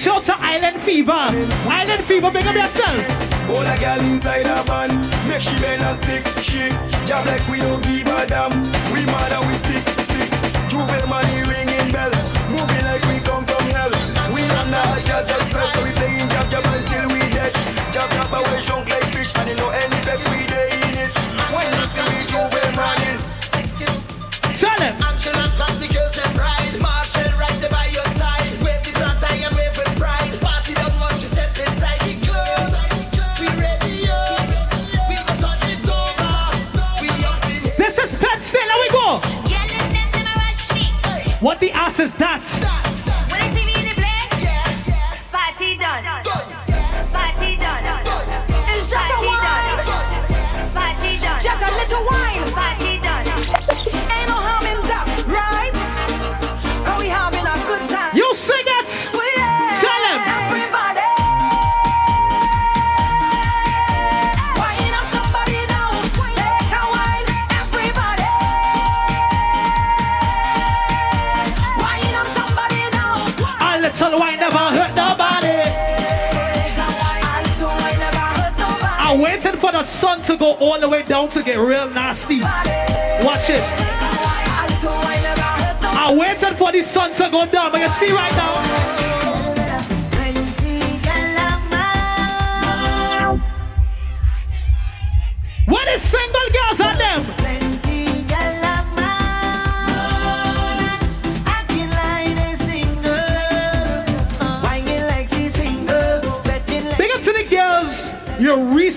[0.00, 1.12] shout to Island Fever.
[1.12, 3.50] Island Fever, big up yourself.
[3.50, 4.88] All a girl inside a van,
[5.28, 6.72] make she bend and stick to she.
[7.04, 8.48] Job like we don't give a damn.
[8.92, 10.30] We mad and we sick, sick.
[10.72, 12.08] J'ouvert money ringing bell,
[12.48, 13.92] moving like we come from hell.
[14.32, 17.52] We run the just a spell, so we playing jab jab until we dead.
[17.92, 21.12] Jab jab away junk like fish, and you know any effect we day in it.
[21.52, 23.20] When you see me J'ouvert running,
[24.56, 24.99] Tell him.
[41.40, 42.79] What the ass is that?
[80.00, 82.40] Sun to go all the way down to get real nasty.
[82.40, 83.60] Watch it.
[84.82, 85.60] Nobody.
[86.42, 88.54] I'm for the sun to go down, but you see right now.
[95.66, 97.29] What is single girls on them?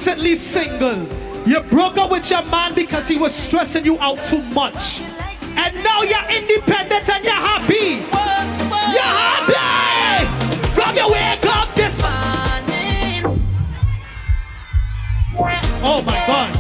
[0.06, 1.08] Recently single.
[1.48, 5.00] You broke up with your man because he was stressing you out too much.
[5.56, 8.04] And now you're independent and you're happy.
[8.92, 10.26] You're happy!
[10.72, 13.48] From your wake up this morning.
[15.86, 16.53] Oh my god.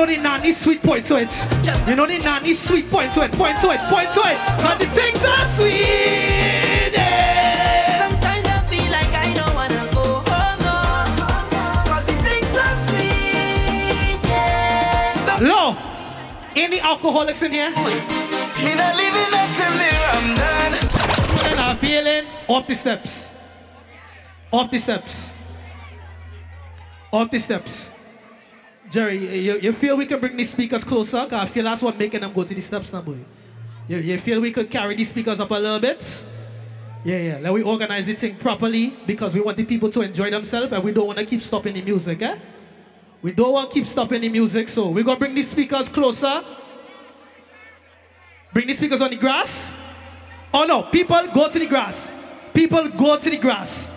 [0.00, 1.28] Know the nanny sweet point to it.
[1.86, 3.32] You know the nanny sweet point to it.
[3.32, 3.80] Point to it.
[3.90, 4.38] Point to it.
[4.62, 6.92] Cause the things are sweet.
[6.92, 8.08] yeah.
[8.08, 11.84] Sometimes I feel like I don't wanna go home, no.
[11.84, 15.36] Cause it tastes so sweet, yeah.
[15.36, 15.76] So Low.
[16.56, 17.70] Any alcoholics in here?
[17.70, 19.30] Me not living
[20.12, 20.72] I'm done.
[21.36, 22.26] Feeling or feeling?
[22.48, 23.32] Off the steps.
[24.50, 25.34] Off the steps.
[27.12, 27.92] Off the steps.
[28.90, 31.28] Jerry, you, you feel we can bring these speakers closer?
[31.30, 33.18] I feel that's what making them go to the steps now, boy.
[33.86, 36.26] You, you feel we could carry these speakers up a little bit?
[37.04, 37.38] Yeah, yeah.
[37.38, 40.82] Let we organize the thing properly because we want the people to enjoy themselves and
[40.82, 42.38] we don't want to keep stopping the music, eh?
[43.22, 46.42] We don't want to keep stopping the music, so we're gonna bring these speakers closer.
[48.52, 49.72] Bring the speakers on the grass.
[50.52, 52.12] Oh no, people go to the grass.
[52.52, 53.92] People go to the grass.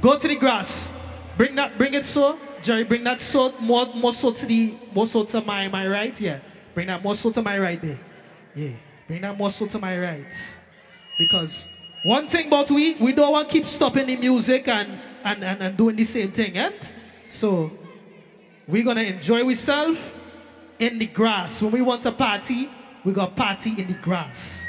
[0.00, 0.92] Go to the grass.
[1.36, 2.38] Bring that, bring it so.
[2.62, 6.18] Jerry, bring that so more, more to the, more to my, my right.
[6.20, 6.40] Yeah.
[6.74, 7.98] Bring that more to my right there.
[8.54, 8.72] Yeah.
[9.08, 10.58] Bring that more to my right.
[11.18, 11.68] Because
[12.04, 15.62] one thing about we, we don't want to keep stopping the music and, and, and,
[15.62, 16.92] and doing the same thing, and
[17.28, 17.70] so
[18.68, 19.98] we're gonna enjoy ourselves
[20.78, 21.62] in the grass.
[21.62, 22.70] When we want a party,
[23.04, 24.66] we got party in the grass.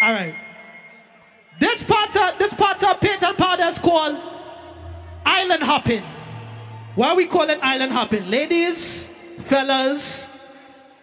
[0.00, 0.34] All right.
[1.60, 4.16] This part of this part of and powder is called
[5.26, 6.04] island hopping.
[6.98, 8.28] Why we call it island hopping?
[8.28, 9.08] Ladies,
[9.44, 10.26] fellas,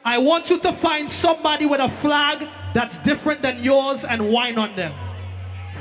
[0.04, 4.58] I want you to find somebody with a flag that's different than yours and whine
[4.58, 4.94] on them.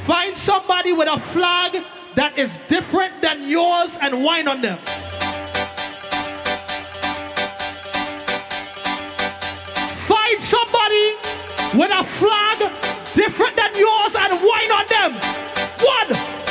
[0.07, 1.85] Find somebody with a flag
[2.15, 4.78] that is different than yours and whine on them.
[10.07, 11.16] Find somebody
[11.74, 12.59] with a flag
[13.16, 15.12] different than yours and whine on them.
[15.82, 16.43] One,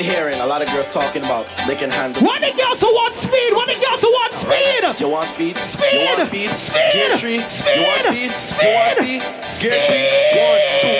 [0.00, 2.22] been hearing a lot of girls talking about they can handle.
[2.22, 3.52] What the girls who want speed?
[3.52, 5.00] What the girls who want speed?
[5.00, 5.56] You want speed?
[5.56, 5.92] Speed!
[5.92, 6.48] You want speed?
[6.48, 6.92] Speed!
[6.92, 7.38] Gear three.
[7.38, 7.76] Speed!
[7.76, 8.30] You want speed?
[8.64, 9.20] You want speed?
[9.60, 10.04] Gear three.
[10.40, 10.96] One, two.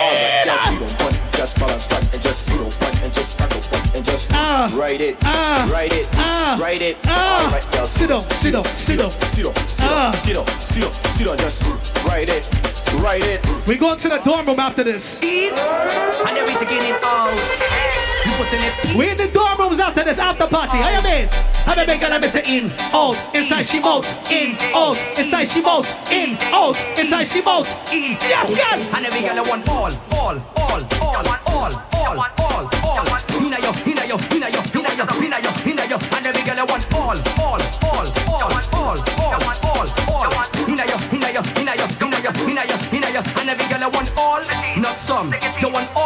[0.00, 3.12] All right, just sit on one, just balance one, and just sit on one, and
[3.14, 6.96] just crackle one, and just write it, uh, write it, uh, write it.
[7.06, 10.36] Uh, all right, girl, sit on, sit on, sit on, sit on, sit on, sit
[10.36, 12.50] on, sit on, sit on, just write it,
[12.94, 13.46] write it.
[13.66, 15.20] We going to the dorm room after this.
[15.22, 17.30] And then we taking it out.
[17.30, 17.99] You putting it
[18.40, 20.78] We in the dorm rooms after this after party.
[20.78, 21.28] How you mean?
[21.68, 22.00] How you mean?
[22.00, 26.72] Gonna miss it in, out, inside she out, in, out, inside she out, in, out,
[26.98, 27.68] inside she out.
[27.92, 28.16] in.
[28.24, 28.80] Yes, girl.
[28.96, 31.20] And then we gonna want all, all, all, all,
[31.52, 33.20] all, all, all, all.
[33.44, 35.96] Inna yo, inna yo, inna yo, inna yo, inna yo, inna yo.
[36.00, 40.48] And then we gonna want all, all, all, all, all, all, all, all.
[40.64, 43.20] Inna yo, inna yo, inna yo, inna yo, inna yo, inna yo.
[43.36, 44.40] And then we gonna want all,
[44.80, 45.28] not some.
[45.60, 45.99] You want all,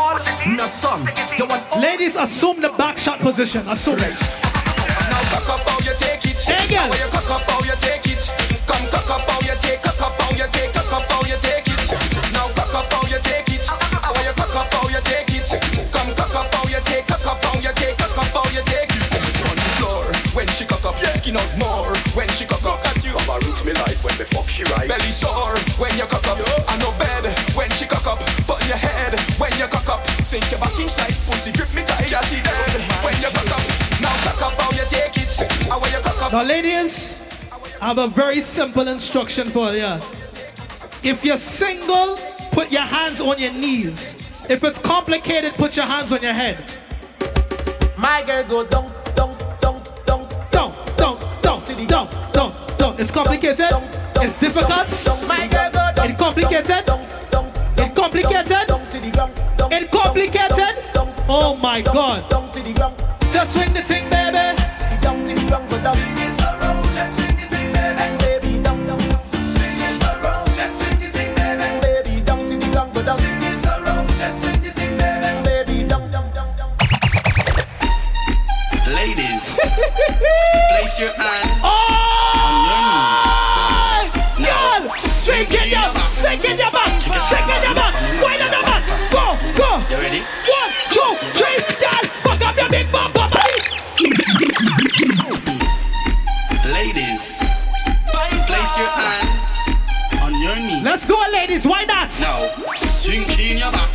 [0.74, 1.38] not some.
[1.38, 1.62] You want.
[1.80, 3.62] Ladies, assume the back shot position.
[3.68, 4.14] Assume it.
[5.10, 6.38] Now cock up how you take it.
[6.42, 6.90] Hey, girl.
[6.90, 8.22] How you cock up how you take it.
[8.66, 11.38] Come cock up how you take, cock up how you take, cock up how you
[11.42, 11.82] take it.
[12.32, 13.66] Now cock up how you take it.
[13.66, 15.46] How you cock up how you take it.
[15.92, 18.62] Come cock up how you take, cock up how you take, cock up how you
[18.66, 19.04] take it.
[19.46, 22.82] On the floor when she cock up, skin out more when she cock up.
[22.86, 23.12] At you.
[23.12, 24.88] Mama root me like when me fuck she right.
[24.88, 26.38] Belly sore when you cock up.
[26.68, 28.43] I no bed when she cock up.
[30.34, 32.06] Sink your back in slide, pussy grip me tight.
[32.06, 33.62] Jazzy dead when you cock up.
[34.02, 35.68] Now cock up how you take it.
[35.70, 36.32] How you cock up.
[36.32, 37.20] Now, ladies,
[37.80, 40.00] I have a very simple instruction for you.
[41.04, 42.18] If you're single,
[42.50, 44.16] put your hands on your knees.
[44.50, 46.68] If it's complicated, put your hands on your head.
[47.96, 52.96] My girl go down, down, down, down, Down, down, down, down, down, down.
[52.98, 53.70] It's complicated.
[54.16, 55.28] It's difficult.
[55.28, 56.10] My girl go down.
[56.10, 57.13] It's complicated.
[57.94, 58.70] Complicated.
[59.72, 60.76] It complicated.
[61.28, 62.28] Oh my God.
[63.32, 64.56] Just swing the thing, baby.
[65.00, 65.38] Swing it
[66.94, 68.20] just swing the thing, baby.
[68.20, 68.62] Baby.
[69.54, 70.00] Swing it
[70.56, 71.08] just swing the
[74.70, 75.42] thing, baby.
[75.44, 75.84] Baby,
[78.94, 79.56] Ladies,
[80.68, 81.60] place your hands.
[81.62, 81.93] Oh!
[100.94, 101.66] Let's go, ladies.
[101.66, 102.06] Why not?
[102.20, 102.38] Now,
[102.78, 103.90] swing in your back.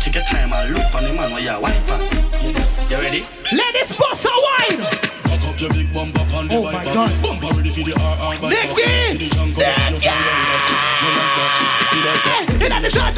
[0.00, 1.76] Take your time and look on the man while you're back.
[2.88, 3.20] You ready?
[3.52, 4.80] Ladies, bust a wine.
[5.28, 7.12] Cock up your big bump up on the oh my God.
[7.20, 8.88] Bump already for the RR by Nicky.
[9.12, 9.76] See the junk up.
[9.92, 10.24] You like that.
[11.92, 12.00] You like that.
[12.00, 12.48] You like that.
[12.48, 12.96] You like that.
[12.96, 13.12] You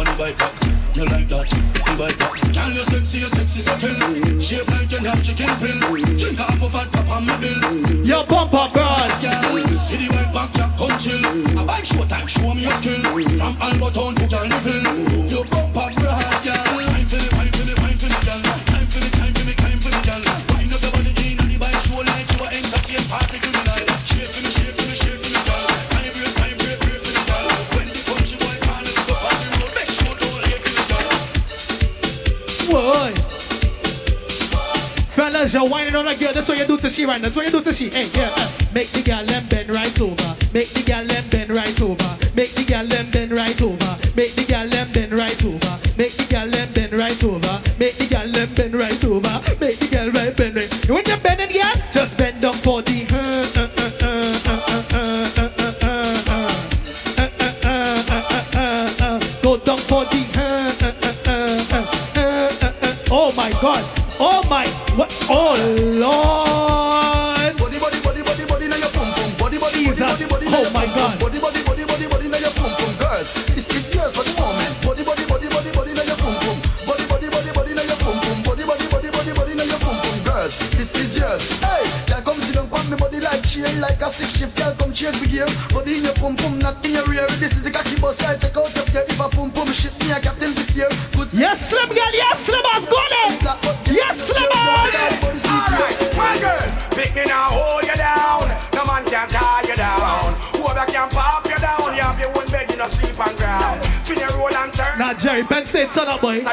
[0.00, 0.48] like that.
[0.96, 1.52] You like that.
[1.84, 2.38] You like that.
[2.54, 4.40] Girl, you're sexy, you're sexy, so kill.
[4.40, 6.17] Shape like an half chicken pill.
[7.18, 8.06] A bill.
[8.06, 9.10] Your bumper broad.
[9.20, 11.58] Girl, see the bike back, you come chill.
[11.58, 13.02] A bike show time, show me your skill.
[13.02, 15.26] From Alberton to Carnival.
[15.26, 15.77] Your bumper
[35.54, 37.20] you're whining on a girl, that's what you do to she right.
[37.20, 37.90] That's what you do to she.
[37.90, 38.34] Hey, yeah.
[38.74, 40.30] Make the girl them bend right over.
[40.52, 42.10] Make the girl them bend right over.
[42.34, 43.92] Make the girl them bend right over.
[44.18, 45.74] Make the girl them bend right over.
[45.96, 47.54] Make the girl them bend right over.
[47.78, 49.34] Make the girl them bend right over.
[49.56, 50.68] Make the girl right bend right.
[50.90, 52.17] When you're bending, girl, just
[105.98, 106.44] turn up, boy.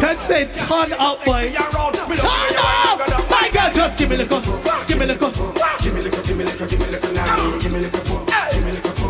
[0.00, 1.52] Penn State, turn up, boy.
[1.52, 2.98] Turn up!
[3.28, 4.44] My girl, just give me the cup.
[4.88, 5.34] Give me the cup.
[5.82, 7.58] Give me liquor, give me liquor, give me liquor now.
[7.58, 9.04] Give me liquor, give me liquor, give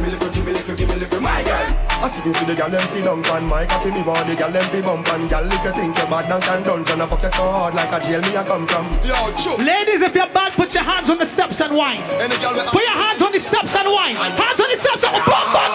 [0.00, 1.66] me liquor, give me liquor, give me liquor, give my girl.
[2.04, 4.52] I see you for the gal them sit down pan my cocky me body gal
[4.52, 7.22] them be bump and gal if you think you bad down can dungeon I fuck
[7.22, 10.28] you so hard like a jail me I come from Yo, choke Ladies, if you're
[10.28, 12.02] bad, put your hands on the steps and whine.
[12.02, 14.16] Put your hands on the steps and whine.
[14.16, 15.74] Hands on the steps and bum, bum,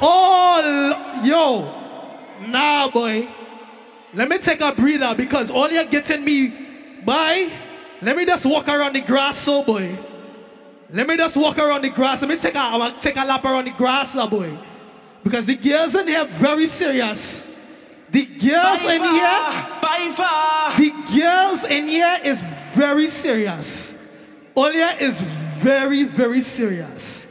[0.00, 0.28] Oh!
[0.60, 3.28] Oh, yo, nah, boy.
[4.12, 6.48] Let me take a breather because all you're getting me,
[7.04, 7.52] by,
[8.02, 9.96] Let me just walk around the grass, so boy.
[10.90, 12.22] Let me just walk around the grass.
[12.22, 14.58] Let me take a take a lap around the grass, now, boy.
[15.22, 17.46] Because the girls in here very serious.
[18.10, 19.38] The girls in here,
[20.76, 22.42] the girls in here is
[22.74, 23.94] very serious.
[24.56, 25.20] Olia is
[25.60, 27.27] very, very serious.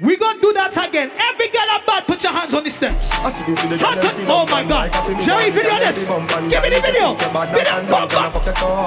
[0.00, 1.12] We gonna do that again.
[1.12, 3.12] Every girl about put your hands on the steps.
[3.12, 4.88] Hands on, oh my god.
[5.20, 6.08] Jerry, video this.
[6.48, 7.20] Give me the video.
[7.20, 8.32] Video, bumper.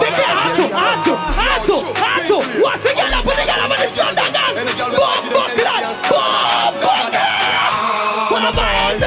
[0.02, 3.77] Take your hands up, hands up, hands up, hands up, put the girl up on
[3.77, 4.65] the stand again.
[4.73, 5.94] Boom, boom, get out.
[6.10, 8.34] Boom, boom, get out.
[8.34, 8.98] What am I?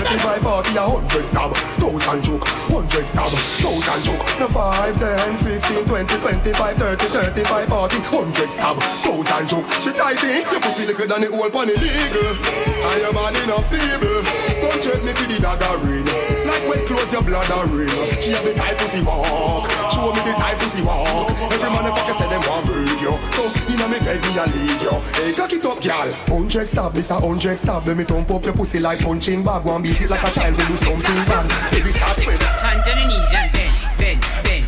[0.00, 1.52] 35, 40, 100 stab.
[1.76, 2.48] Those and joke
[2.94, 4.22] hundred stab, thousand choke.
[4.38, 9.66] No five, ten, fifteen, twenty, twenty-five, thirty, thirty-five, forty, hundred stab, thousand choke.
[9.82, 12.30] She tight in, your pussy liquor than the whole pan illegal,
[12.86, 14.22] and your body not feeble.
[14.62, 16.06] Don't check me for the dagger ring,
[16.54, 17.88] like when close your bladder ring.
[18.20, 21.30] She have the type pussy walk, show me the type pussy walk.
[21.30, 24.94] Every motherfucker say them want break you, so inna me bed me a lead you.
[25.14, 26.12] Hey, cock it up, gal.
[26.28, 27.86] Hundred stab, this a hundred stab.
[27.86, 29.64] Let me thump up your pussy like punching bag.
[29.64, 31.70] One beat it like a child, we do something bad.
[31.70, 32.42] Baby start sweat.
[32.42, 34.64] Hands on the knees and bend, bend, bend.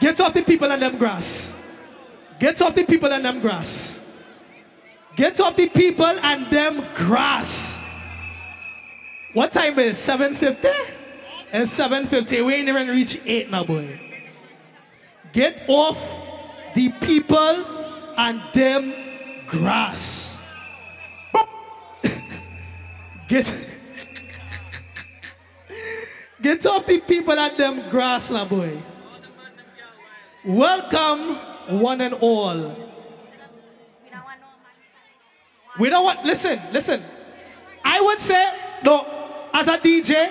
[0.00, 1.54] Get off the people and them grass.
[2.38, 3.98] Get off the people and them grass.
[5.16, 7.75] Get off the people and them grass.
[9.36, 10.64] What time is 7.50?
[11.52, 12.46] It's 7.50.
[12.46, 14.00] We ain't even reached 8 now, boy.
[15.30, 15.98] Get off
[16.74, 17.66] the people
[18.16, 18.94] and them
[19.46, 20.40] grass.
[23.28, 23.52] Get
[26.40, 28.82] Get off the people and them grass now, boy.
[30.46, 31.34] Welcome,
[31.78, 32.74] one and all.
[35.78, 37.04] We don't want, listen, listen.
[37.84, 38.50] I would say,
[38.82, 39.15] no,
[39.56, 40.30] as a DJ,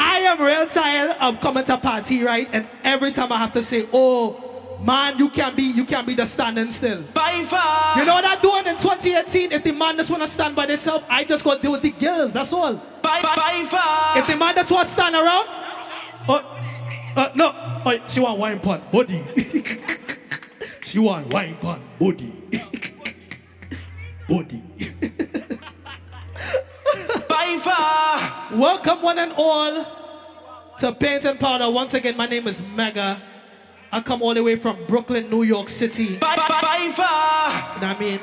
[0.00, 2.48] I am real tired of coming to party, right?
[2.52, 6.14] And every time I have to say, oh, man, you can't be, you can't be
[6.14, 7.00] the standing still.
[7.00, 9.52] You know what I'm doing in 2018?
[9.52, 11.90] If the man just want to stand by themselves, I just go deal with the
[11.90, 12.80] girls, that's all.
[13.04, 15.46] If the man just want to stand around,
[16.26, 19.22] oh, uh, no, oh, she want wine pan body.
[20.82, 22.32] she want wine pan body.
[24.28, 24.62] body.
[28.52, 29.84] Welcome one and all
[30.78, 31.70] to Paint and Powder.
[31.70, 33.20] Once again, my name is Mega.
[33.92, 36.04] I come all the way from Brooklyn, New York City.
[36.04, 36.18] You know
[37.88, 38.20] what I mean?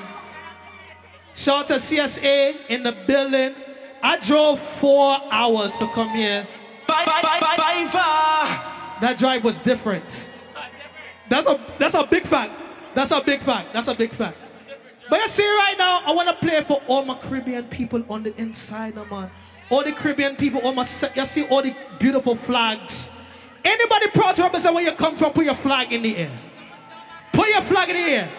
[1.33, 3.55] Shout out to CSA in the building.
[4.01, 6.47] I drove four hours to come here.
[9.01, 10.29] That drive was different.
[11.29, 12.53] That's a that's a big fact.
[12.95, 13.73] That's a big fact.
[13.73, 14.37] That's a big fact.
[15.09, 18.23] But you see right now, I want to play for all my Caribbean people on
[18.23, 19.29] the inside, now, man.
[19.69, 23.09] All the Caribbean people, all my se- you see all the beautiful flags.
[23.65, 26.31] Anybody proud to represent where you come from, put your flag in the air.
[27.31, 28.31] Put your flag in the air.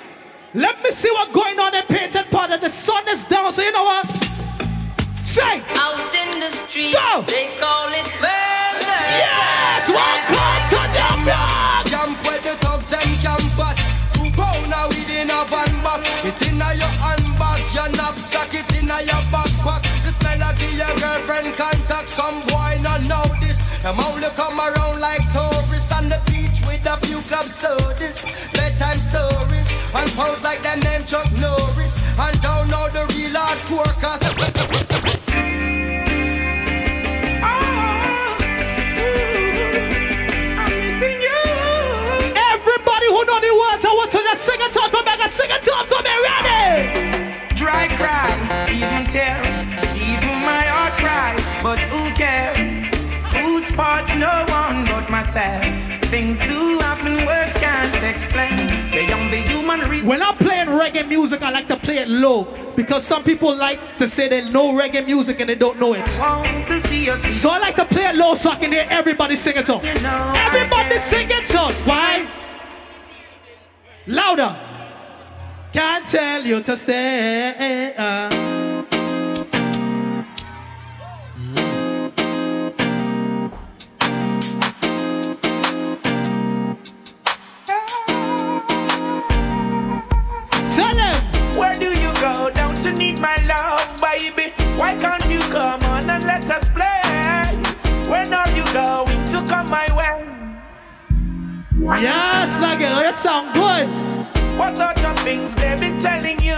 [0.55, 2.59] Let me see what's going on in Paint and Powder.
[2.59, 4.07] The sun is down, so you know what?
[5.25, 5.61] Say.
[5.71, 7.25] Out in the street, Go.
[7.27, 9.01] they call it murder.
[9.19, 11.87] Yes, welcome to the block.
[11.87, 13.43] Camp where the thugs and camp
[16.25, 20.57] It in a your handbag, your knapsack It in a your backpack The smell of
[20.73, 26.09] your girlfriend contact Some boy not know this Them only come around like tourists On
[26.09, 28.25] the beach with a few club sodas.
[28.55, 32.01] Bedtime stories And pose like them name Chuck Norris.
[32.17, 34.94] And don't know the real hardcore cause
[44.05, 44.91] words, to just sing it out.
[44.91, 45.89] Come back and sing it out.
[45.89, 47.55] Come here, ready.
[47.57, 48.29] Dry cry,
[48.71, 49.47] even tears,
[49.97, 51.35] even my heart cry.
[51.63, 52.83] But who cares?
[53.37, 54.09] Whose fault?
[54.17, 55.65] No one but myself.
[56.07, 58.57] Things do happen, words can't explain.
[58.91, 60.09] Beyond the human reason.
[60.09, 62.45] When I'm playing reggae music, I like to play it low
[62.77, 66.07] because some people like to say they know reggae music and they don't know it.
[66.07, 69.37] To see us So I like to play it low so I can hear everybody
[69.37, 69.85] sing it out.
[69.85, 71.73] Everybody sing it out.
[71.87, 72.44] Why?
[74.07, 74.57] Louder.
[75.73, 78.54] Can't tell you to stay.
[101.85, 102.89] Yes, like it.
[103.05, 103.87] You sound good.
[104.59, 106.57] What other things they've been telling you?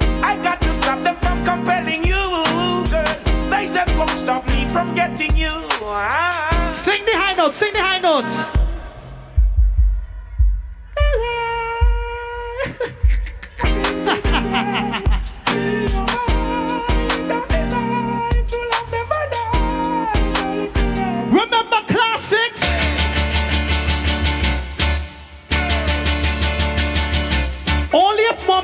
[0.00, 3.50] I got to stop them from compelling you, girl.
[3.50, 5.50] They just won't stop me from getting you.
[5.82, 6.70] Ah.
[6.72, 7.56] Sing the high notes.
[7.56, 8.48] Sing the high notes.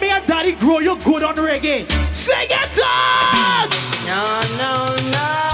[0.00, 1.84] mommy and daddy grow you good on reggae.
[2.14, 3.70] Sing it out!
[4.06, 5.49] No, no, no.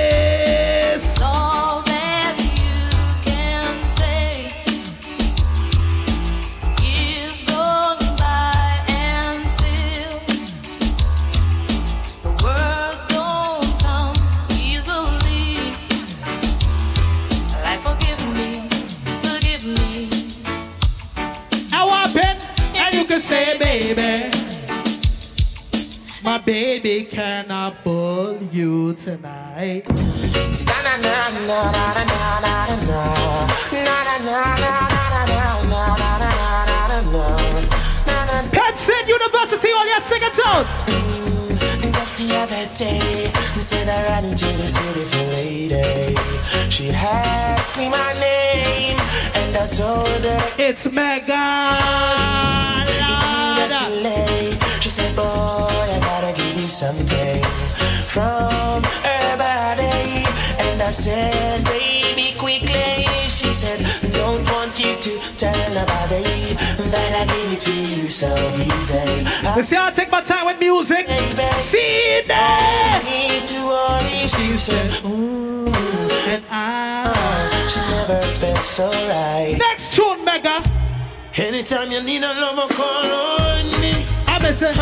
[26.46, 29.86] My can I pull you tonight.
[38.52, 40.66] Penn State University on your sing it out.
[41.94, 46.14] Just the other day, said I ran into this beautiful lady.
[46.68, 49.00] She asked me my name,
[49.34, 52.34] and I told her it's Megan.
[54.84, 56.03] She said, Boy, I gotta give you
[56.74, 57.40] something
[58.02, 60.26] from her body.
[60.58, 63.06] And I said, Baby, quickly.
[63.28, 63.78] She said,
[64.10, 66.24] Don't want you to tell nobody
[66.90, 69.24] that I give it to you so easy.
[69.56, 71.06] You see, I take my time with music.
[71.52, 73.02] See that?
[73.06, 75.66] Need to worry, she said, Ooh,
[76.26, 77.68] and I.
[77.68, 79.54] She never felt so right.
[79.56, 80.60] Next tune, Mega.
[81.38, 84.04] Anytime you need a lover, call on me.
[84.26, 84.72] I'm a say,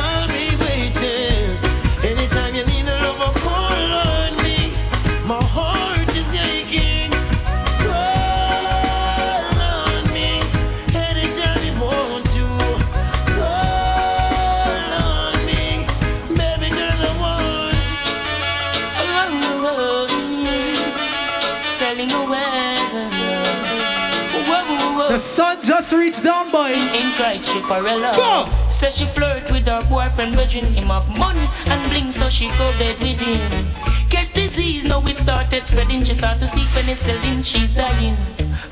[26.23, 26.73] reached down, boy.
[26.73, 28.17] In cried Stripperella.
[28.17, 28.69] Go.
[28.69, 32.73] Says she flirt with her boyfriend, virgin him up money and bling, so she go
[32.79, 33.67] bed with him.
[34.09, 36.05] Catch disease, now it started spreading.
[36.05, 38.17] She start to see penicillin, she's dying.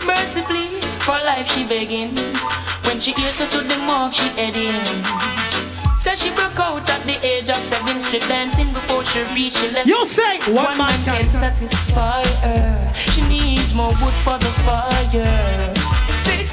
[0.07, 2.17] Mercy, please, for life she begging.
[2.85, 4.75] When she hears her to the mark, she heading.
[5.97, 9.87] Says she broke out at the age of seven, strip dancing before she reached eleven.
[9.87, 12.93] You say one man can can satisfy her.
[12.95, 15.80] She needs more wood for the fire.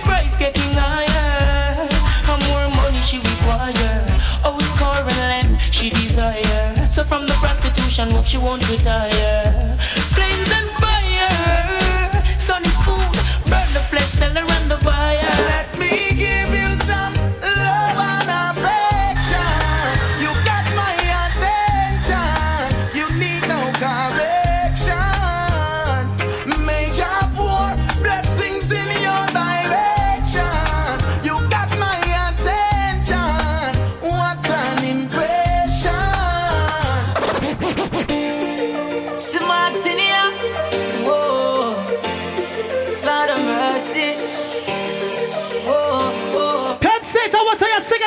[0.08, 1.88] Price getting higher.
[2.32, 3.96] And more money she require.
[4.48, 6.88] Oh, score and land she desire.
[6.90, 9.76] So from the prostitution work she won't retire.
[10.16, 12.12] Flames and fire.
[12.40, 13.12] Sunny spoon,
[13.52, 15.34] burn the flesh, sell her and the buyer.
[15.54, 15.94] Let me
[16.24, 16.57] give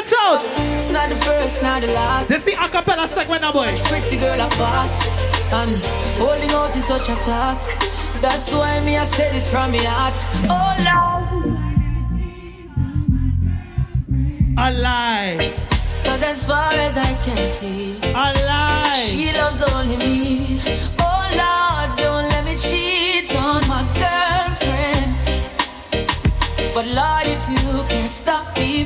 [0.01, 0.41] it out.
[0.77, 2.29] It's not the first, not the last.
[2.29, 3.69] This the acapella segment now, boy.
[3.85, 5.09] Pretty girl, I pass.
[5.53, 5.71] And
[6.19, 8.21] holding out is such a task.
[8.21, 10.19] That's why me, I say this from my heart.
[10.49, 11.61] Oh, Lord.
[14.59, 15.53] A lie.
[16.05, 19.05] Cause as far as I can see, a lie.
[19.07, 20.61] She loves only me.
[20.99, 23.00] Oh Lord, don't let me cheat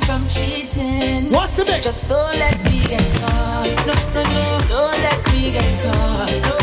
[0.05, 1.82] from cheating, what's the big?
[1.82, 3.66] Just don't let me get caught.
[3.86, 6.31] No, no, no, don't let me get caught.
[6.44, 6.56] No,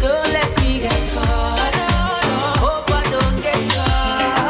[0.00, 1.74] don't let me get caught.
[2.22, 2.30] So
[2.62, 4.40] hope I don't get caught.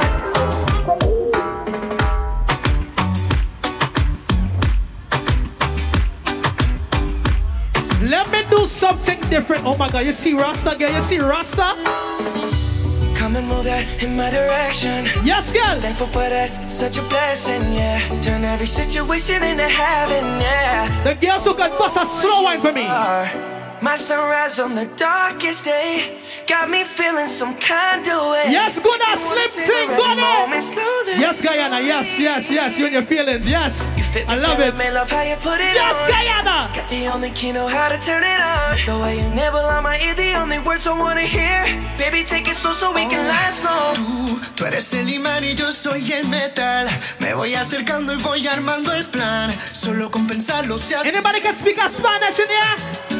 [8.02, 9.64] Let me do something different.
[9.64, 10.92] Oh my god, you see Rasta girl?
[10.92, 11.76] You see Rasta?
[13.20, 15.04] Come and move that in my direction.
[15.22, 15.78] Yes, girl.
[15.78, 16.50] Thankful for that.
[16.62, 18.00] It's such a blessing, yeah.
[18.22, 20.88] Turn every situation into heaven, yeah.
[21.04, 22.86] The girls who can bust a slow wine for me.
[23.82, 28.52] My sunrise on the darkest day got me feeling some kind of way.
[28.52, 30.18] Yes, good as slim thing, good
[31.18, 31.80] Yes, Guyana.
[31.80, 32.78] Yes, yes, yes.
[32.78, 33.48] You and your feelings.
[33.48, 33.80] Yes.
[34.28, 34.76] I love it.
[34.76, 36.10] Me love how you put it Yes, on.
[36.10, 36.70] Guyana.
[36.74, 38.76] Got the only key know how to turn it on.
[38.84, 41.64] The way you nibble on my ear, the only words I wanna hear.
[41.96, 43.94] Baby, take it slow so we can last long.
[43.96, 46.86] Tú, tú eres el imán y yo soy el metal.
[47.18, 49.50] Me voy acercando y voy armando el plan.
[49.72, 51.08] Solo con pensarlo se hace.
[51.08, 53.19] Anybody can speak a Spanish in here?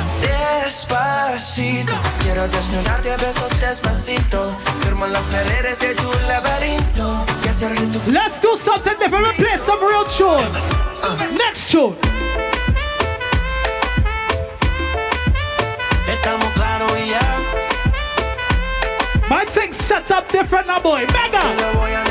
[0.71, 4.55] Despacito, quiero desnudarte a besos despacito.
[4.81, 7.25] Firmo las paredes de tu laberinto.
[8.07, 9.35] Let's do something different.
[9.35, 10.49] Play some real tune.
[11.37, 11.97] Next tune.
[16.07, 17.19] Estamos claros y ya.
[19.29, 21.05] My thing sets up different now, boy.
[21.11, 22.10] Mega.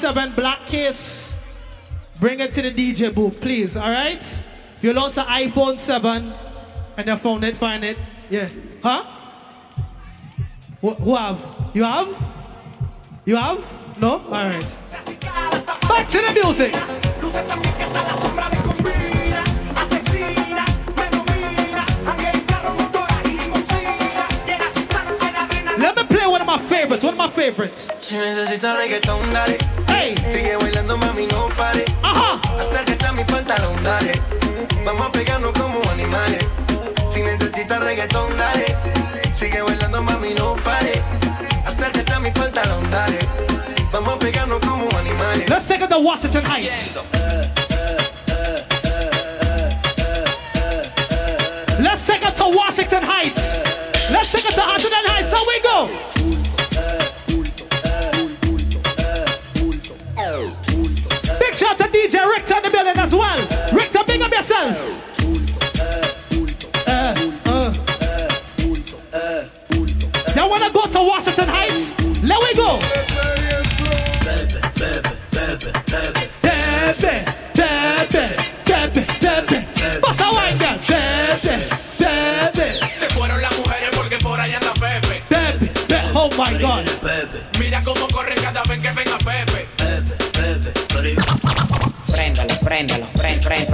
[0.00, 1.36] Seven Black Case.
[2.18, 4.22] Bring it to the DJ booth, please, all right?
[4.78, 6.32] If you lost an iPhone 7
[6.96, 7.98] and you phone it, find it,
[8.30, 8.48] yeah.
[8.82, 9.04] Huh?
[10.80, 11.44] Who have?
[11.74, 12.08] You have?
[13.26, 13.62] You have?
[13.98, 14.20] No?
[14.20, 14.64] All right.
[15.82, 16.72] Back to the music.
[25.78, 27.86] Let me play one of my favorites, one of my favorites.
[45.90, 46.96] the Washington Heights.
[51.80, 53.64] Let's take it to Washington Heights.
[54.12, 55.30] Let's take it to Washington Heights.
[55.32, 55.88] Now we go.
[61.40, 63.38] Big shout to DJ Richter in the building as well.
[63.72, 64.99] Richter, big up yourself.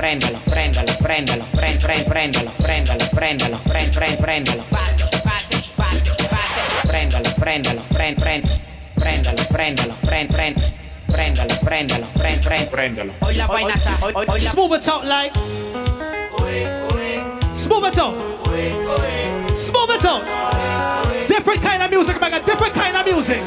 [0.06, 6.62] prendalo, prendalo, prendalo, prend, prend, prendalo, prendalo, prendalo, prend, prend, prendalo, patto, patto, patto, patto,
[6.86, 8.46] prendalo, prendalo, prend, prend,
[8.94, 10.62] prendalo, prendalo, prend, prend,
[11.10, 13.12] prendalo, prendalo, prend, prend, prendalo.
[13.20, 14.50] Hoy la vaina está, hoy, hoy, hoy la...
[14.50, 14.82] Smooth it it
[19.90, 20.02] it
[22.46, 23.42] Different kind of music.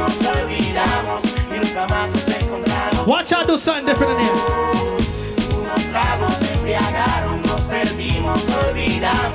[0.00, 1.22] nos olvidamos
[1.54, 3.06] y nunca más nos encontramos.
[3.06, 4.34] Watch out, do something different in here.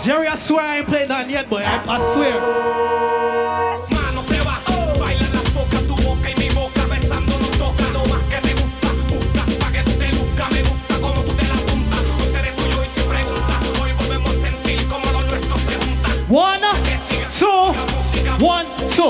[0.01, 1.63] Jerry, I swear I ain't played that yet, boy.
[1.63, 3.94] I, I swear.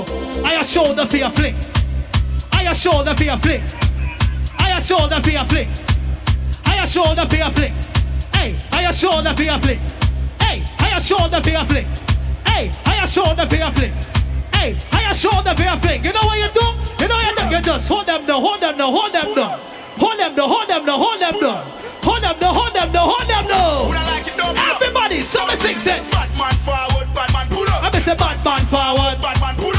[0.03, 0.41] Two.
[0.43, 1.55] I a shoulder for your flick.
[2.51, 3.61] I a shoulder for your flick.
[4.59, 5.67] I a shoulder for your flick.
[6.65, 7.71] I a shoulder for your flick.
[8.33, 9.79] Hey, I a shoulder for your flick.
[10.41, 11.87] Hey, I a shoulder for your flick.
[12.47, 13.93] Hey, I a shoulder for your flick.
[14.53, 16.03] Hey, I a shoulder for your flick.
[16.03, 16.65] You know what you do?
[17.03, 17.55] You know what you do?
[17.55, 19.59] You just hold them down, hold them down, hold them down.
[19.97, 21.81] Hold them down, hold them down, hold them down.
[22.03, 23.95] Hold them down, hold them down, hold them down.
[24.75, 26.03] Everybody, summer six it.
[26.11, 27.83] Batman forward, Batman pull up.
[27.83, 29.21] I'm say Batman forward.
[29.21, 29.74] Batman pull up.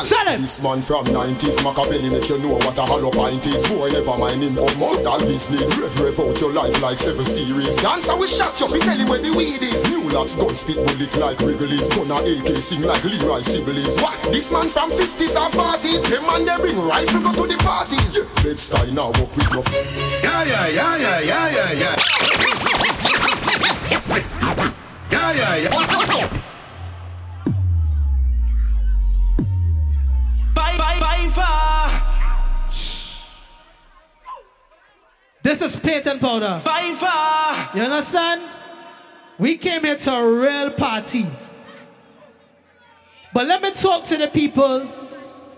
[0.00, 0.38] With the rational.
[0.38, 3.66] This man from 90s, Machiavelli make you know what a hollow pint is.
[3.68, 5.76] Boy, never mind him of murder business.
[5.78, 7.76] Rev, rev out your life like seven series.
[7.82, 9.90] Dancer we shot you, fi tell him where the weed is.
[9.90, 11.88] New lads gun spit bullet like Wrigley's.
[11.92, 14.00] Son of AK sing like Leroy Sibbles.
[14.02, 14.20] What?
[14.32, 16.08] This man from 50s and 40s.
[16.10, 18.18] Them man they bring rifle go to the parties.
[18.42, 19.62] Bed style now walk with your
[20.22, 21.96] Yeah, yeah, yeah, yeah, yeah, yeah, yeah.
[25.08, 26.55] Yeah, yeah, yeah.
[35.46, 36.60] This is paint and powder.
[36.64, 37.76] Bye, far.
[37.76, 38.42] You understand?
[39.38, 41.24] We came here to a real party.
[43.32, 44.80] But let me talk to the people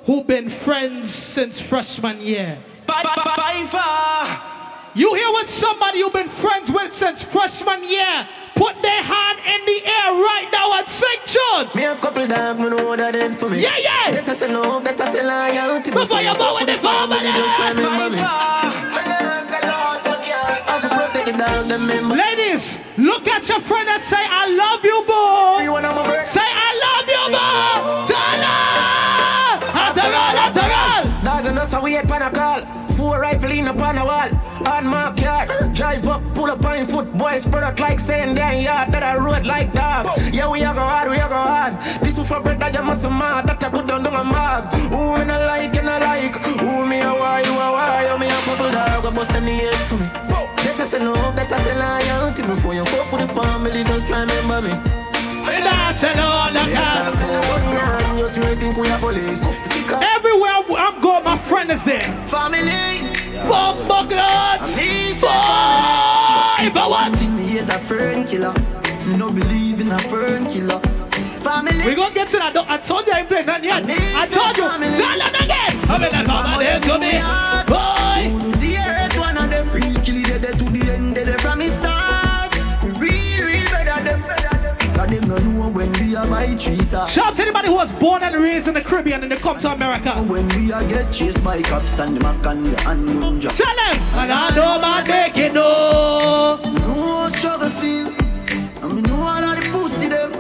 [0.05, 2.59] who've been friends since freshman year.
[2.86, 4.57] Bye, bye, bye, bye, far.
[4.99, 8.27] You here with somebody you've been friends with since freshman year?
[8.57, 11.70] Put their hand in the air right now and sing tune.
[11.77, 13.62] Me have couple dog, know that for me.
[13.62, 14.11] Yeah, yeah.
[14.11, 15.93] That I say love, that I say loyalty.
[15.95, 17.31] Before you go with the family.
[17.31, 18.19] just try me money.
[18.19, 18.75] I
[20.66, 22.16] have protect the dog, them member.
[22.19, 25.62] Ladies, look at your friend and say, I love you, boy.
[26.27, 28.03] Say, I love you, boy.
[28.11, 28.99] Tell her.
[29.79, 31.07] After all, after all.
[31.23, 32.23] Dog, you know so we had pan
[33.69, 33.89] a call.
[33.89, 34.28] Four rifle in upon a wall.
[34.66, 35.47] On my car.
[35.73, 37.12] Drive up, pull up on foot.
[37.16, 38.93] Boys spread out like saying damn yard.
[38.93, 40.07] That I road like dog.
[40.32, 41.74] Yeah, we a go hard, we a go hard.
[42.03, 43.47] This one for bread that you must mad.
[43.47, 44.65] That I good down to my mag.
[44.90, 46.36] Who me not like and I like.
[46.36, 48.07] Who me a why, you a why.
[48.09, 49.03] You me a couple dog.
[49.03, 50.09] Go bust any head for me.
[50.65, 52.43] That I say love, that I say loyalty.
[52.43, 54.74] Before you fuck with the family, just try remember me.
[60.16, 62.27] Everywhere I'm going, my friend is there.
[62.27, 63.18] Family.
[63.47, 64.74] Bomb buckets.
[65.20, 65.28] Boy,
[66.66, 67.20] if I want.
[67.36, 68.55] Me hate a fern killer.
[69.06, 70.81] Me no believe in a fern killer.
[71.40, 71.85] Family.
[71.86, 72.56] We gonna get to that.
[72.56, 73.85] I told you I ain't playing that yet.
[73.86, 74.65] I told you.
[74.65, 75.73] Tell them again.
[75.89, 77.12] I'm in the family to me.
[77.69, 78.59] Boy.
[78.59, 80.88] The earth one of them real kill it to the
[86.66, 86.90] we are by trees.
[86.90, 89.59] Shout out to anybody who was born and raised in the Caribbean and they come
[89.59, 90.22] to America.
[90.22, 93.56] When we are get chased by cops and the mac and the ungunja.
[93.56, 94.02] Tell them.
[94.18, 96.60] And I know my make it no.
[96.64, 98.09] No struggle feel.
[98.82, 100.32] And me know all of the pussy them.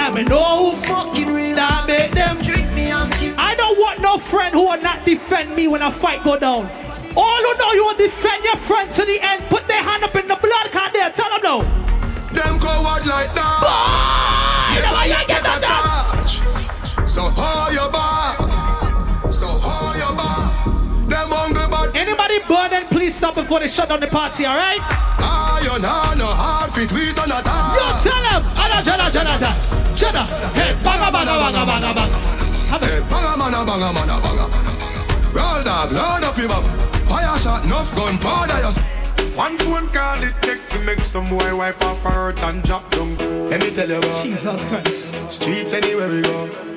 [0.00, 1.56] And me know who fucking real.
[1.56, 2.40] that make them.
[2.42, 3.34] Trick me and keep.
[3.38, 6.70] I don't want no friend who will not defend me when a fight go down.
[7.14, 10.14] All who know you will defend your friend to the end, put their hand up
[10.16, 11.10] in the blood card there.
[11.10, 11.62] Tell them no.
[12.32, 13.58] Them coward like that.
[13.60, 14.31] Boy,
[23.22, 24.80] stop before they shut down the party, alright?
[25.22, 28.02] iron on no hard fit we done a You talk.
[28.02, 28.42] tell them.
[28.58, 29.52] Ada, jada, jada, jada.
[29.94, 30.22] Jada.
[30.58, 32.18] Hey, banga, banga, banga, banga, banga.
[32.66, 33.08] Have Hey, it.
[33.08, 34.46] banga mana banga mana banga.
[35.30, 36.64] Roll dog, load up your bum.
[37.06, 38.58] Fire shot, enough gun powder.
[38.58, 42.60] You One phone call it take to make some boy wipe up her hurt and
[42.64, 43.16] drop down.
[43.48, 45.30] Let me tell you about Jesus Christ.
[45.30, 46.71] streets anywhere we go.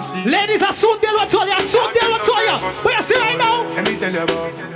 [0.00, 0.30] Dog them see.
[0.30, 1.52] Ladies, I soon with all you.
[1.52, 2.52] I soon deal with all you.
[2.84, 3.68] What you see right now?
[3.68, 4.70] Let me tell you about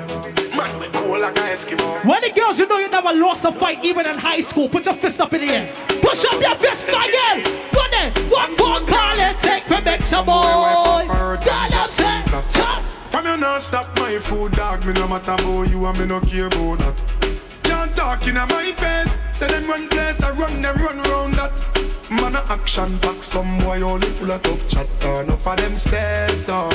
[0.55, 2.05] man we cool like an Eskimo.
[2.05, 4.85] When the girls you know you never lost a fight even in high school, put
[4.87, 5.73] your fist up in the air.
[6.03, 7.43] Push up your fist again.
[7.73, 8.11] Go there.
[8.31, 11.07] One phone call it take to make some boy.
[11.41, 12.23] Tell them say.
[12.51, 12.85] Chop.
[13.11, 14.87] From you not stop my food, dog.
[14.87, 17.17] Me no matter about you and me no care about that.
[17.63, 19.19] Can't talk in my face.
[19.33, 21.94] Say them run place, I run them run round that.
[22.11, 25.23] Man a action back, some boy only full of tough chatter.
[25.23, 26.73] Enough of them stairs up,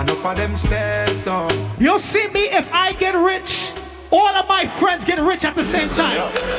[0.00, 1.52] enough of them stairs up.
[1.78, 3.72] You'll see me if I get rich
[4.10, 6.16] all of my friends get rich at the same time.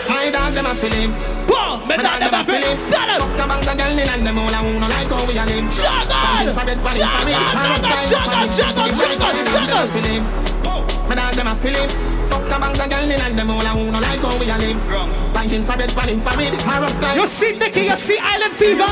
[0.10, 1.11] My dog them a feeling.
[1.48, 2.78] Boom, me dog them a feeling.
[2.91, 3.19] Tell them.
[3.22, 5.45] Fuck the bank the girl in and them all a wanna like how we a
[5.45, 5.65] live.
[5.78, 7.40] Dancing for bed, panning for bed.
[7.56, 11.07] Man of time, Juggle, juggle, juggle, juggle.
[11.07, 12.16] My dog them a feeling.
[12.30, 14.58] Fuck the bank the girl in and them all a wanna like how we a
[14.58, 15.34] live.
[15.34, 16.54] Dancing for bed, panning for bed.
[16.66, 17.18] Man of time.
[17.20, 18.88] You see Nicky, you see Island Fever.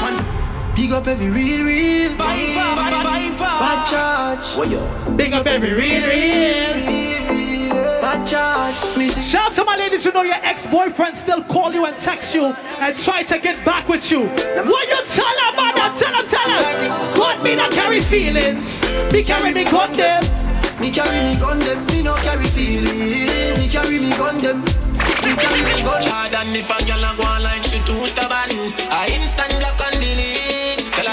[0.76, 2.18] Big up every real, real.
[2.18, 3.60] By far, by, by far.
[3.60, 4.58] Bad charge.
[4.58, 5.16] What yo?
[5.16, 7.74] Big up every real, real.
[8.02, 8.98] Bad charge.
[8.98, 9.24] Me see.
[9.24, 12.46] Shout out to my ladies who know your ex-boyfriend still call you and text you
[12.82, 14.28] and try to get back with you.
[14.28, 15.74] What you tell her, man?
[15.98, 17.20] Tell her, tell her.
[17.20, 18.82] What me not carry feelings?
[19.14, 20.24] Me carry me gun them.
[20.80, 23.00] Me carry me gun them, me no carry feeling.
[23.58, 24.60] Me carry me gun them.
[24.60, 26.04] Me carry me gun.
[26.04, 28.52] Hard and if a girl a go on like she too stubborn,
[28.92, 30.35] I instant block and delete.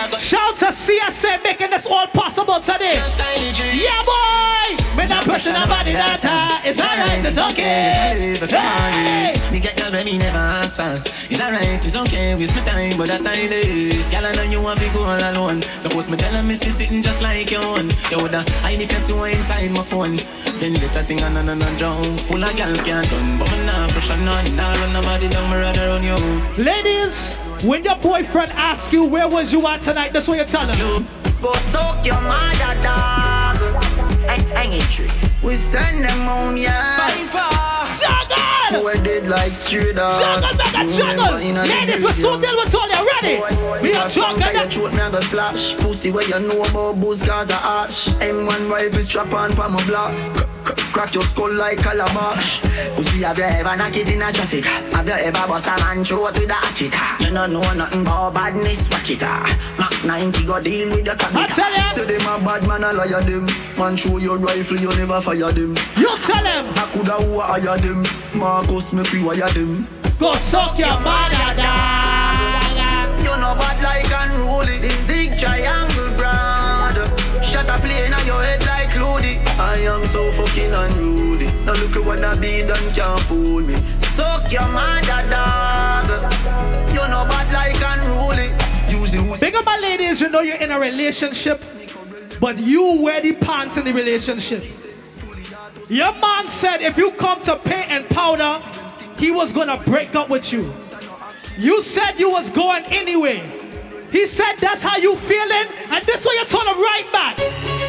[0.02, 2.94] Tell her go Shout to CSA making this all possible today.
[2.94, 4.96] Yeah, boy.
[4.96, 6.18] Me not pushing nobody that.
[6.64, 8.34] It's alright, it's okay.
[8.50, 9.52] Hey.
[9.52, 10.98] Me get girl when me never ask for.
[11.30, 12.34] It's alright, it's okay.
[12.34, 14.08] Waste my time, but that time is.
[14.10, 15.62] Girl, I know you want to go all alone.
[15.62, 17.90] Suppose me tell her me see sitting just like your own.
[18.10, 20.18] You woulda I need to see what inside my phone.
[20.58, 22.16] Vendetta thing and no no drown.
[22.16, 24.56] Full of girl can't done, but me nah pressure none.
[24.56, 26.16] Nah run nobody down, me rather run you.
[26.58, 30.66] Ladies, when your boyfriend asks you where was you at tonight, that's what you tell
[30.66, 31.06] him.
[31.40, 33.56] Go soak your mother dog.
[34.28, 35.10] Hang, tree.
[35.42, 36.70] We send them on ya.
[36.98, 37.72] By far.
[37.98, 38.82] Juggle.
[38.82, 40.20] Boy dead like straight dog.
[40.20, 41.34] Juggle, back juggle.
[41.34, 43.82] Ladies, we're so deal with all you ready.
[43.82, 44.52] We are Juggle.
[44.52, 45.76] Your throat me a go slash.
[45.76, 48.08] Pussy where you know about booze cause a ash.
[48.08, 50.51] M1 rifle strap on pa my block.
[50.64, 52.60] Crack your skull like calabash.
[52.96, 54.64] Pussy have you ever knock it in a traffic?
[54.64, 56.92] Have you ever bust a man throat with a hatchet?
[57.20, 59.46] You don't know nothing about badness, watch it ah.
[59.78, 61.50] Mac 90 go deal with the comic.
[61.50, 61.92] I tell ya.
[61.92, 63.46] Say them a bad man, a liar them.
[63.78, 65.74] Man show your rifle, you never fire them.
[65.96, 66.66] You tell him.
[66.76, 68.04] I coulda who hire them.
[68.34, 69.86] Marcus me pre-wire them.
[70.18, 73.18] Go suck your mother dog.
[73.18, 74.78] You know bad like unruly.
[74.78, 76.96] The zig triangle brand.
[77.44, 78.61] Shut a plane on your head.
[79.62, 81.46] I am so fucking unruly.
[81.64, 83.76] Now look at what I be done can't fool me.
[84.00, 86.08] Suck your mother dog.
[86.88, 88.48] You know bad like unruly.
[88.90, 91.62] Use the Big up my ladies, you know you're in a relationship,
[92.40, 94.64] but you wear the pants in the relationship.
[95.88, 98.60] Your man said if you come to paint and powder,
[99.16, 100.74] he was gonna break up with you.
[101.56, 103.40] You said you was going anyway.
[104.10, 107.81] He said that's how you feeling, and this way you told him right back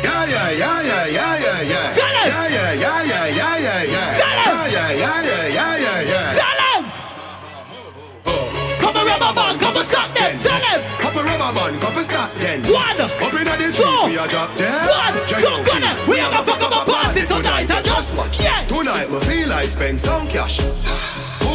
[11.54, 12.62] man, go for start then.
[12.64, 14.90] One, up in the two, we are drop dead.
[14.90, 17.70] One, two, gonna, we have a fuck up a party tonight.
[17.70, 18.44] I just watch.
[18.44, 18.66] Yeah.
[18.66, 20.60] Tonight, we feel like spend some cash.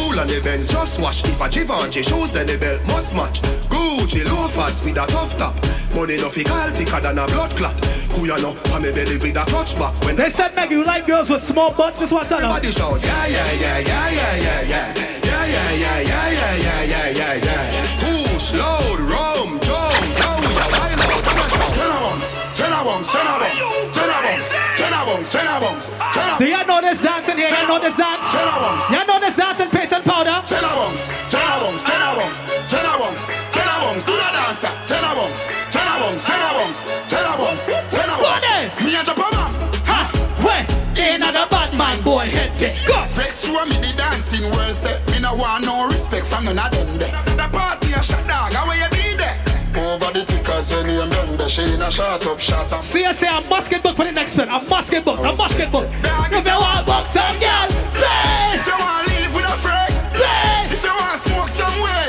[0.09, 1.23] Cool on the Benz, just wash.
[1.23, 3.41] If a Givenchy shoes, then the belt must match.
[3.69, 5.53] Gucci loafers with a tough top.
[5.93, 7.77] Money no fi call thicker than a blood clot.
[8.17, 8.57] Who ya know?
[8.73, 9.93] On me belly with a clutch back.
[10.03, 12.49] When They said, Meg, you like girls with small butts, this one tell them.
[12.49, 14.93] Everybody shout, yeah, yeah, yeah, yeah, yeah, yeah, yeah.
[15.29, 18.33] Yeah, yeah, yeah, yeah, yeah, yeah, yeah, yeah, yeah.
[18.33, 21.69] Push, load, rum, jump, down, are wild out, and a shout.
[21.77, 24.68] Jenna bumps, Jenna bumps, Jenna bumps, Jenna bumps,
[24.99, 27.47] Jenna bumps, Jenna bumps, Jenna Do you know this dance in here?
[27.47, 28.19] You know this dance?
[28.35, 30.43] Jenna bumps, You know this dance in paint and powder?
[30.43, 34.73] Jenna bumps, Jenna bumps, Jenna bumps, Jenna bumps, Jenna bumps, do the dancer.
[34.91, 37.65] Jenna bumps, Jenna bumps, Jenna bumps, Jenna bumps,
[37.95, 38.43] Jenna bumps.
[38.43, 39.55] Go Me and Japan,
[39.87, 39.99] Ha!
[40.43, 40.67] Where?
[40.99, 42.75] Another bad man boy head there.
[42.85, 42.99] Go!
[43.15, 46.59] Vex you and me the dancing world say Me no want no respect from none
[46.59, 49.39] of them there The party a shut dog, how you did there?
[49.79, 51.18] Over the tickers when you done the
[51.49, 54.47] She in a shot up shot up CSA, I'm musket book for the next one.
[54.49, 55.17] I'm musket book.
[55.19, 55.89] I'm musket book.
[56.29, 57.65] If you want fuck some girl,
[57.97, 58.53] play.
[58.53, 60.69] If you want to live with a friend Play.
[60.69, 62.05] If you want to smoke some way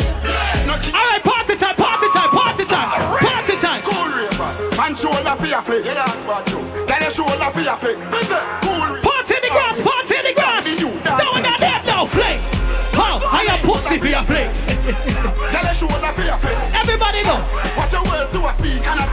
[0.69, 3.81] No All right, party time, party time, party time, party time.
[3.81, 7.65] cool ravers Man shoulder for your flick Yeah, that's bad too Tell your shoulder for
[7.65, 7.97] your flick
[8.29, 10.65] say cool Party in the grass, party in the grass.
[11.17, 12.37] Now we got them now, play.
[12.93, 13.21] How?
[13.25, 14.53] I am pussy for your play.
[15.49, 17.41] Tell your shoulder for your flick Everybody know.
[17.77, 19.10] Watch your words to a speak and attack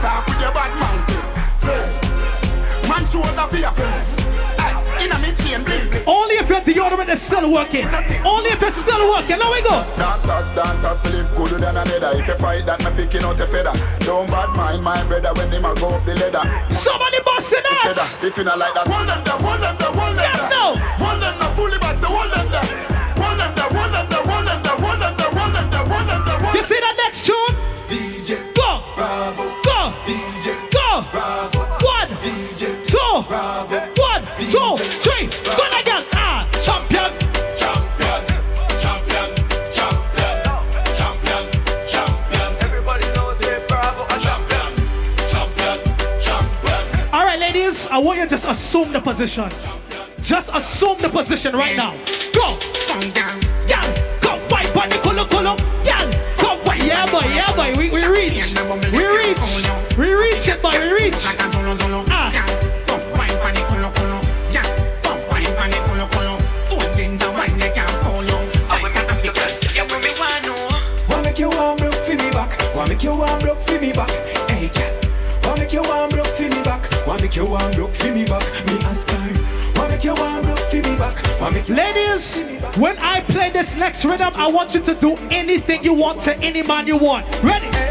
[3.08, 7.22] shoulder for your flick In a me chain bling bling Only if your deodorant is
[7.22, 7.86] still working.
[8.24, 9.38] Only if it's still working.
[9.38, 9.84] Now we go.
[9.96, 12.18] Dancers, dancers, live good than another.
[12.18, 13.72] If you fight that, me picking out a feather.
[14.04, 16.42] Don't bad mind my brother when they go up the ladder.
[16.74, 18.24] Somebody busting Cheddar, nuts.
[18.24, 20.50] if you not like that, hold them there, hold them there, hold them Yes, there.
[20.50, 20.64] no.
[20.98, 22.66] Hold them there, fully back, so hold them there.
[23.22, 25.86] Hold them there, hold them there, hold them there, hold them there, hold them there,
[25.86, 27.54] hold them there, You see that next tune?
[27.86, 28.82] DJ Go.
[28.96, 29.57] Bravo.
[47.98, 49.50] I want you to just assume the position.
[50.22, 51.90] Just assume the position right now.
[52.32, 52.56] Go.
[53.66, 53.82] Yeah.
[54.20, 54.38] Go.
[54.46, 55.56] Why, bunny, kolo, kolo.
[55.82, 56.06] Yeah.
[56.40, 56.62] Go.
[56.62, 57.74] Why, yeah, boy, yeah, boy.
[57.76, 58.54] We, we reach.
[58.92, 59.98] We reach.
[59.98, 60.78] We reach it, boy.
[60.78, 61.14] We reach.
[62.08, 62.30] Ah.
[71.18, 74.27] Wanna wanna feed me back, wanna make you warm block for me back?
[77.38, 78.42] You warm for me back?
[78.66, 79.80] Me ask her.
[79.80, 81.40] Wanna make you warm for me back?
[81.40, 82.42] Wanna make you Ladies,
[82.76, 86.36] when I play this next rhythm, I want you to do anything you want to
[86.38, 87.26] any man you want.
[87.42, 87.87] Ready?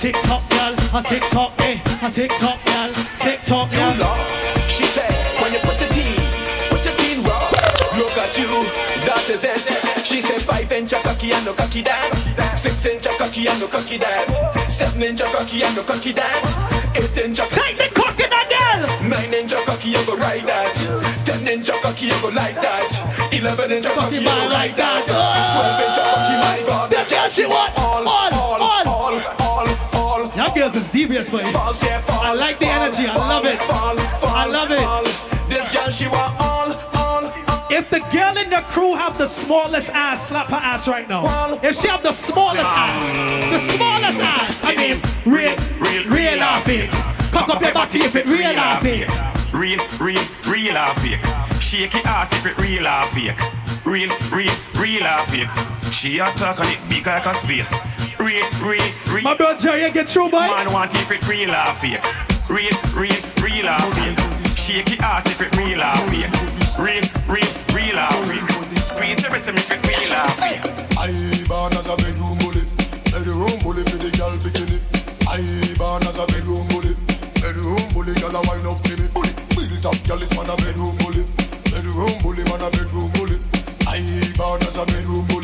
[0.00, 1.76] Tick tock girl, a tick tock, eh.
[2.00, 4.16] A tick tock girl, tick tock girl.
[4.66, 5.12] She said,
[5.42, 6.16] when you put the tea,
[6.70, 7.44] put the tea raw.
[8.00, 8.48] Look at you,
[9.04, 9.60] that is it.
[10.06, 12.56] She said, five inch cocky and no cocky that.
[12.56, 14.70] Six inch cocky and no cocky that.
[14.70, 16.44] Seven inch cocky and no cocky that.
[16.96, 19.08] Eight inch a Take the cocky that girl.
[19.08, 21.24] Nine inch cocky you go ride that.
[21.26, 22.88] Ten inch cocky you go like that.
[23.32, 25.04] Eleven inch cocky you go like that.
[25.04, 26.90] Twelve inch cocky, my God.
[26.90, 28.34] This girl she want all, all.
[28.34, 28.89] all, all,
[30.60, 31.38] Girls is devious, boy.
[31.52, 33.06] Falls, yeah, fall, I like the energy.
[33.06, 33.58] I love it.
[33.62, 35.48] I love it.
[35.48, 37.32] This girl, she want all, all.
[37.70, 41.24] If the girl in the crew have the smallest ass, slap her ass right now.
[41.62, 46.90] If she have the smallest ass, the smallest ass, I mean, real, real, real fake.
[47.32, 49.08] Cock up your body if it real fake.
[49.54, 51.24] Real, real, real or fake.
[51.58, 53.40] Shake it ass if it real or fake.
[53.86, 55.48] Real, real, real or fake.
[55.90, 57.72] She a talk on it big like a space.
[58.20, 59.30] Real, real, real.
[59.30, 60.48] My brother Jerry, get through, boy.
[60.48, 62.00] Man want if it real or fake.
[62.48, 64.18] Real, real, real or fake.
[64.56, 66.30] Shake it ass if it real or fake.
[66.78, 68.78] Real, real, real or fake.
[68.80, 70.62] Squeeze the rest of if it real or fake.
[71.00, 71.12] I
[71.48, 72.64] born as a bedroom bully,
[73.08, 74.78] bedroom bully for the girl bikini.
[75.28, 75.40] I
[75.78, 76.92] born as a bedroom bully,
[77.40, 79.08] bedroom bully girl a wine up to me.
[79.08, 79.32] Bully,
[79.68, 81.24] built up girl is man a bedroom bully,
[81.72, 83.40] bedroom bully man a bedroom bully.
[83.88, 84.04] I
[84.36, 85.39] born as a bedroom bully,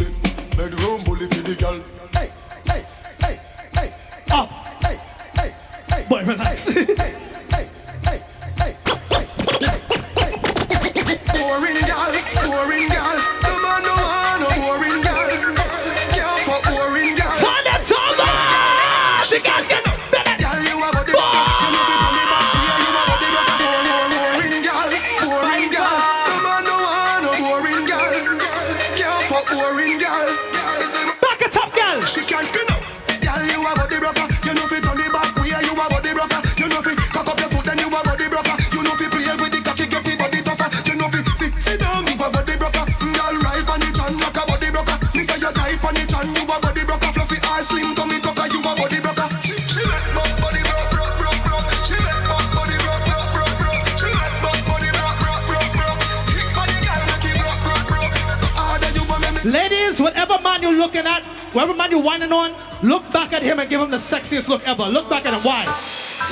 [61.97, 62.53] you're whining on,
[62.83, 64.85] look back at him and give him the sexiest look ever.
[64.85, 65.41] Look back at him.
[65.41, 65.65] Why?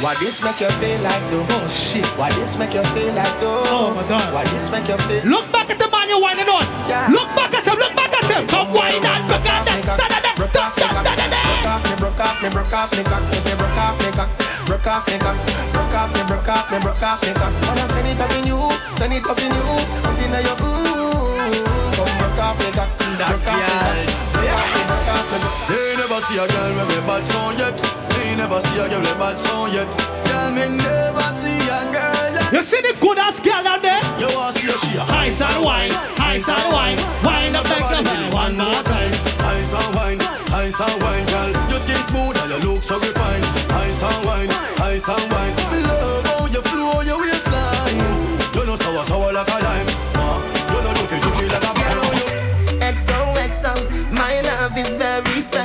[0.04, 1.46] Why this make you feel like though?
[1.56, 2.04] Oh shit.
[2.20, 3.64] Why this make you feel like though?
[3.72, 4.28] Oh my god.
[4.34, 5.24] Why this make you feel?
[5.24, 6.64] Look back at the man you're whining on.
[6.84, 7.08] Yeah.
[7.08, 7.78] Look back at him.
[7.78, 8.46] Look back at him.
[8.46, 9.80] Come whine and look at that.
[9.86, 13.48] Da, da, da, Broke off me broke off me, broke off me, broke me cock.
[13.48, 14.28] You broke off me cock,
[14.66, 15.36] broke off me cock,
[15.72, 17.52] broke off me, broke off me, broke off me cock.
[17.64, 18.60] Wanna send it up in you,
[18.96, 19.66] send it up in you,
[20.04, 20.73] up in your mm.
[26.24, 27.76] See a girl with a bad song yet.
[28.16, 29.90] They never see a girl with a bad song yet.
[30.24, 34.00] Girl, me never see a girl that You see the good ass girl out there?
[34.16, 38.02] you want see she a Ice and wine, ice and wine, wine up like a
[38.02, 39.12] man one more time.
[39.52, 41.26] Ice and wine, ice and wine,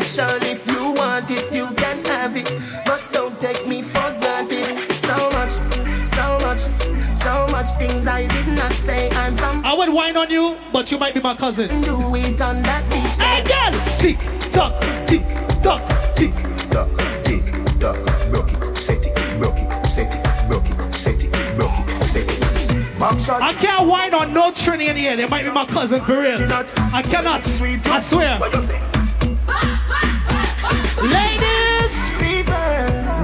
[0.09, 0.49] special.
[0.49, 2.51] If you want it, you can have it.
[2.85, 4.65] But don't take me for granted.
[4.91, 5.51] So much,
[6.05, 6.61] so much,
[7.17, 9.09] so much things I did not say.
[9.11, 9.63] I'm from.
[9.65, 11.81] I would whine on you, but you might be my cousin.
[11.81, 13.15] Do it on that beach.
[13.23, 13.71] Hey, girl!
[13.99, 14.19] Tick,
[14.51, 15.23] tock, tick,
[15.61, 15.81] tock,
[16.15, 16.33] tick.
[16.69, 16.89] Duck,
[17.23, 17.45] tick,
[17.79, 17.97] duck,
[18.29, 22.29] broke it, set it, broke it, set it, broke it, set it, broke it, set
[22.29, 23.41] it.
[23.41, 25.15] I can't whine on no Trini in here.
[25.15, 26.37] They might be my cousin for real.
[26.93, 27.47] I cannot.
[27.87, 28.37] I swear.
[31.01, 31.95] Ladies!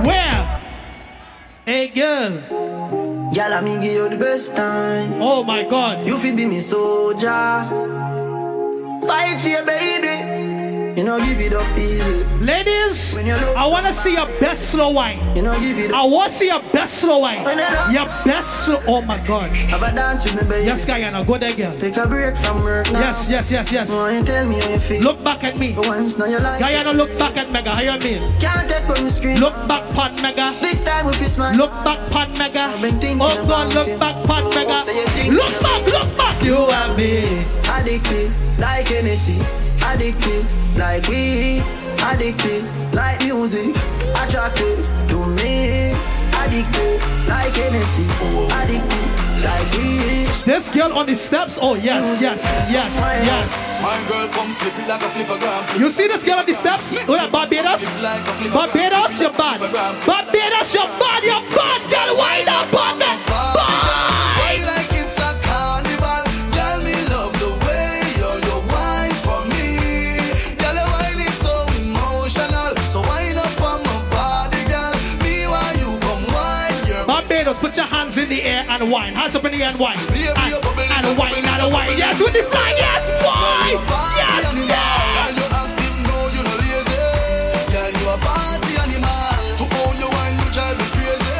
[0.07, 0.61] Where?
[1.65, 2.39] Hey, girl.
[3.35, 5.21] Girl, I give you the best time.
[5.21, 6.07] Oh my God.
[6.07, 7.27] You feel be me soldier.
[9.05, 10.54] Fight for your baby.
[10.95, 12.23] You know, give it up easy.
[12.39, 15.19] Ladies, I want to see your best slow wine.
[15.35, 15.97] You know, give it up.
[15.97, 17.43] I want to see your best slow wine.
[17.43, 18.81] You Your best slow.
[18.87, 19.49] Oh my God.
[19.51, 20.65] Have a dance with me, baby.
[20.67, 21.77] Yes, Guyana, go there, girl.
[21.77, 22.99] Take a break from work now.
[23.01, 23.89] Yes, yes, yes, yes.
[23.89, 25.01] Why you tell me how you feel?
[25.03, 25.73] Look back at me.
[25.75, 27.71] For once, now you like Guyana, look back at Mega.
[27.71, 28.21] How you mean?
[28.39, 29.37] Can't take when we scream.
[29.39, 30.57] Look back, pan Mega.
[30.61, 31.57] This time if you smile.
[31.57, 32.71] Look back, pan Mega.
[32.81, 33.97] been thinking Oh God, look you.
[33.97, 34.79] back, pan Mega.
[35.29, 36.41] Look back, look back.
[36.41, 39.39] You and me addicted like Hennessy,
[39.91, 40.45] addicted
[40.77, 41.63] like weed,
[42.03, 43.75] addicted like music,
[44.21, 45.93] attracted to me,
[46.41, 48.05] addicted like Hennessy,
[48.53, 49.07] addicted
[49.43, 50.27] like weed.
[50.45, 51.57] This girl on the steps.
[51.59, 52.93] Oh yes, yes, yes,
[53.25, 53.49] yes.
[53.81, 55.79] My girl come flip it like a flipper gram.
[55.79, 56.93] You see this girl on the steps?
[57.07, 57.81] Oh yeah, Barbados.
[58.53, 59.59] Barbados, you're bad.
[60.05, 61.23] Barbados, you're bad.
[61.23, 62.17] You're bad, girl.
[62.17, 63.17] Wind up on that.
[63.55, 64.14] Why
[77.75, 79.13] put your hands in the air and whine.
[79.13, 79.97] Hands up in the air and whine.
[79.97, 81.97] And, and whine, and whine.
[81.97, 82.75] Yes, with the flag.
[82.77, 83.83] Yes, boy.
[84.15, 85.35] Yes, Girl, yes.
[85.35, 86.95] you active, no, you no lazy.
[87.75, 89.35] Girl, you a party animal.
[89.59, 91.35] To own your wine, you drive me crazy.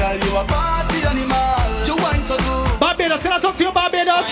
[0.00, 1.68] Girl, you a party animal.
[1.84, 2.80] You wine so good.
[2.80, 4.28] Barbados, can I talk to you, Barbados?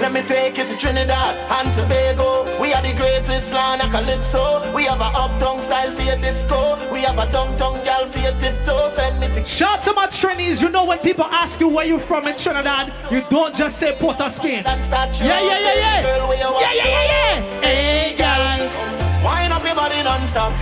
[0.00, 2.44] Let me take you to Trinidad and Tobago.
[2.60, 4.72] We are the greatest land of calypso.
[4.74, 6.76] We have a uptown style for your disco.
[6.92, 8.88] We have a downtown gal for your tiptoe.
[8.88, 10.60] Send me to Shout to my Trinis.
[10.60, 13.94] You know when people ask you where you from in Trinidad, you don't just say
[13.98, 14.62] Port of Spain.
[14.64, 16.02] Yeah, yeah, yeah, yeah.
[16.02, 17.60] Yeah, yeah, yeah, yeah.
[17.60, 19.24] Hey, girl.
[19.24, 20.52] Wind up your body non-stop.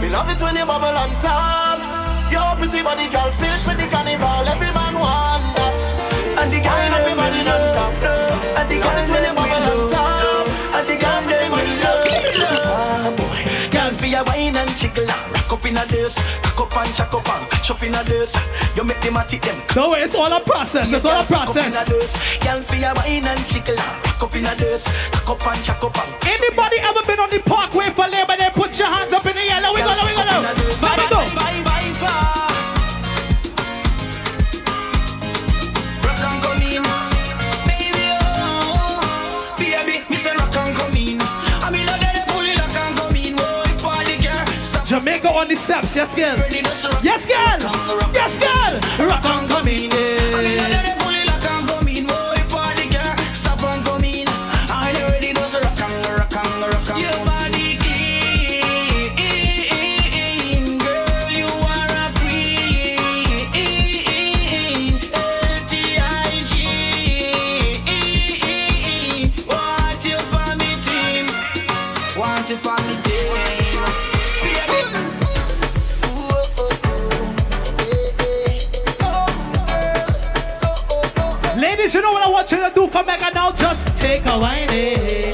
[0.00, 1.78] Me love it when you bubble on top.
[2.30, 4.48] Your pretty body, girl, fit for the carnival.
[4.48, 5.72] Every man want that.
[6.40, 7.92] And the girl up your body non-stop.
[8.56, 10.48] And the girl it when you bubble on top.
[10.72, 12.02] And the girl pretty body, girl.
[12.64, 13.70] Ah, boy.
[13.70, 16.94] Girl, for your wine and chickle and rock up in a this, rock up and
[16.94, 18.36] chuck up and catch up in a this.
[18.74, 19.62] You make them a tick them.
[19.76, 20.90] No way, it's all a process.
[20.92, 21.74] It's all a process.
[22.38, 25.64] Girl, for your wine and chickle and rock up in a this, rock up and
[25.64, 26.26] chuck up and.
[26.26, 28.36] Anybody ever been on the parkway for labor?
[28.38, 29.60] Then put your hands up in the air.
[29.60, 30.80] Let we go, let we go, let we go.
[30.80, 31.20] Body go.
[31.20, 32.41] Rock
[45.42, 45.96] on the steps.
[45.96, 46.36] Yes, girl.
[47.02, 48.10] Yes, girl.
[48.14, 48.51] Yes, girl.
[82.92, 83.50] For Mega now?
[83.52, 84.68] Just take a whine.
[84.70, 85.32] eh.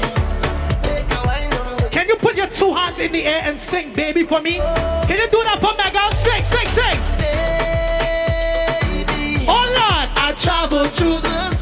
[1.91, 4.57] Can you put your two hands in the air and sing, baby, for me?
[5.07, 6.09] Can you do that for Mega?
[6.15, 6.99] Sing, sing, sing.
[9.47, 11.58] Oh Lord, I travel through the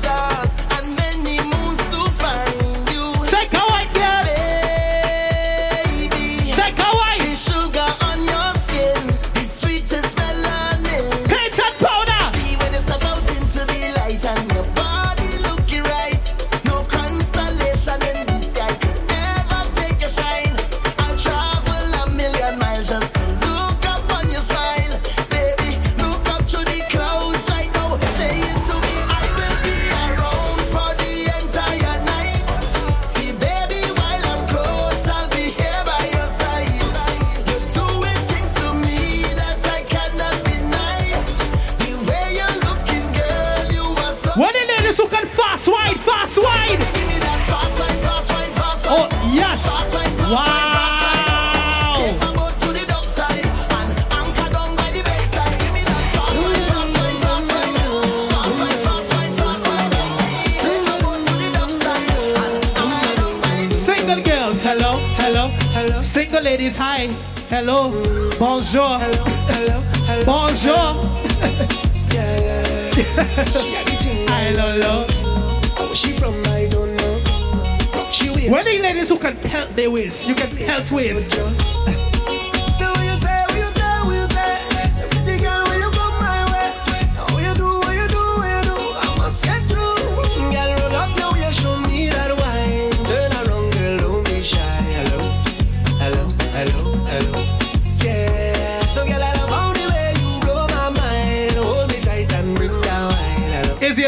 [45.11, 46.79] look fast wide, fast wide.
[48.89, 49.67] Oh, yes.
[50.31, 50.67] Wow.
[66.01, 67.09] Single ladies, hi.
[67.49, 67.91] Hello.
[68.39, 68.97] Bonjour.
[68.97, 70.25] Hello, hello, hello.
[70.25, 70.95] Bonjour.
[71.39, 71.67] Hello.
[73.77, 73.83] yeah.
[74.53, 75.05] don't know.
[75.77, 78.11] Oh, she from I don't know.
[78.11, 78.49] She.
[78.49, 80.27] Where the ladies who can pelt their waist?
[80.27, 81.96] You can pelt waist.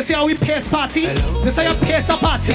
[0.09, 1.05] Is how we pace party?
[1.05, 2.53] This is how you pace a party.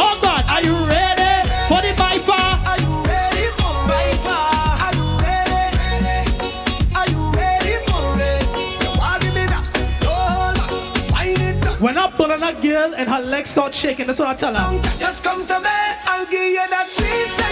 [0.00, 2.32] Oh God, are you ready for the Viper?
[2.32, 4.24] Are you ready for it?
[4.24, 5.68] Are you ready?
[6.96, 8.48] Are you ready for it?
[8.82, 9.64] You want give me that?
[10.00, 10.70] No, hold back.
[11.12, 11.78] Wind it up.
[11.82, 14.54] When I pull on a girl and her legs start shaking, that's what I tell
[14.54, 14.80] her.
[14.96, 15.68] Just come to me.
[16.06, 17.47] I'll give you that sweet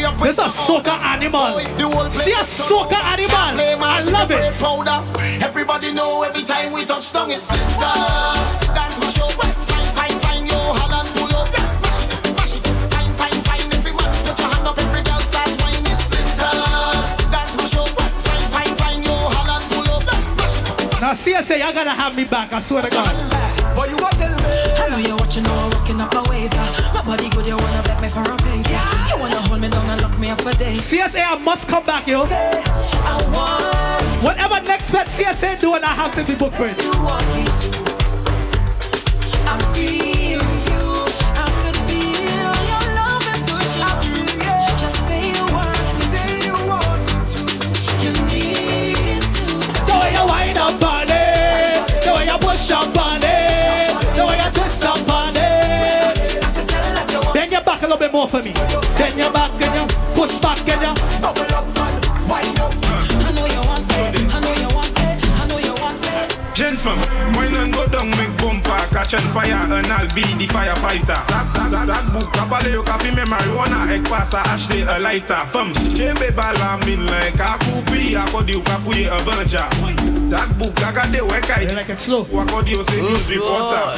[0.00, 1.58] This a soca animal.
[2.10, 3.36] See a soca animal.
[3.36, 4.54] I love it.
[4.58, 5.04] Powder.
[5.44, 8.60] Everybody know every time we touch down is splinters.
[8.72, 9.28] Dance my show.
[9.28, 10.46] Fine, fine, fine.
[10.46, 11.52] Yo, Holland, pull up.
[11.82, 12.66] Mash it, mash it.
[12.88, 13.72] Fine, fine, fine.
[13.74, 14.78] Every put your hand up.
[14.78, 17.16] Every girl start whining splinters.
[17.28, 17.84] Dance my show.
[18.24, 19.02] Fine, fine, fine.
[19.02, 20.04] Yo, Holland, pull up.
[20.38, 21.00] Mash it.
[21.00, 22.54] Now CSA, y'all gotta have me back.
[22.54, 23.29] I swear to God.
[30.36, 32.20] CSA, I must come back, yo.
[34.22, 36.80] Whatever next bet CSA doing, I have to be booked for it.
[36.82, 37.80] you want me to.
[39.74, 40.38] You.
[41.34, 43.82] I could feel your love and push you.
[43.82, 44.58] I feel you.
[44.78, 45.98] Just say you want me.
[46.12, 47.40] Say you want me to.
[48.04, 49.44] You need to.
[49.86, 54.22] The way you wind up on it, the way you push up on it, the
[54.26, 57.34] way you twist up on it.
[57.34, 58.52] Bend your back a little bit more for me.
[58.98, 59.79] Bend your back and you
[60.20, 60.94] push back and you.
[61.24, 61.96] Bubble up, man.
[62.28, 62.76] Wind up.
[63.24, 64.12] I know you want it.
[64.28, 65.18] I know you want it.
[65.40, 66.36] I know you want it.
[66.52, 67.00] Jen fam,
[67.36, 71.16] wine and go down, make bumper, catch on fire, and I'll be the firefighter.
[71.32, 75.40] That, that, that, that book, kabale yo kafi me marijuana, ek pasa Ashley a lighter.
[75.48, 79.64] Fam, chembe bala min like a kupi, akodi yo kafuye a banja.
[80.28, 82.26] That book, agade weka like it slow.
[82.26, 83.96] Wakodi yo say news reporter.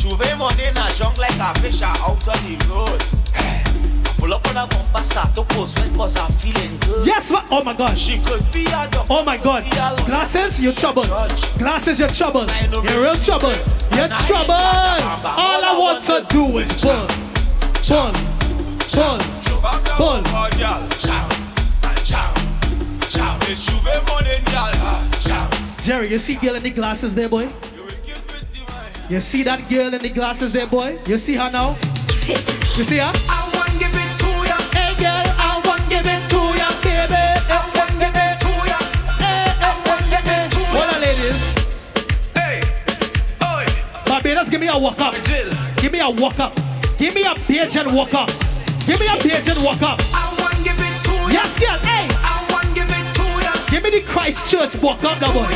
[0.00, 3.23] Juve money in a junk like a fish out on the road.
[4.24, 7.06] Pull up on a bumper, start to post when cause I'm feeling good.
[7.06, 7.98] Yes, ma- oh my God.
[7.98, 9.00] She could be a doctor.
[9.10, 9.64] Oh my God.
[10.06, 11.02] Glasses, you're trouble.
[11.58, 12.46] Glasses, you're trouble.
[12.72, 13.52] You're real trouble.
[13.92, 14.56] You're trouble.
[14.56, 17.06] All I want to do is pull,
[17.84, 18.12] pull,
[18.96, 19.20] pull,
[19.92, 20.22] pull.
[23.46, 24.40] It's Juve money,
[25.28, 25.76] y'all.
[25.82, 27.50] Jerry, you see girl in the glasses there, boy?
[29.10, 30.98] You see that girl in the glasses there, boy?
[31.06, 31.76] You see her now?
[32.26, 33.43] You see her?
[44.54, 45.14] Give me a walk up.
[45.78, 46.54] Give me a walk up.
[46.96, 48.28] Give me a Bajan walk up.
[48.86, 49.98] Give me a Bajan walk up.
[50.14, 51.42] I want give it to ya.
[51.42, 52.06] Yes, girl, hey.
[52.22, 53.66] I want give it to ya.
[53.68, 55.48] Give me the Christ Church walk up, now, boy.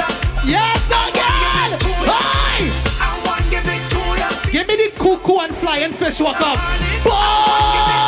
[0.44, 1.78] Yes, now, girl.
[2.10, 2.73] Hey.
[2.99, 4.51] I want give it to ya.
[4.51, 6.59] Give me the cou-cou and flying fish walk up.
[7.05, 8.07] Boy.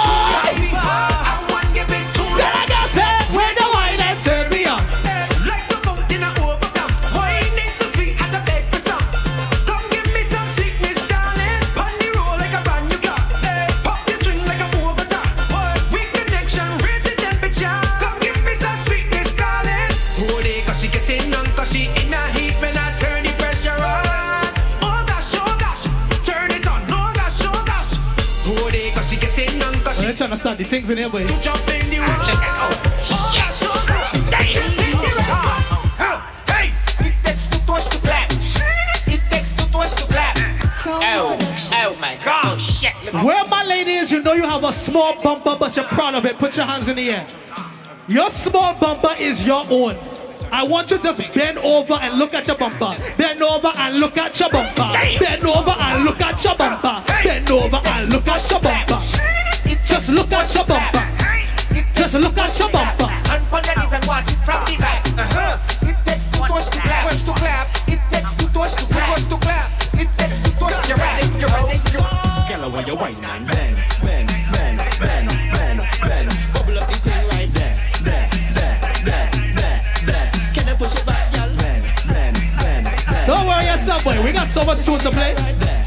[30.46, 31.26] Understand the things in here, boy.
[31.42, 32.32] jump in the water.
[32.32, 33.84] Oh gosh, oh
[34.30, 34.46] gosh.
[34.46, 36.22] She's in the water.
[36.48, 38.32] Hey, it takes two touch to clap.
[39.06, 40.38] It takes two touch to clap.
[40.86, 41.36] Oh,
[41.72, 42.44] oh my god.
[42.44, 42.94] Oh shit.
[43.04, 45.84] Look at Where my lady is, you know you have a small bumper, but you're
[45.86, 46.38] proud of it.
[46.38, 47.26] Put your hands in the air.
[48.08, 49.98] Your small bumper is your own.
[50.52, 52.96] I want you to just bend over and look at your bumper.
[53.16, 54.90] Bend over and look at your bumper.
[55.18, 57.04] Bend over and look at your bumper.
[57.22, 59.49] Bend over and look at your bumper.
[59.90, 61.02] Just look at your bumper.
[61.94, 63.10] Just look at your bumper.
[63.10, 65.02] And on your knees and watch it from the back.
[65.18, 65.58] Uh-huh.
[65.82, 67.10] It takes two touch to clap.
[67.10, 67.66] Touch to clap.
[67.90, 69.18] It takes two touch to clap.
[69.18, 69.66] Touch to clap.
[69.98, 70.88] It takes two touch.
[70.88, 71.26] You're ready.
[71.42, 71.74] You're ready.
[71.74, 72.62] Oh, you're ready.
[72.62, 75.28] Girl, when you whine and bend, bend, bend, bend,
[75.58, 76.28] bend, bend.
[76.54, 77.74] Bubble up the thing right there,
[78.06, 79.26] there, there, there,
[79.58, 80.28] there, there.
[80.54, 81.50] Can I push it back, y'all?
[81.58, 83.26] Bend, bend, bend, bend.
[83.26, 84.22] Don't worry yourself, boy.
[84.22, 85.34] We got so much tune to play.
[85.34, 85.79] Right there.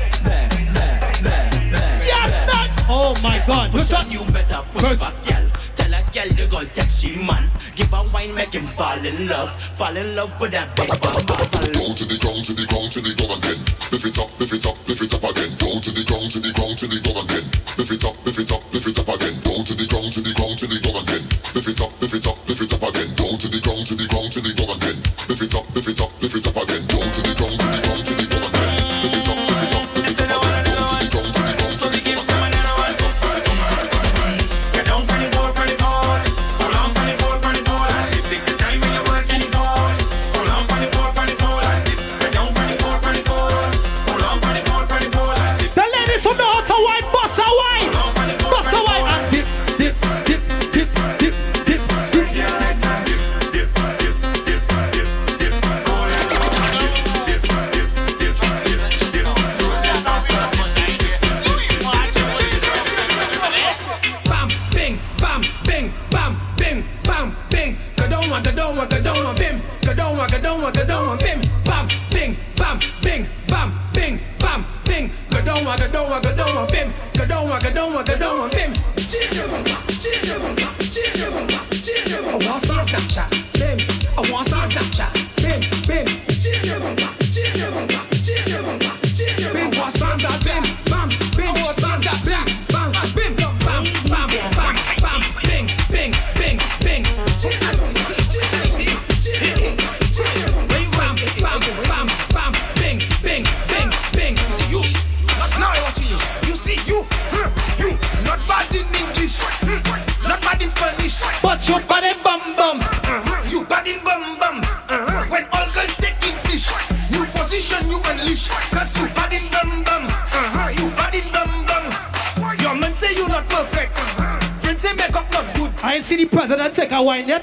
[3.24, 3.72] My God.
[3.72, 5.48] Push Look on, you better push back, girl.
[5.80, 7.50] Tell a girl you gon' text she man.
[7.74, 9.50] Give a wine, make him fall in love.
[9.80, 11.40] Fall in love with that big bamba.
[11.72, 13.64] Go to the ground, to the ground, to the ground again.
[13.96, 15.52] Lift it up, lift it up, lift it up again.
[15.58, 17.48] Go to the ground, to the ground, to the ground again.
[17.80, 19.36] Lift it up, lift it up, lift it up again.
[19.48, 21.24] Go to the ground, to the ground, to the ground again.
[21.56, 21.92] Lift it up,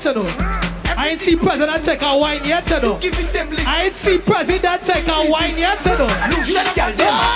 [0.04, 0.28] yet, you know.
[0.96, 2.98] I ain't see president take a wine yet, you know.
[3.66, 6.08] I ain't see president take a wine yet, you know.
[6.30, 7.29] Lucian girl, them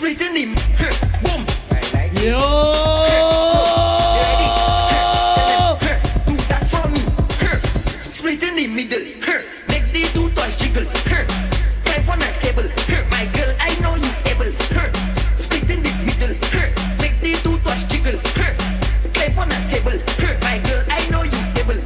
[0.00, 0.44] the split in the.
[1.22, 1.44] Boom.
[2.22, 2.38] Yo.
[6.26, 7.00] Do that for me.
[7.40, 7.58] Huh.
[8.10, 9.04] Split in the middle.
[9.22, 9.42] Huh.
[9.68, 10.84] Make the two toys jiggle.
[11.06, 11.24] Huh.
[11.84, 12.68] Climb on that table.
[12.86, 13.04] Huh.
[13.10, 14.52] My girl, I know you able.
[14.74, 14.90] Huh.
[15.36, 16.34] Split in the middle.
[16.98, 18.18] Make the two toys jiggle.
[18.38, 18.54] Huh.
[19.40, 19.98] On that table.
[20.42, 21.80] My girl, I know you able.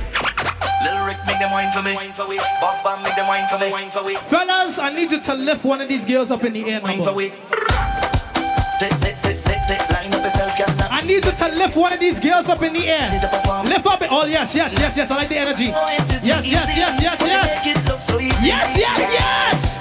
[0.84, 1.94] Little Rick, make them wine for me.
[1.94, 2.38] Wine for we.
[2.60, 3.70] Bob make them wine for me.
[3.70, 4.16] Wine for we.
[4.16, 6.80] Fellas, I need you to lift one of these girls up in the air.
[6.80, 7.32] Wine for boy.
[12.42, 13.10] Girls up in the air.
[13.64, 14.08] Lift up it.
[14.10, 15.10] Oh, yes, yes, yes, yes.
[15.10, 15.66] I like the energy.
[15.66, 17.66] Yes, yes, yes, yes, yes.
[18.42, 19.78] Yes, yes, yes.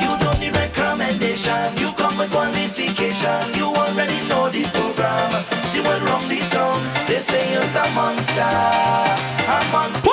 [0.00, 1.76] You don't need recommendation.
[1.78, 3.54] You come with qualification.
[3.54, 5.44] You already know the program.
[5.74, 6.80] The world round the town.
[7.08, 8.40] They say you're a monster.
[8.40, 10.03] A monster.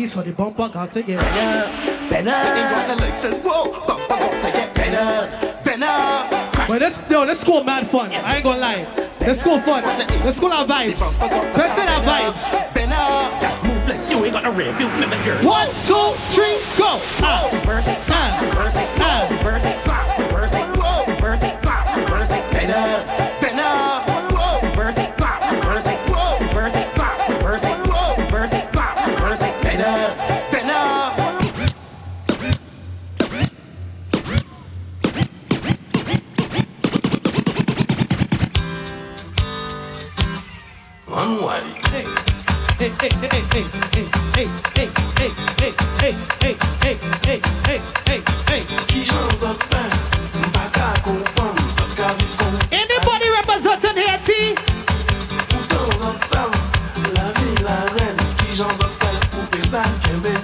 [0.00, 1.22] police on est bon pas quand t'es gagnant.
[2.08, 2.32] Benner!
[6.66, 8.10] But let's, yo, let's go mad fun.
[8.12, 8.86] I ain't gonna lie.
[9.20, 9.82] Let's go fun.
[10.24, 11.00] Let's go our vibes.
[11.56, 13.40] Let's get our vibes.
[13.40, 14.88] Just move like you ain't gonna review.
[15.46, 16.98] One, two, three, go.
[17.22, 17.98] Uh, reverse it.
[18.08, 18.29] Uh.
[41.30, 41.62] Amway
[48.86, 49.82] Ki jan zot fè
[50.48, 54.40] Mbaka konpon Zot ka viv konsan Anybody representing here ti
[55.50, 56.50] Poutan zot sam
[57.14, 58.16] La vi la ren.
[58.40, 60.34] Ki jan zot fè Poupe san kembe.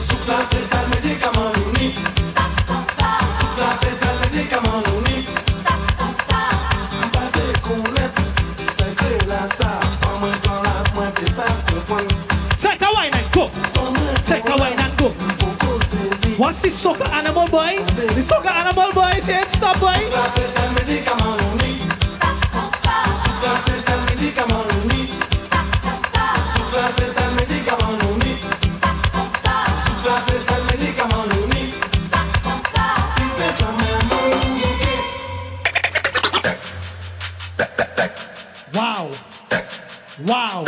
[0.00, 2.19] Sou plase sal medikaman Ni
[16.40, 17.76] What's this soccer animal boy?
[18.14, 19.42] This soccer animal boy is here.
[19.42, 19.92] Stop boy.
[38.72, 39.10] Wow.
[40.24, 40.64] Wow.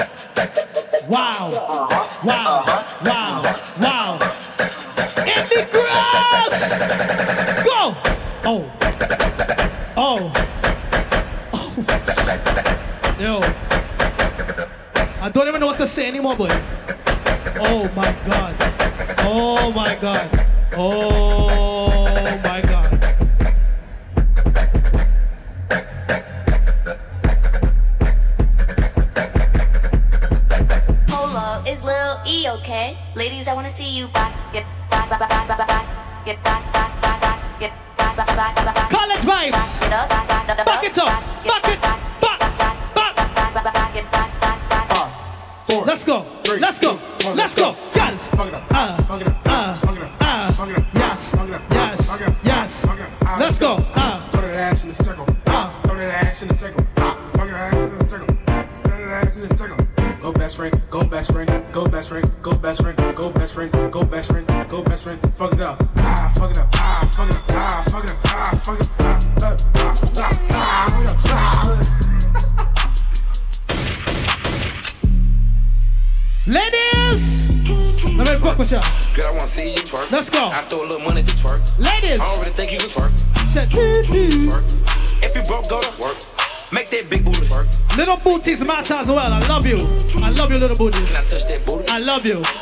[1.09, 1.89] Wow.
[2.23, 2.82] Wow.
[16.36, 16.62] public.
[17.61, 18.55] Oh my God.
[19.19, 20.47] Oh my God.
[20.75, 21.41] Oh.
[90.75, 90.99] the booty.
[91.07, 91.89] Can I touch that booty?
[91.89, 92.61] I love you.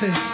[0.00, 0.33] This.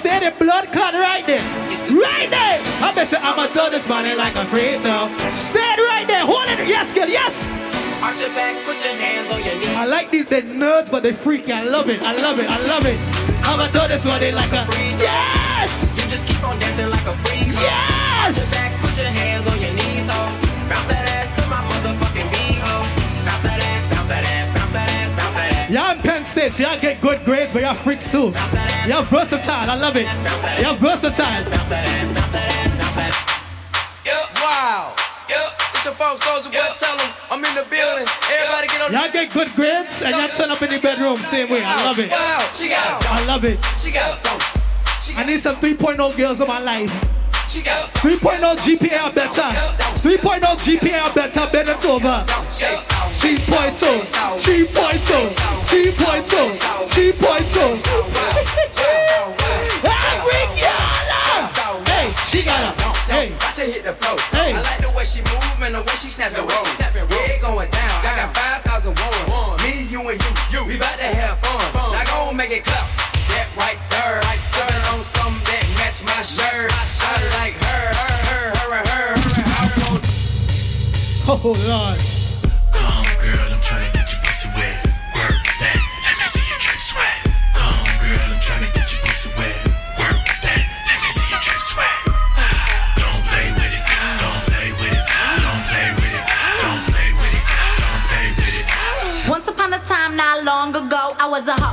[0.00, 1.40] Over, steady blood clot right there.
[1.90, 2.60] Right there.
[2.82, 5.08] I'm gonna say I'ma throw this money like a free throw.
[5.32, 6.24] Steady right there.
[6.24, 6.68] Hold it.
[6.68, 7.08] Yes, girl.
[7.08, 7.48] Yes.
[8.02, 9.76] Arch your back, put your hands on your knees.
[9.76, 10.26] I like these.
[10.26, 11.52] They're nerds, but they're freaky.
[11.52, 12.02] I love it.
[12.02, 12.48] I love it.
[12.48, 12.98] I love it.
[13.44, 14.66] I'ma throw this money like a
[14.98, 15.09] yes.
[26.40, 28.32] Y'all in Penn State, so y'all get good grades, but y'all freaks too.
[28.88, 29.68] Y'all versatile.
[29.68, 30.06] I love it.
[30.62, 31.26] Y'all versatile.
[34.40, 34.94] Wow.
[35.74, 38.06] It's your folks, soldier boy, tell them I'm in the building.
[38.30, 41.50] Everybody get on Y'all get good grades and y'all turn up in the bedroom same
[41.50, 41.62] way.
[41.62, 42.10] I love it.
[42.10, 43.64] Wow, she got I love it.
[43.78, 44.20] She got
[45.16, 47.19] I need some 3.0 girls in my life.
[47.50, 49.50] She got 3.0 GPA better.
[49.98, 51.48] 3.0 GPA better.
[51.50, 52.22] Bend it over.
[52.30, 53.74] 3.0.
[54.38, 54.70] 3.0.
[56.86, 57.50] 3.0.
[57.50, 57.90] 3.0.
[61.90, 62.72] Hey, she got her.
[63.12, 63.32] Hey.
[63.32, 64.16] Watch her hit the floor.
[64.30, 64.54] Hey.
[64.54, 66.66] I like the way she move and the way she snap and roll.
[66.78, 67.90] Yeah, it going down.
[68.06, 69.60] I got 5,000 ones.
[69.64, 70.30] Me, you, and you.
[70.52, 70.64] you.
[70.66, 71.90] We about to have fun.
[71.94, 72.86] Now go and make it clap.
[73.26, 73.89] That right
[76.04, 76.70] match my shirt.
[76.72, 79.12] I like her, her, her, her, and her.
[81.28, 82.00] Oh, Lord.
[82.72, 84.86] Come, girl, I'm trying to get your pussy wet.
[85.14, 87.20] Work that, let me see your drip sweat.
[87.54, 89.56] Come, girl, I'm trying to get your pussy wet.
[90.00, 92.00] Work that, let me see your drip sweat.
[92.98, 93.84] Don't play with it,
[94.20, 96.24] don't play with it, don't play with it,
[96.60, 97.44] don't play with it,
[97.78, 99.30] don't play with it.
[99.30, 101.68] Once upon a time, not long ago, I was a hoe.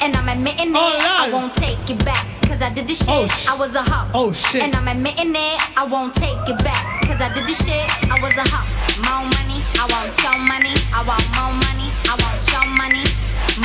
[0.00, 0.76] And I'm admitting it.
[0.76, 2.29] I won't take it back.
[2.60, 3.08] Cause I did this shit.
[3.08, 4.10] Oh, I was a hoe.
[4.12, 4.62] Oh, shit.
[4.62, 5.78] And I'm admitting it.
[5.78, 7.00] I won't take it back.
[7.06, 7.88] Cause I did this shit.
[8.12, 8.68] I was a hoe.
[9.00, 9.64] More money.
[9.80, 10.76] I want your money.
[10.92, 11.88] I want more money.
[12.04, 13.00] I want your money.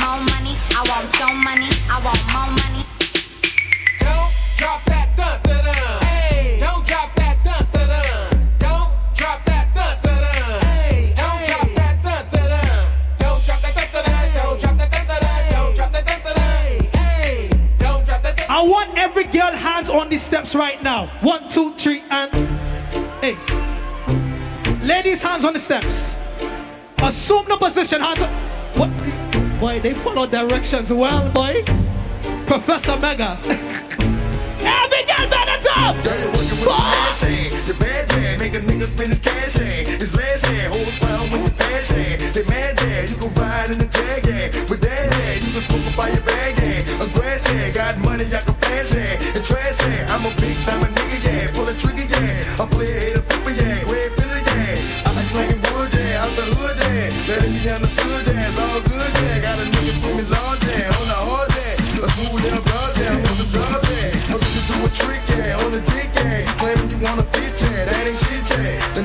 [0.00, 0.56] More money.
[0.72, 1.68] I want your money.
[1.92, 2.88] I want more money.
[4.00, 6.05] Don't drop that dun dun dun.
[18.68, 21.08] Want every girl hands on these steps right now.
[21.20, 22.32] One, two, three, and
[23.20, 23.36] hey.
[24.82, 26.14] Ladies, hands on the steps.
[26.98, 28.00] Assume the position.
[28.00, 28.30] Hands on.
[28.78, 29.60] What?
[29.60, 31.64] Boy, they follow directions well, boy.
[32.46, 33.38] Professor Mega.
[33.46, 35.96] every girl better top.
[36.66, 39.58] Fashion, the bad jam, make a nigga spend his cash.
[40.00, 42.32] His last holds round with passion.
[42.32, 42.76] They mad
[43.08, 44.50] you can ride in the jag yeah.
[44.68, 45.06] With that
[45.42, 47.04] you can smoke up by your bag yeah.
[47.04, 49.36] A grass got money I can yeah.
[49.36, 51.50] And trash yeah, I'm a big time a nigga yeah.
[51.54, 53.86] Pull a trigger yeah, I play a flipper yeah.
[53.86, 56.22] Red filler yeah, I like slanging wood yeah.
[56.22, 58.48] Out the hood yeah, let it be understood yeah.
[58.50, 60.96] It's all good yeah, got a nigga screaming large yeah.
[60.98, 63.14] On the hard yeah, a smooth down broad yeah.
[63.14, 65.62] On the job yeah, I'm looking to do a trick yeah.
[65.62, 67.86] On the dick yeah, claiming you wanna fit yeah.
[67.86, 68.74] That ain't shit yeah.
[68.98, 69.02] The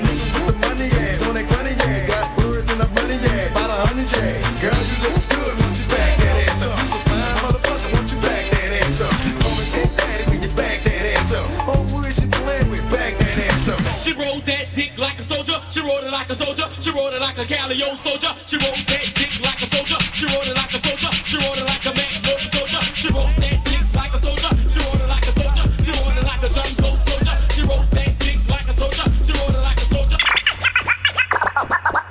[14.12, 15.56] She rolled that dick like a soldier.
[15.70, 16.68] She rode it like a soldier.
[16.82, 18.36] She rode it like a Galileo soldier.
[18.46, 19.96] She rode that dick like a soldier.
[20.12, 21.12] She rode it like a soldier.
[21.24, 22.12] She rode it like a man
[22.52, 22.84] soldier.
[22.92, 24.52] She rode that dick like a soldier.
[24.68, 25.64] She rode it like a soldier.
[25.80, 27.36] She rode it like a jungle soldier.
[27.56, 29.08] She rode that dick like a soldier.
[29.24, 30.20] She rode it like a soldier.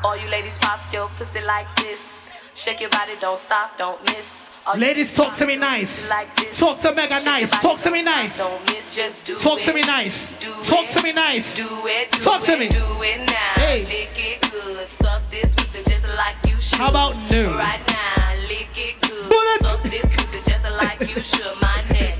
[0.03, 2.31] All you ladies pop your pussy like this.
[2.55, 4.50] Shake your body, don't stop, don't miss.
[4.76, 6.08] Ladies, talk to me nice.
[6.55, 7.50] Talk to Mega nice.
[7.60, 8.39] Talk to me nice.
[8.39, 10.34] Don't miss, just do Talk to me nice.
[10.68, 11.57] Talk to me nice.
[11.57, 12.68] Do it, Talk to me.
[12.68, 13.34] Do it now.
[13.55, 13.84] Hey.
[13.86, 14.86] Lick it good.
[14.86, 16.78] Suck this pussy just like you should.
[16.78, 17.57] How about no?
[17.57, 19.66] Right now, lick it good.
[19.66, 21.60] Suck this pussy just like you should.
[21.60, 22.18] My neck,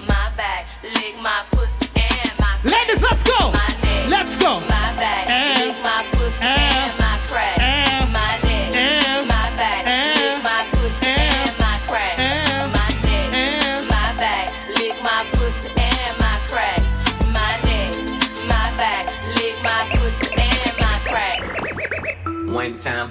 [0.00, 2.58] my back, lick my pussy and my.
[2.64, 3.38] Ladies, let's go.
[3.52, 4.54] My neck, Let's go.
[4.60, 6.11] My back, lick my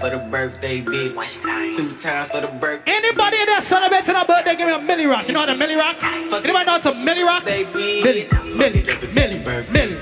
[0.02, 1.76] for the birthday, bitch.
[1.76, 2.92] Two times for the birthday.
[2.92, 5.28] Anybody in that celebrating a birthday, give me a milli rock.
[5.28, 5.98] You know what a milli rock?
[6.30, 7.46] Fuck Anybody know some milli rock?
[7.46, 8.26] Milli, milli,
[8.58, 8.82] milli,
[9.14, 9.38] milli,
[9.70, 10.02] milli,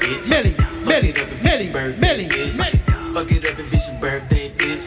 [0.87, 1.11] milli,
[1.43, 3.13] milli, milli, milli.
[3.13, 4.85] Fuck it up if it's your birthday, bitch.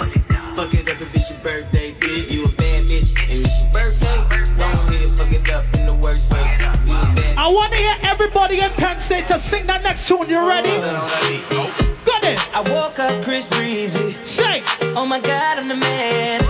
[0.56, 2.32] Fuck it up if it's your birthday, bitch.
[2.32, 4.16] You a bad bitch and it's your birthday.
[4.56, 6.40] Don't hit, fuck it up in the worst way.
[6.40, 10.08] You a bad I want to hear everybody in Penn State to sing that next
[10.08, 10.30] tune.
[10.30, 11.91] You ready?
[12.24, 12.38] It.
[12.54, 14.16] I woke up Chris Breezy.
[14.24, 14.64] Shake.
[14.96, 16.40] Oh my God, I'm the man.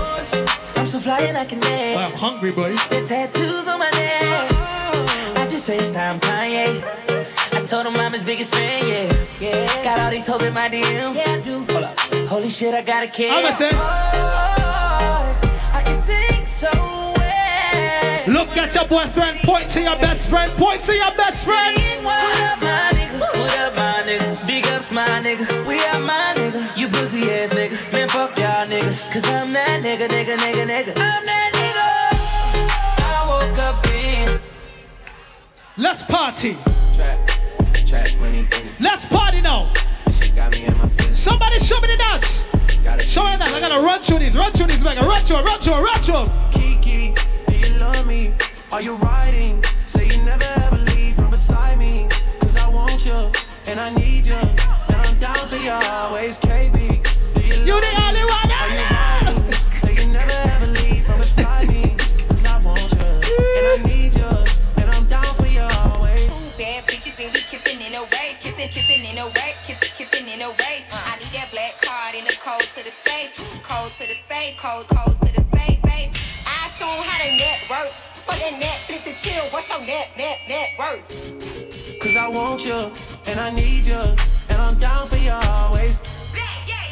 [0.77, 1.99] I'm so fly and I can dance.
[1.99, 2.77] I'm hungry, buddy.
[2.91, 4.53] There's tattoos on my neck.
[5.39, 6.83] I just FaceTime Kanye.
[7.55, 9.27] I told him I'm his biggest fan, yeah.
[9.41, 9.85] yeah.
[9.85, 11.15] Got all these hoes in my DM.
[11.15, 11.65] Yeah, I do.
[11.73, 11.99] Hold up.
[12.29, 13.31] Holy shit, I got a kid.
[13.31, 13.71] I'ma say.
[13.73, 15.41] Oh,
[15.73, 17.22] I can sing so well.
[18.33, 19.41] Look at your boyfriend.
[19.41, 20.51] Point to your best friend.
[20.57, 21.77] Point to your best friend.
[22.03, 23.21] What up, my nigga?
[23.21, 24.47] What up, my nigga?
[24.47, 25.67] Big ups, my nigga.
[25.67, 26.79] We are my nigga.
[26.79, 27.93] You pussy ass nigga.
[27.93, 29.13] Man, fuck y'all niggas.
[29.13, 30.93] Cause I'm that nigga, nigga, nigga, nigga.
[30.97, 33.05] I'm that nigga.
[33.05, 34.41] I woke up in.
[35.77, 36.57] Let's party.
[36.97, 37.29] Trap,
[37.87, 38.49] trap, money.
[38.81, 39.71] Let's party now.
[40.35, 40.89] Got me in my.
[41.13, 42.47] Somebody show me the dance.
[43.07, 43.53] Show me the dance.
[43.53, 44.35] I gotta run through these.
[44.35, 44.83] Run through these.
[44.83, 45.03] Mega.
[45.03, 45.37] Run through.
[45.37, 45.75] 'em, Run through.
[45.75, 46.17] 'em, Run through.
[46.17, 46.51] 'em.
[46.51, 47.15] Kiki, do you
[47.83, 48.33] love me?
[48.71, 49.63] Are you riding?
[49.87, 52.07] Say you never ever leave from beside me.
[52.41, 53.19] Cause I want you,
[53.67, 54.41] and I need you.
[54.91, 56.79] And I'm down for you always, KB.
[57.35, 58.07] Do you You love the me?
[58.09, 58.51] only one.
[58.61, 59.53] Are you riding?
[59.83, 61.85] Say you never ever leave from beside me.
[62.31, 63.11] Cause I want you,
[63.59, 64.33] and I need you.
[64.81, 66.29] And I'm down for you always.
[66.59, 70.29] Bad bitches and we kissing in a way, kissing, kissing in a way, kissing, kissing
[70.35, 70.77] in a way.
[70.93, 73.31] I need that black card in the code to the safe,
[73.69, 75.82] code to the safe, code, code to the safe, safe.
[75.82, 75.82] I
[76.83, 77.91] show 'em how to network.
[78.27, 81.05] For that Netflix and chill, what's your net, net, net worth?
[82.01, 82.79] Cause I want you,
[83.27, 84.03] and I need you.
[84.51, 86.01] And I'm down for you always.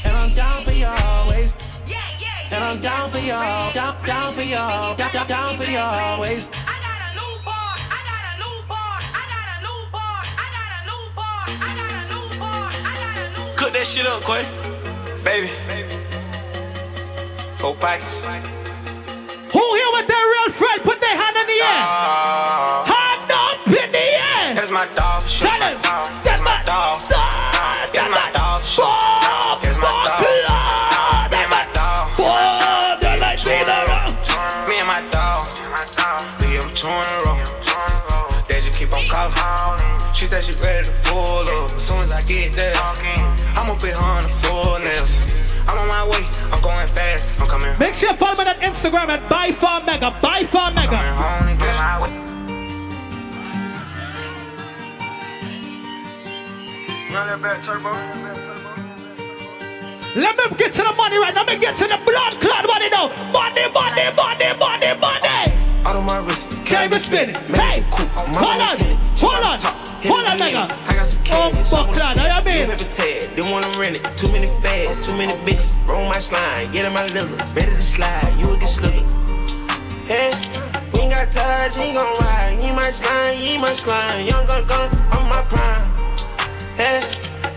[0.04, 1.54] And I'm down for you always.
[2.52, 3.38] And I'm down for you,
[3.78, 4.62] down, down for you,
[5.00, 6.50] down, down, down for you always.
[13.58, 14.44] Cook that shit up, Quay.
[15.24, 15.48] Baby.
[17.58, 18.59] Four pockets.
[19.52, 20.82] Who here with their real friend?
[20.82, 21.82] Put their hand in the air.
[21.82, 22.99] Ah.
[48.00, 50.18] Make sure you follow me on Instagram at By Far Mega.
[50.22, 50.96] By Far Mega.
[57.60, 58.59] turbo.
[60.16, 61.44] Let me get to the money right now.
[61.44, 63.08] Let me get to the blood clot money now.
[63.30, 65.54] Money, money, money, money, money.
[65.86, 67.36] Out of my wrist, Can't be spinning.
[67.54, 68.76] Hey, hold on,
[69.16, 69.58] hold on,
[70.02, 70.66] hold on, nigga.
[70.66, 72.18] I got some Oh, fuck that.
[72.18, 72.66] I mean.
[72.66, 74.16] Paper tag, didn't wanna rent it.
[74.16, 75.70] Too many fads, too many bitches.
[75.86, 77.40] Roll my slime, get in my lizard.
[77.54, 79.06] Ready to slide, you will get slicker.
[80.10, 80.32] Hey,
[80.92, 82.58] we ain't got touch, ain't gon' ride.
[82.60, 84.26] You my slime, you my slime.
[84.26, 85.86] Young gun gun, I'm my prime.
[86.76, 87.00] Hey,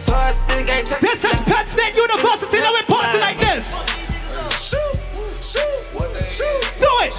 [0.06, 2.58] This is Penn State University.
[2.58, 3.74] Now we party like this.
[4.52, 5.00] Shoot,
[5.42, 5.80] shoot,
[6.30, 6.62] shoot.
[6.80, 7.14] Do it,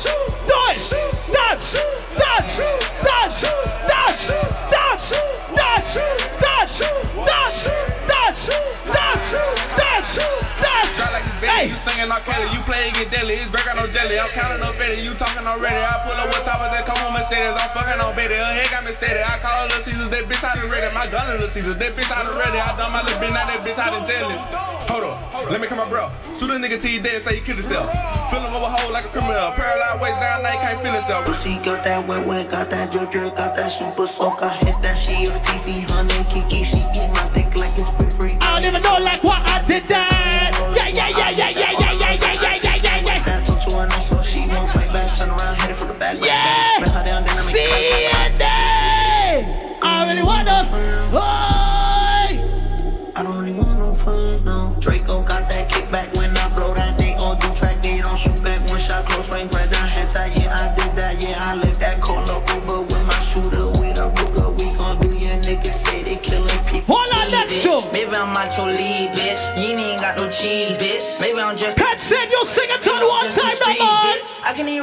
[0.48, 0.76] do it.
[1.32, 1.72] Dance, dance,
[2.16, 2.58] dance,
[3.02, 4.20] dance, dance,
[4.70, 5.12] dance,
[5.54, 5.98] dance,
[6.40, 6.80] dance,
[7.24, 8.03] dance,
[10.94, 13.34] Strike like this baby, you singing like Kelly, you play get deadly.
[13.34, 14.14] It's break out no jelly.
[14.14, 15.80] I'm counting no fatty, you talking already.
[15.80, 17.50] I pull up with toppers that come on Mercedes.
[17.50, 18.38] I'm fucking on Betty.
[18.38, 19.18] Her head got me steady.
[19.18, 20.86] I call her Little Caesars, that bitch out of ready.
[20.94, 22.62] My gun is Little Caesars, that bitch out of ready.
[22.62, 24.42] I done my little bitch, now that bitch out of jealous.
[24.92, 26.12] Hold up, let me come my bro.
[26.36, 27.88] Shoot a nigga till he dead, say you killed yourself.
[28.28, 29.50] Fill him over hole like a criminal.
[29.56, 31.24] Paralyzed waist down, now he can't feel himself.
[31.24, 34.44] Pussy got that wet wet, got that drip drip, got that super soak.
[34.44, 37.13] I hit that she a Fifi, honey, Kiki, she eat
[38.74, 40.13] I know like what I did that.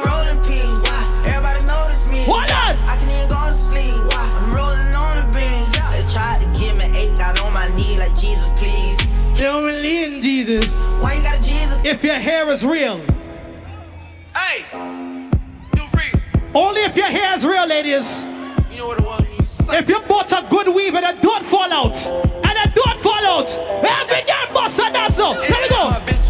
[0.00, 0.08] Bitch.
[0.08, 0.82] I can even roll in peace.
[0.82, 1.24] Why?
[1.26, 2.24] Everybody notice me.
[2.24, 2.76] Hold on.
[2.88, 3.94] I can even go to sleep.
[4.08, 4.30] Why?
[4.34, 5.64] I'm rolling on the beam.
[5.92, 8.96] They tried to give me eight, got on my knee like Jesus, please.
[9.36, 10.66] You don't believe in Jesus.
[11.02, 11.78] Why you got a Jesus?
[11.84, 13.02] if your hair is real.
[14.36, 14.64] Hey,
[16.54, 18.22] Only if your hair is real, ladies.
[18.70, 19.04] you know what it
[19.38, 19.68] was?
[19.72, 23.24] If you bought a good weave and it don't fall out, and it don't fall
[23.24, 23.48] out,
[23.84, 25.32] every girl bust a dance now.
[25.32, 26.21] Here we go.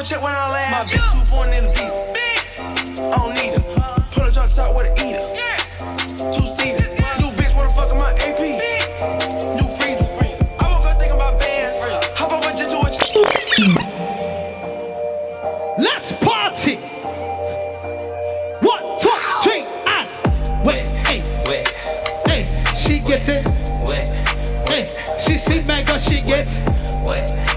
[0.00, 0.72] Off a jet to check when I land.
[0.72, 1.98] My bitch too foreign in the beast.
[3.00, 3.62] I don't need her.
[4.12, 5.24] Pull a drop top with an eater.
[6.32, 6.84] Two seater.
[7.20, 8.40] New bitch wanna fuck my AP.
[9.56, 10.08] New freezer.
[10.60, 11.76] I woke up thinking about bands.
[12.18, 12.90] Hop off a jet to a
[15.78, 16.76] let's party.
[18.60, 20.08] One, two, three, and
[20.66, 21.68] wait, hey, Wet,
[22.26, 23.44] hey, she gets it.
[23.86, 24.08] wet,
[24.68, 24.86] Hey,
[25.18, 26.62] she see mega, she gets.
[27.06, 27.49] wet, Oh,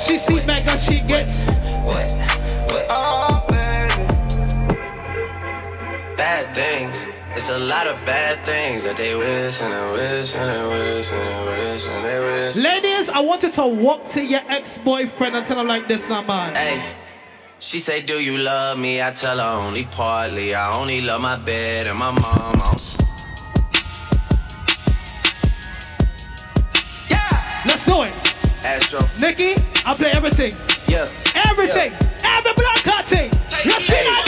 [0.00, 1.44] she see mega, she gets.
[1.86, 2.10] wet,
[2.70, 2.86] wet.
[2.90, 4.04] Oh, baby.
[6.16, 7.06] Bad things.
[7.36, 10.62] It's a lot of bad things that they wish and they wish and they
[10.98, 12.56] wish and they wish and they wish.
[12.56, 16.22] Ladies, I want you to walk to your ex-boyfriend and tell him like this now,
[16.22, 16.54] man.
[16.56, 16.82] Hey,
[17.60, 19.00] she say, Do you love me?
[19.00, 20.54] I tell her only partly.
[20.54, 22.54] I only love my bed and my mom.
[22.60, 22.96] I'm s-
[27.66, 28.29] Let's do it.
[28.64, 29.00] Astro.
[29.20, 29.54] Nikki,
[29.86, 30.52] I play everything.
[30.88, 31.06] Yeah.
[31.48, 31.92] Everything.
[32.24, 33.30] Every block cutting.
[33.64, 34.24] You see that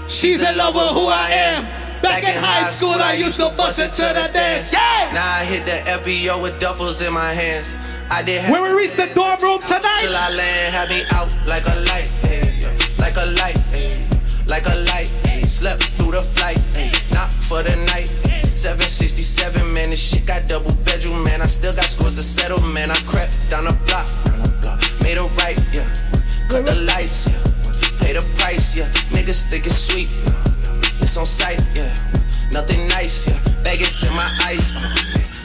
[0.00, 0.08] girl?
[0.08, 1.64] She's in love with who I am.
[2.02, 4.72] Back in high school, I used to bust it to the dance.
[4.72, 5.10] Yeah.
[5.12, 7.76] Now I hit the FBO with duffels in my hands.
[8.10, 9.98] I did have When we reach the dorm room tonight.
[10.00, 12.60] till I land, had me out like a light, hey,
[12.98, 14.06] like a light, hey,
[14.46, 15.08] like a light.
[15.26, 18.14] Hey, slept through the flight, hey, not for the night.
[18.58, 21.40] 767, man, this shit got double bedroom, man.
[21.40, 22.90] I still got scores to settle, man.
[22.90, 24.82] I crept down the block, down the block.
[25.00, 25.86] made a right, yeah.
[26.50, 27.38] Cut the lights, yeah.
[28.02, 28.90] Pay the price, yeah.
[29.14, 30.10] Niggas think it's sweet.
[30.98, 31.94] It's on sight, yeah.
[32.50, 33.38] Nothing nice, yeah.
[33.62, 34.90] Vegas in my ice, uh,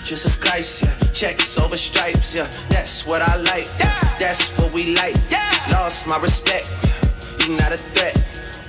[0.03, 1.11] Jesus Christ, yeah.
[1.13, 2.49] Checks over stripes, yeah.
[2.73, 3.69] That's what I like,
[4.17, 5.13] that's what we like.
[5.29, 5.53] yeah.
[5.69, 6.73] Lost my respect,
[7.45, 8.17] you not a threat.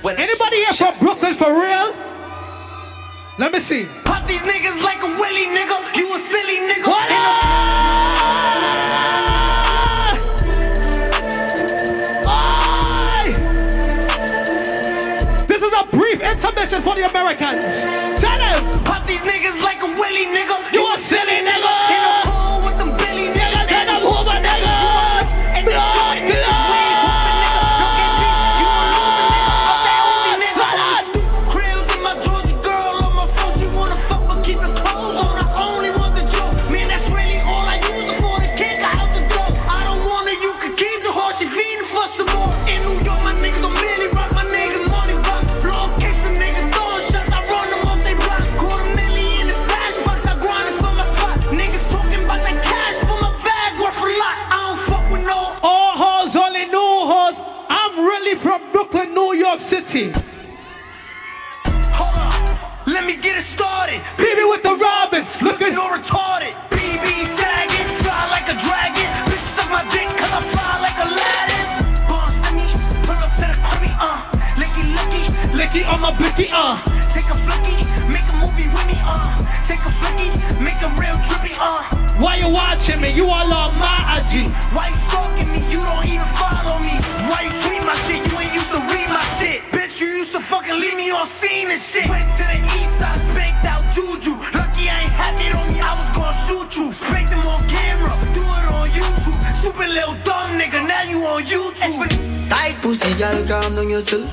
[0.03, 1.97] When Anybody here from Brooklyn for real?
[3.39, 3.87] Let me see.
[4.27, 5.95] These niggas like a willy nigga.
[5.97, 6.87] You a silly nigga.
[6.87, 7.21] What Ain't
[12.27, 12.55] ah!
[15.47, 17.83] This is a brief intermission for the Americans.
[18.19, 18.83] Tell them.
[18.83, 20.73] Pop these niggas like a willy nigga.
[20.73, 21.24] You a silly
[65.35, 66.53] Robins, looking all retarded.
[66.69, 69.07] BB sagging, fly like a dragon.
[69.25, 72.07] Bitch suck my dick, cause I fly like Aladdin.
[72.07, 72.67] Boss send me,
[73.03, 74.21] pull up to the cribby, uh.
[74.55, 75.23] Licky licky,
[75.55, 76.77] licky on my blicky, uh.
[77.11, 77.75] Take a flicky,
[78.07, 79.37] make a movie with me, uh.
[79.65, 80.29] Take a flicky,
[80.61, 81.83] make a real trippy, uh.
[82.19, 83.11] Why you watching me?
[83.11, 84.47] You all on my IG.
[84.71, 85.59] Why you stalking me?
[85.71, 86.95] You don't even follow me.
[87.27, 88.23] Why you tweet my shit?
[88.23, 89.61] You ain't used to read my shit.
[89.71, 92.07] Bitch, you used to fucking leave me on scene and shit.
[92.07, 94.54] Went to the east side, spanked out Juju.
[99.95, 102.49] Little dumb nigga, now you on YouTube.
[102.49, 104.27] Tight pussy, girl, calm down yourself.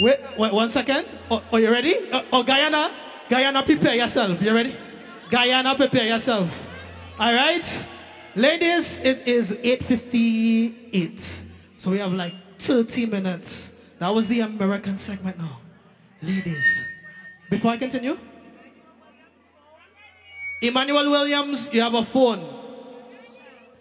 [0.00, 1.06] Wait, wait one second.
[1.30, 2.08] Oh, are you ready?
[2.10, 2.90] Oh, oh, Guyana,
[3.28, 4.40] Guyana, prepare yourself.
[4.40, 4.74] You ready?
[5.30, 6.48] Guyana, prepare yourself.
[7.20, 7.84] All right,
[8.34, 8.96] ladies.
[9.04, 11.20] It is 8:58,
[11.76, 13.70] so we have like 30 minutes.
[13.98, 15.36] That was the American segment.
[15.36, 15.60] Now,
[16.22, 16.64] ladies,
[17.50, 18.16] before I continue,
[20.62, 22.48] Emmanuel Williams, you have a phone,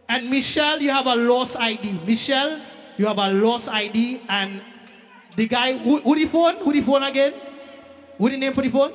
[0.09, 2.01] and Michelle, you have a lost ID.
[2.05, 2.59] Michelle,
[2.97, 4.61] you have a lost ID, and
[5.35, 6.57] the guy, who, who the phone?
[6.57, 7.33] Who the phone again?
[8.17, 8.93] Who the name for the phone?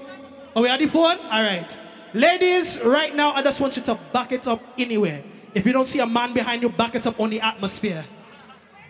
[0.55, 1.18] Oh, we have the phone?
[1.31, 1.78] All right.
[2.12, 5.23] Ladies, right now, I just want you to back it up anywhere.
[5.55, 8.05] If you don't see a man behind you, back it up on the atmosphere.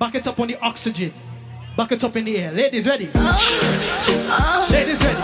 [0.01, 1.13] Back it up on the oxygen.
[1.77, 2.53] Back it up in the air.
[2.53, 3.11] Ladies, ready?
[3.15, 3.21] Oh,
[4.33, 4.69] oh.
[4.71, 5.21] Ladies, ready?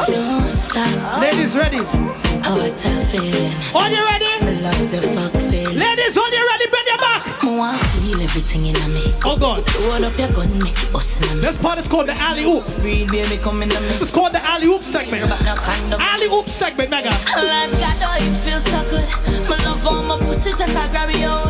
[1.19, 1.79] Ladies, ready?
[1.81, 3.57] Oh, what a feeling.
[3.75, 4.27] Are you ready?
[4.29, 5.79] I love the fuck feeling.
[5.79, 6.67] Ladies, are you ready?
[6.69, 7.43] Bend your back.
[7.43, 9.15] I want everything in me.
[9.25, 9.65] Oh God.
[9.81, 11.41] Load up your gun, make it bust in me.
[11.41, 12.69] This part is called the alley oop.
[12.85, 13.75] Real baby come in me.
[13.75, 15.25] This is called the alley oop segment.
[15.33, 17.09] Alley oop segment, mega.
[17.13, 17.73] Oh,
[18.21, 19.09] it feels so good.
[19.49, 21.49] My love on my pussy, just I grab it out.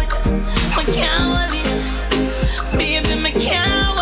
[0.95, 2.79] Can't hold it.
[2.79, 4.02] Baby, my can't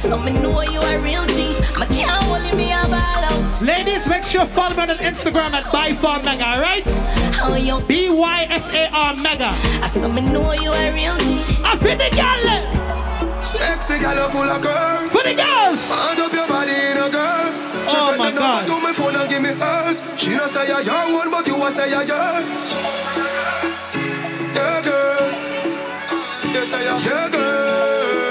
[0.00, 1.52] So me know you a real G.
[1.78, 3.62] My can't hold me a ball out.
[3.62, 6.84] Ladies, make sure you follow me on Instagram at Byfar Mega, alright?
[7.42, 9.50] Oh, B Y F A R Mega.
[9.84, 11.44] I saw me know you a real G.
[11.62, 12.48] I feel the girl.
[12.48, 13.42] Eh?
[13.42, 15.12] Sexy girl full of curves.
[15.12, 15.90] For the girls.
[15.92, 17.52] Hand up your body in a girl.
[17.88, 18.68] She Oh my the God.
[18.68, 20.00] number to my phone and give me hers.
[20.16, 22.96] She don't say you're your one, but you a say you're yours.
[24.56, 25.28] Yeah, girl.
[26.56, 26.98] Yes, I am.
[27.04, 28.29] Yeah, girl.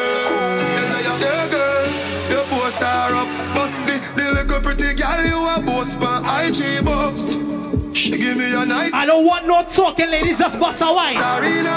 [8.29, 8.93] Give me a nice.
[8.93, 10.37] I don't want no talking, ladies.
[10.37, 11.15] Just bust a wine.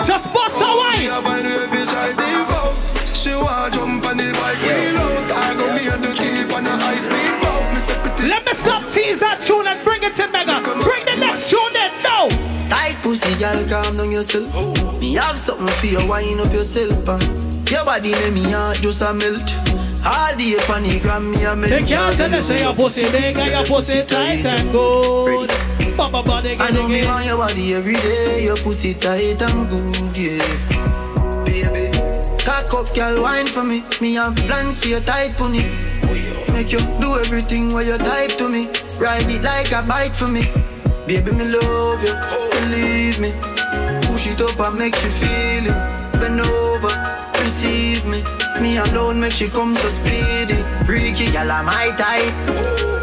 [0.07, 1.19] Just bust a She wine.
[1.19, 3.17] a find way fi default.
[3.17, 5.31] She want jump on the bike wheel out.
[5.33, 7.65] I go me and the keep on the high speed boat.
[7.73, 8.29] Me say pretty.
[8.29, 10.61] Let me stop tease that tune and bring it to Mega.
[10.83, 12.29] Bring the next tune in now.
[12.69, 14.49] Tight pussy, girl, calm down yourself.
[15.01, 17.09] Me have something for you, wind up yourself.
[17.09, 17.19] Uh.
[17.71, 19.72] Your body make me heart just a melt.
[20.05, 21.87] All day on gram, me a They mention.
[21.87, 25.51] can't tell us say your pussy big and your pussy tight and good.
[25.97, 28.45] Baba body I know me want your body every day.
[28.45, 31.45] Your pussy tight and good, yeah.
[31.45, 31.93] Baby,
[32.45, 33.85] cock up, girl, wine for me.
[34.01, 35.63] Me have plans for your tight pony.
[36.53, 38.69] Make you do everything while you type to me.
[38.99, 40.43] Ride it like a bike for me.
[41.07, 42.15] Baby, me love you,
[42.51, 43.33] believe me.
[44.09, 46.13] Push it up and make you feel it.
[46.21, 46.93] Bend over,
[47.41, 48.23] receive me.
[48.61, 50.55] Me alone make she come so speedy.
[50.85, 52.33] Freaky gal, I'm my type.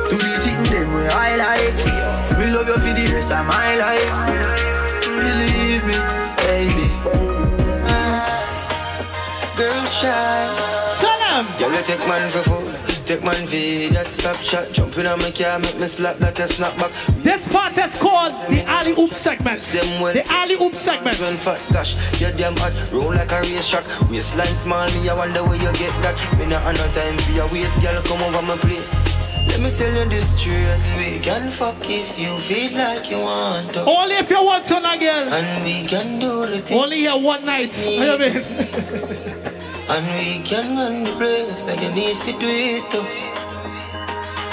[0.09, 1.75] Do the sitting them where I like.
[2.39, 4.11] We love you for the rest of my life.
[5.03, 5.97] Believe me,
[6.47, 6.87] baby.
[7.83, 10.47] Ah, Girl, shy.
[10.95, 11.45] Salam.
[11.59, 12.68] Girl, you take man for food.
[13.09, 14.71] Take man for that stop shot.
[14.71, 16.93] Jumping on my car, make me slap like a snapback.
[17.23, 19.61] This part is called the alley oop segment.
[19.61, 21.19] The alley oop segment.
[21.19, 23.83] When fat gosh, you're damn hot, roll like a race track.
[24.11, 26.13] Waistline small, me I wonder where you get that.
[26.37, 28.93] Me not have no time for your waist, girl, come over my place.
[29.47, 30.93] Let me tell you this truth.
[30.95, 33.85] we can fuck if you feel like you want to.
[33.85, 35.33] Only if you want to, girl.
[35.33, 36.77] And we can do the thing.
[36.77, 37.73] Only here one night.
[37.87, 39.55] You I mean?
[39.91, 43.03] And we can run the place like you need to do it too.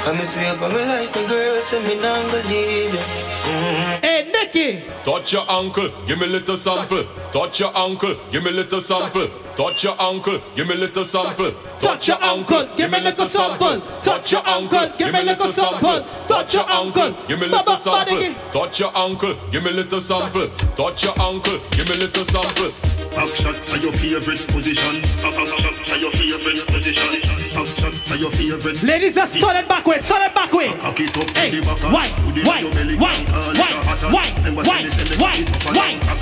[0.02, 3.00] Come and swear by my life, my girl, say me not gonna leave you.
[3.00, 4.02] Mm-hmm.
[4.02, 4.82] Hey, Nicky.
[5.04, 7.04] Touch your ankle, give me little sample.
[7.30, 9.28] Touch your ankle, give me little sample.
[9.54, 11.52] Touch your ankle, give me little sample.
[11.80, 13.80] Touch your uncle, give me little sample.
[14.00, 16.00] Touch your uncle, give me little sample.
[16.26, 18.34] Touch your uncle, give me Baba little sample.
[18.52, 20.48] Touch your ankle, give me little sample.
[20.74, 22.95] Touch your ankle, give me little sample.
[23.16, 25.00] Back shot are your favorite position.
[25.24, 27.10] Back shot are your favorite position.
[27.56, 28.82] Back shot are your favorite.
[28.82, 30.68] Ladies, just turn it back way, turn it back way.
[30.76, 31.80] Cock it up Hey, to the back.
[31.92, 32.08] why,
[32.44, 33.16] why, why, why,
[33.56, 33.72] why,
[34.12, 35.32] why, why, why,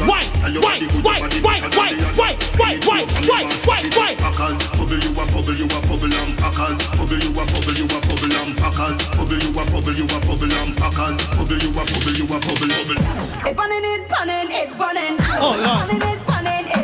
[0.07, 0.23] why, why,
[0.55, 4.15] why, why, why, why, why, why, why, why, why?
[4.15, 7.85] Packers, bubble you a bubble you a bubble and packers, bubble you a bubble you
[7.91, 11.71] a bubble and packers, bubble you a bubble you a bubble and packers, bubble you
[11.71, 12.99] a bubble you a bubble bubble.
[13.45, 15.17] It running, it running, it running.
[15.35, 15.91] Oh, Lord.
[15.91, 16.84] Running, it running, it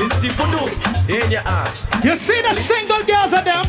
[0.00, 0.66] It's the voodoo
[1.12, 1.86] in your ass.
[2.04, 3.64] You see the single girls of them?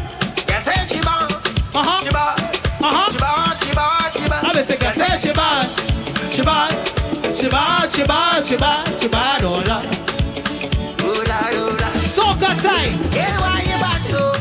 [0.48, 1.32] Yes, hey, she bad.
[1.74, 2.02] Uh-huh.
[2.04, 2.40] She bad.
[2.82, 3.12] Uh-huh.
[3.12, 3.64] She bad.
[3.64, 4.14] She bad.
[4.14, 4.44] She bad.
[4.46, 5.68] I be singing, say she bad,
[6.34, 6.72] she bad,
[7.38, 9.86] she bad, she bad, she bad, she bad, oh Lord.
[11.98, 13.00] Soca time.
[13.14, 14.34] Yeah, why you back so?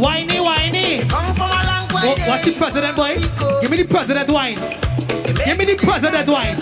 [0.00, 1.00] Whiny, whiny.
[1.08, 2.08] Come from a long way.
[2.08, 3.16] What, what's the president boy?
[3.60, 4.58] Give me the president wine.
[5.24, 6.58] Give me the president wine.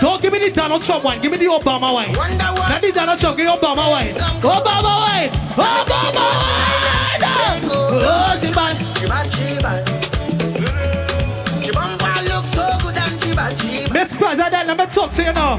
[0.00, 1.20] Don't give me the Donald Trump wine.
[1.20, 2.12] Give me the Obama wine.
[2.12, 3.36] Not the Donald Trump.
[3.36, 4.14] Give me Obama wine.
[4.14, 5.30] Obama wine.
[5.56, 6.66] Obama wine.
[7.68, 8.76] Oh, she bad.
[8.98, 9.88] She bad, she bad.
[11.64, 13.92] She bumper look so good and she bad, she bad.
[13.92, 15.58] Miss President, let me talk to you now.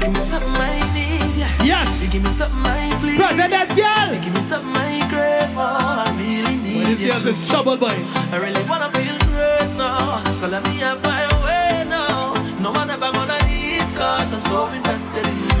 [0.00, 1.66] Give me something I need.
[1.66, 2.06] Yes.
[2.08, 3.18] Give me something I please.
[3.18, 4.10] President girl.
[4.22, 5.60] Give me something I crave for.
[5.60, 7.08] I really need This you.
[7.12, 7.92] girl's a trouble boy.
[8.32, 10.24] I really wanna feel great now.
[10.32, 12.32] So let me have my way now.
[12.64, 15.60] No one ever gonna leave of course I'm so invested in you.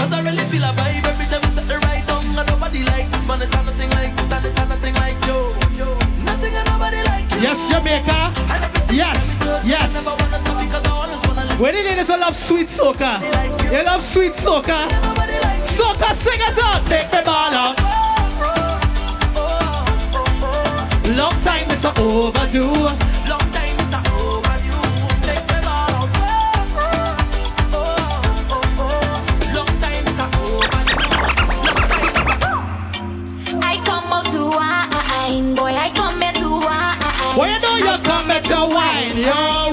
[0.00, 2.24] Cause I really feel a vibe every time you set the right down.
[2.24, 5.52] And nobody like this man, it's nothing like this, and it's nothing like you.
[6.24, 7.40] Nothing and nobody like you.
[7.44, 8.32] Yes, Jamaica.
[8.88, 9.36] Yes,
[9.68, 9.92] yes.
[11.60, 13.20] When the ladies will love sweet soca,
[13.70, 14.88] you love sweet soca.
[15.60, 18.11] Soca, sing it out, make me ball out.
[21.04, 22.72] Long time is overdue.
[23.28, 24.86] Long time is overdue.
[25.26, 26.10] Make me ball out.
[27.74, 27.82] Oh,
[28.50, 30.26] oh, oh, Long time is a
[33.62, 35.74] I come out to wine, boy.
[35.74, 37.00] I come here to wine.
[37.36, 39.72] You know you come here to wine your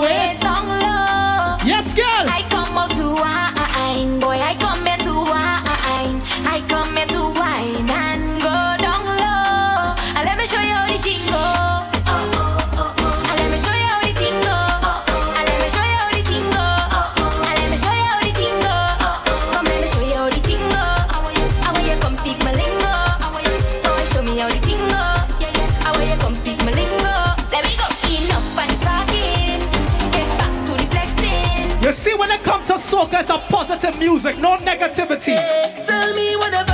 [32.89, 35.35] soca, it's a positive music, no negativity.
[35.85, 36.68] Tell me what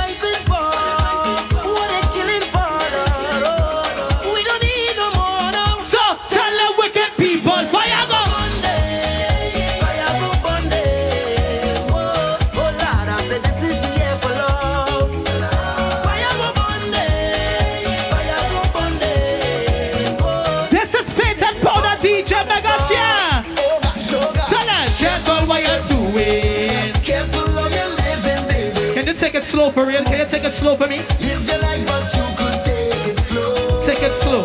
[29.56, 30.04] slow for real?
[30.04, 30.98] Can you take it slow for me?
[30.98, 33.54] Live your life, but you could take it slow.
[33.86, 34.44] Take it slow.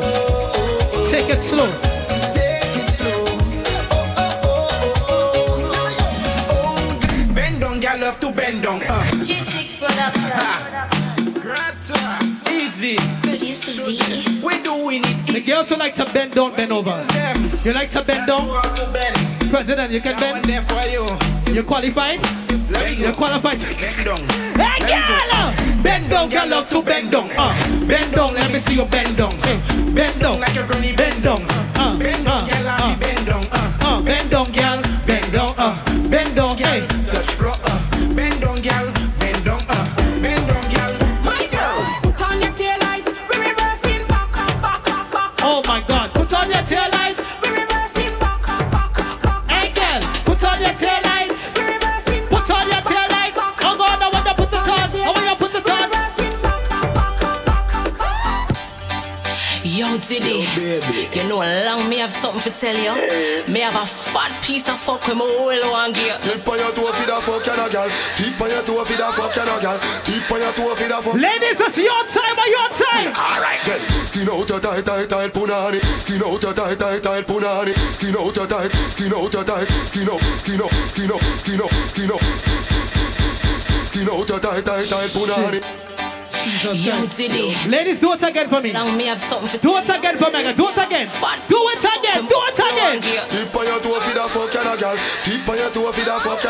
[1.11, 1.67] Take it slow.
[2.31, 3.19] Take it slow.
[7.35, 8.83] Bend down, girl, love to bend down.
[8.83, 9.03] Uh.
[9.27, 10.31] G6 production.
[11.41, 11.99] Grata.
[12.49, 12.95] Easy.
[13.22, 13.99] Producer V.
[14.41, 15.27] We doing it.
[15.27, 16.95] The girls who like to bend don't bend over.
[17.65, 18.48] You like to bend down?
[19.49, 20.45] President, you can bend.
[20.45, 21.06] there for you.
[21.53, 22.22] You qualified?
[22.98, 24.50] You qualified?
[24.92, 25.56] Bend down.
[25.56, 25.84] Girl!
[25.84, 27.30] Bend down, girl, love to bend down.
[27.38, 27.53] Uh,
[27.88, 29.34] bend down, let me see you bend down.
[29.44, 29.58] Uh,
[29.94, 31.42] bend down, Like a granny bend down.
[31.76, 33.44] Uh, Bend down, girl, uh, I bend down.
[33.52, 33.72] Uh.
[33.82, 35.53] uh, bend down, girl, bend down.
[35.58, 35.76] Uh,
[36.10, 36.91] bend down, hey.
[60.11, 60.43] Yo, Diddy,
[61.15, 63.48] you know I long me have something to tell you.
[63.48, 66.17] Me have a fat piece of fuck with my whole one gear.
[66.19, 67.88] Keep on your toe for the fuck you no girl.
[68.19, 69.80] Keep on your toe for the fuck you no girl.
[70.03, 71.15] Keep on your toe for the fuck.
[71.15, 73.15] Ladies, it's your time or your time.
[73.15, 73.80] Alright then.
[74.03, 75.80] Skin out your tight, tight, tight punani.
[76.03, 77.72] Skin out your tight, tight, tight punani.
[77.95, 81.61] Skin out your tight, skin out your tight, skin out, skin out, skin out, skin
[81.64, 82.23] out, skin out.
[83.88, 85.91] Skin out your tight, tight, tight punani.
[86.61, 86.93] Yo,
[87.67, 88.72] Ladies, do it again for me.
[88.72, 90.53] Long me have something Do it again for Mega.
[90.53, 91.07] Do it again.
[91.49, 92.27] Do it again.
[92.30, 93.01] Do it again.
[93.01, 94.95] Tip on your toe for the fuck you no girl.
[95.25, 96.49] Tip on your toe for the fuck you no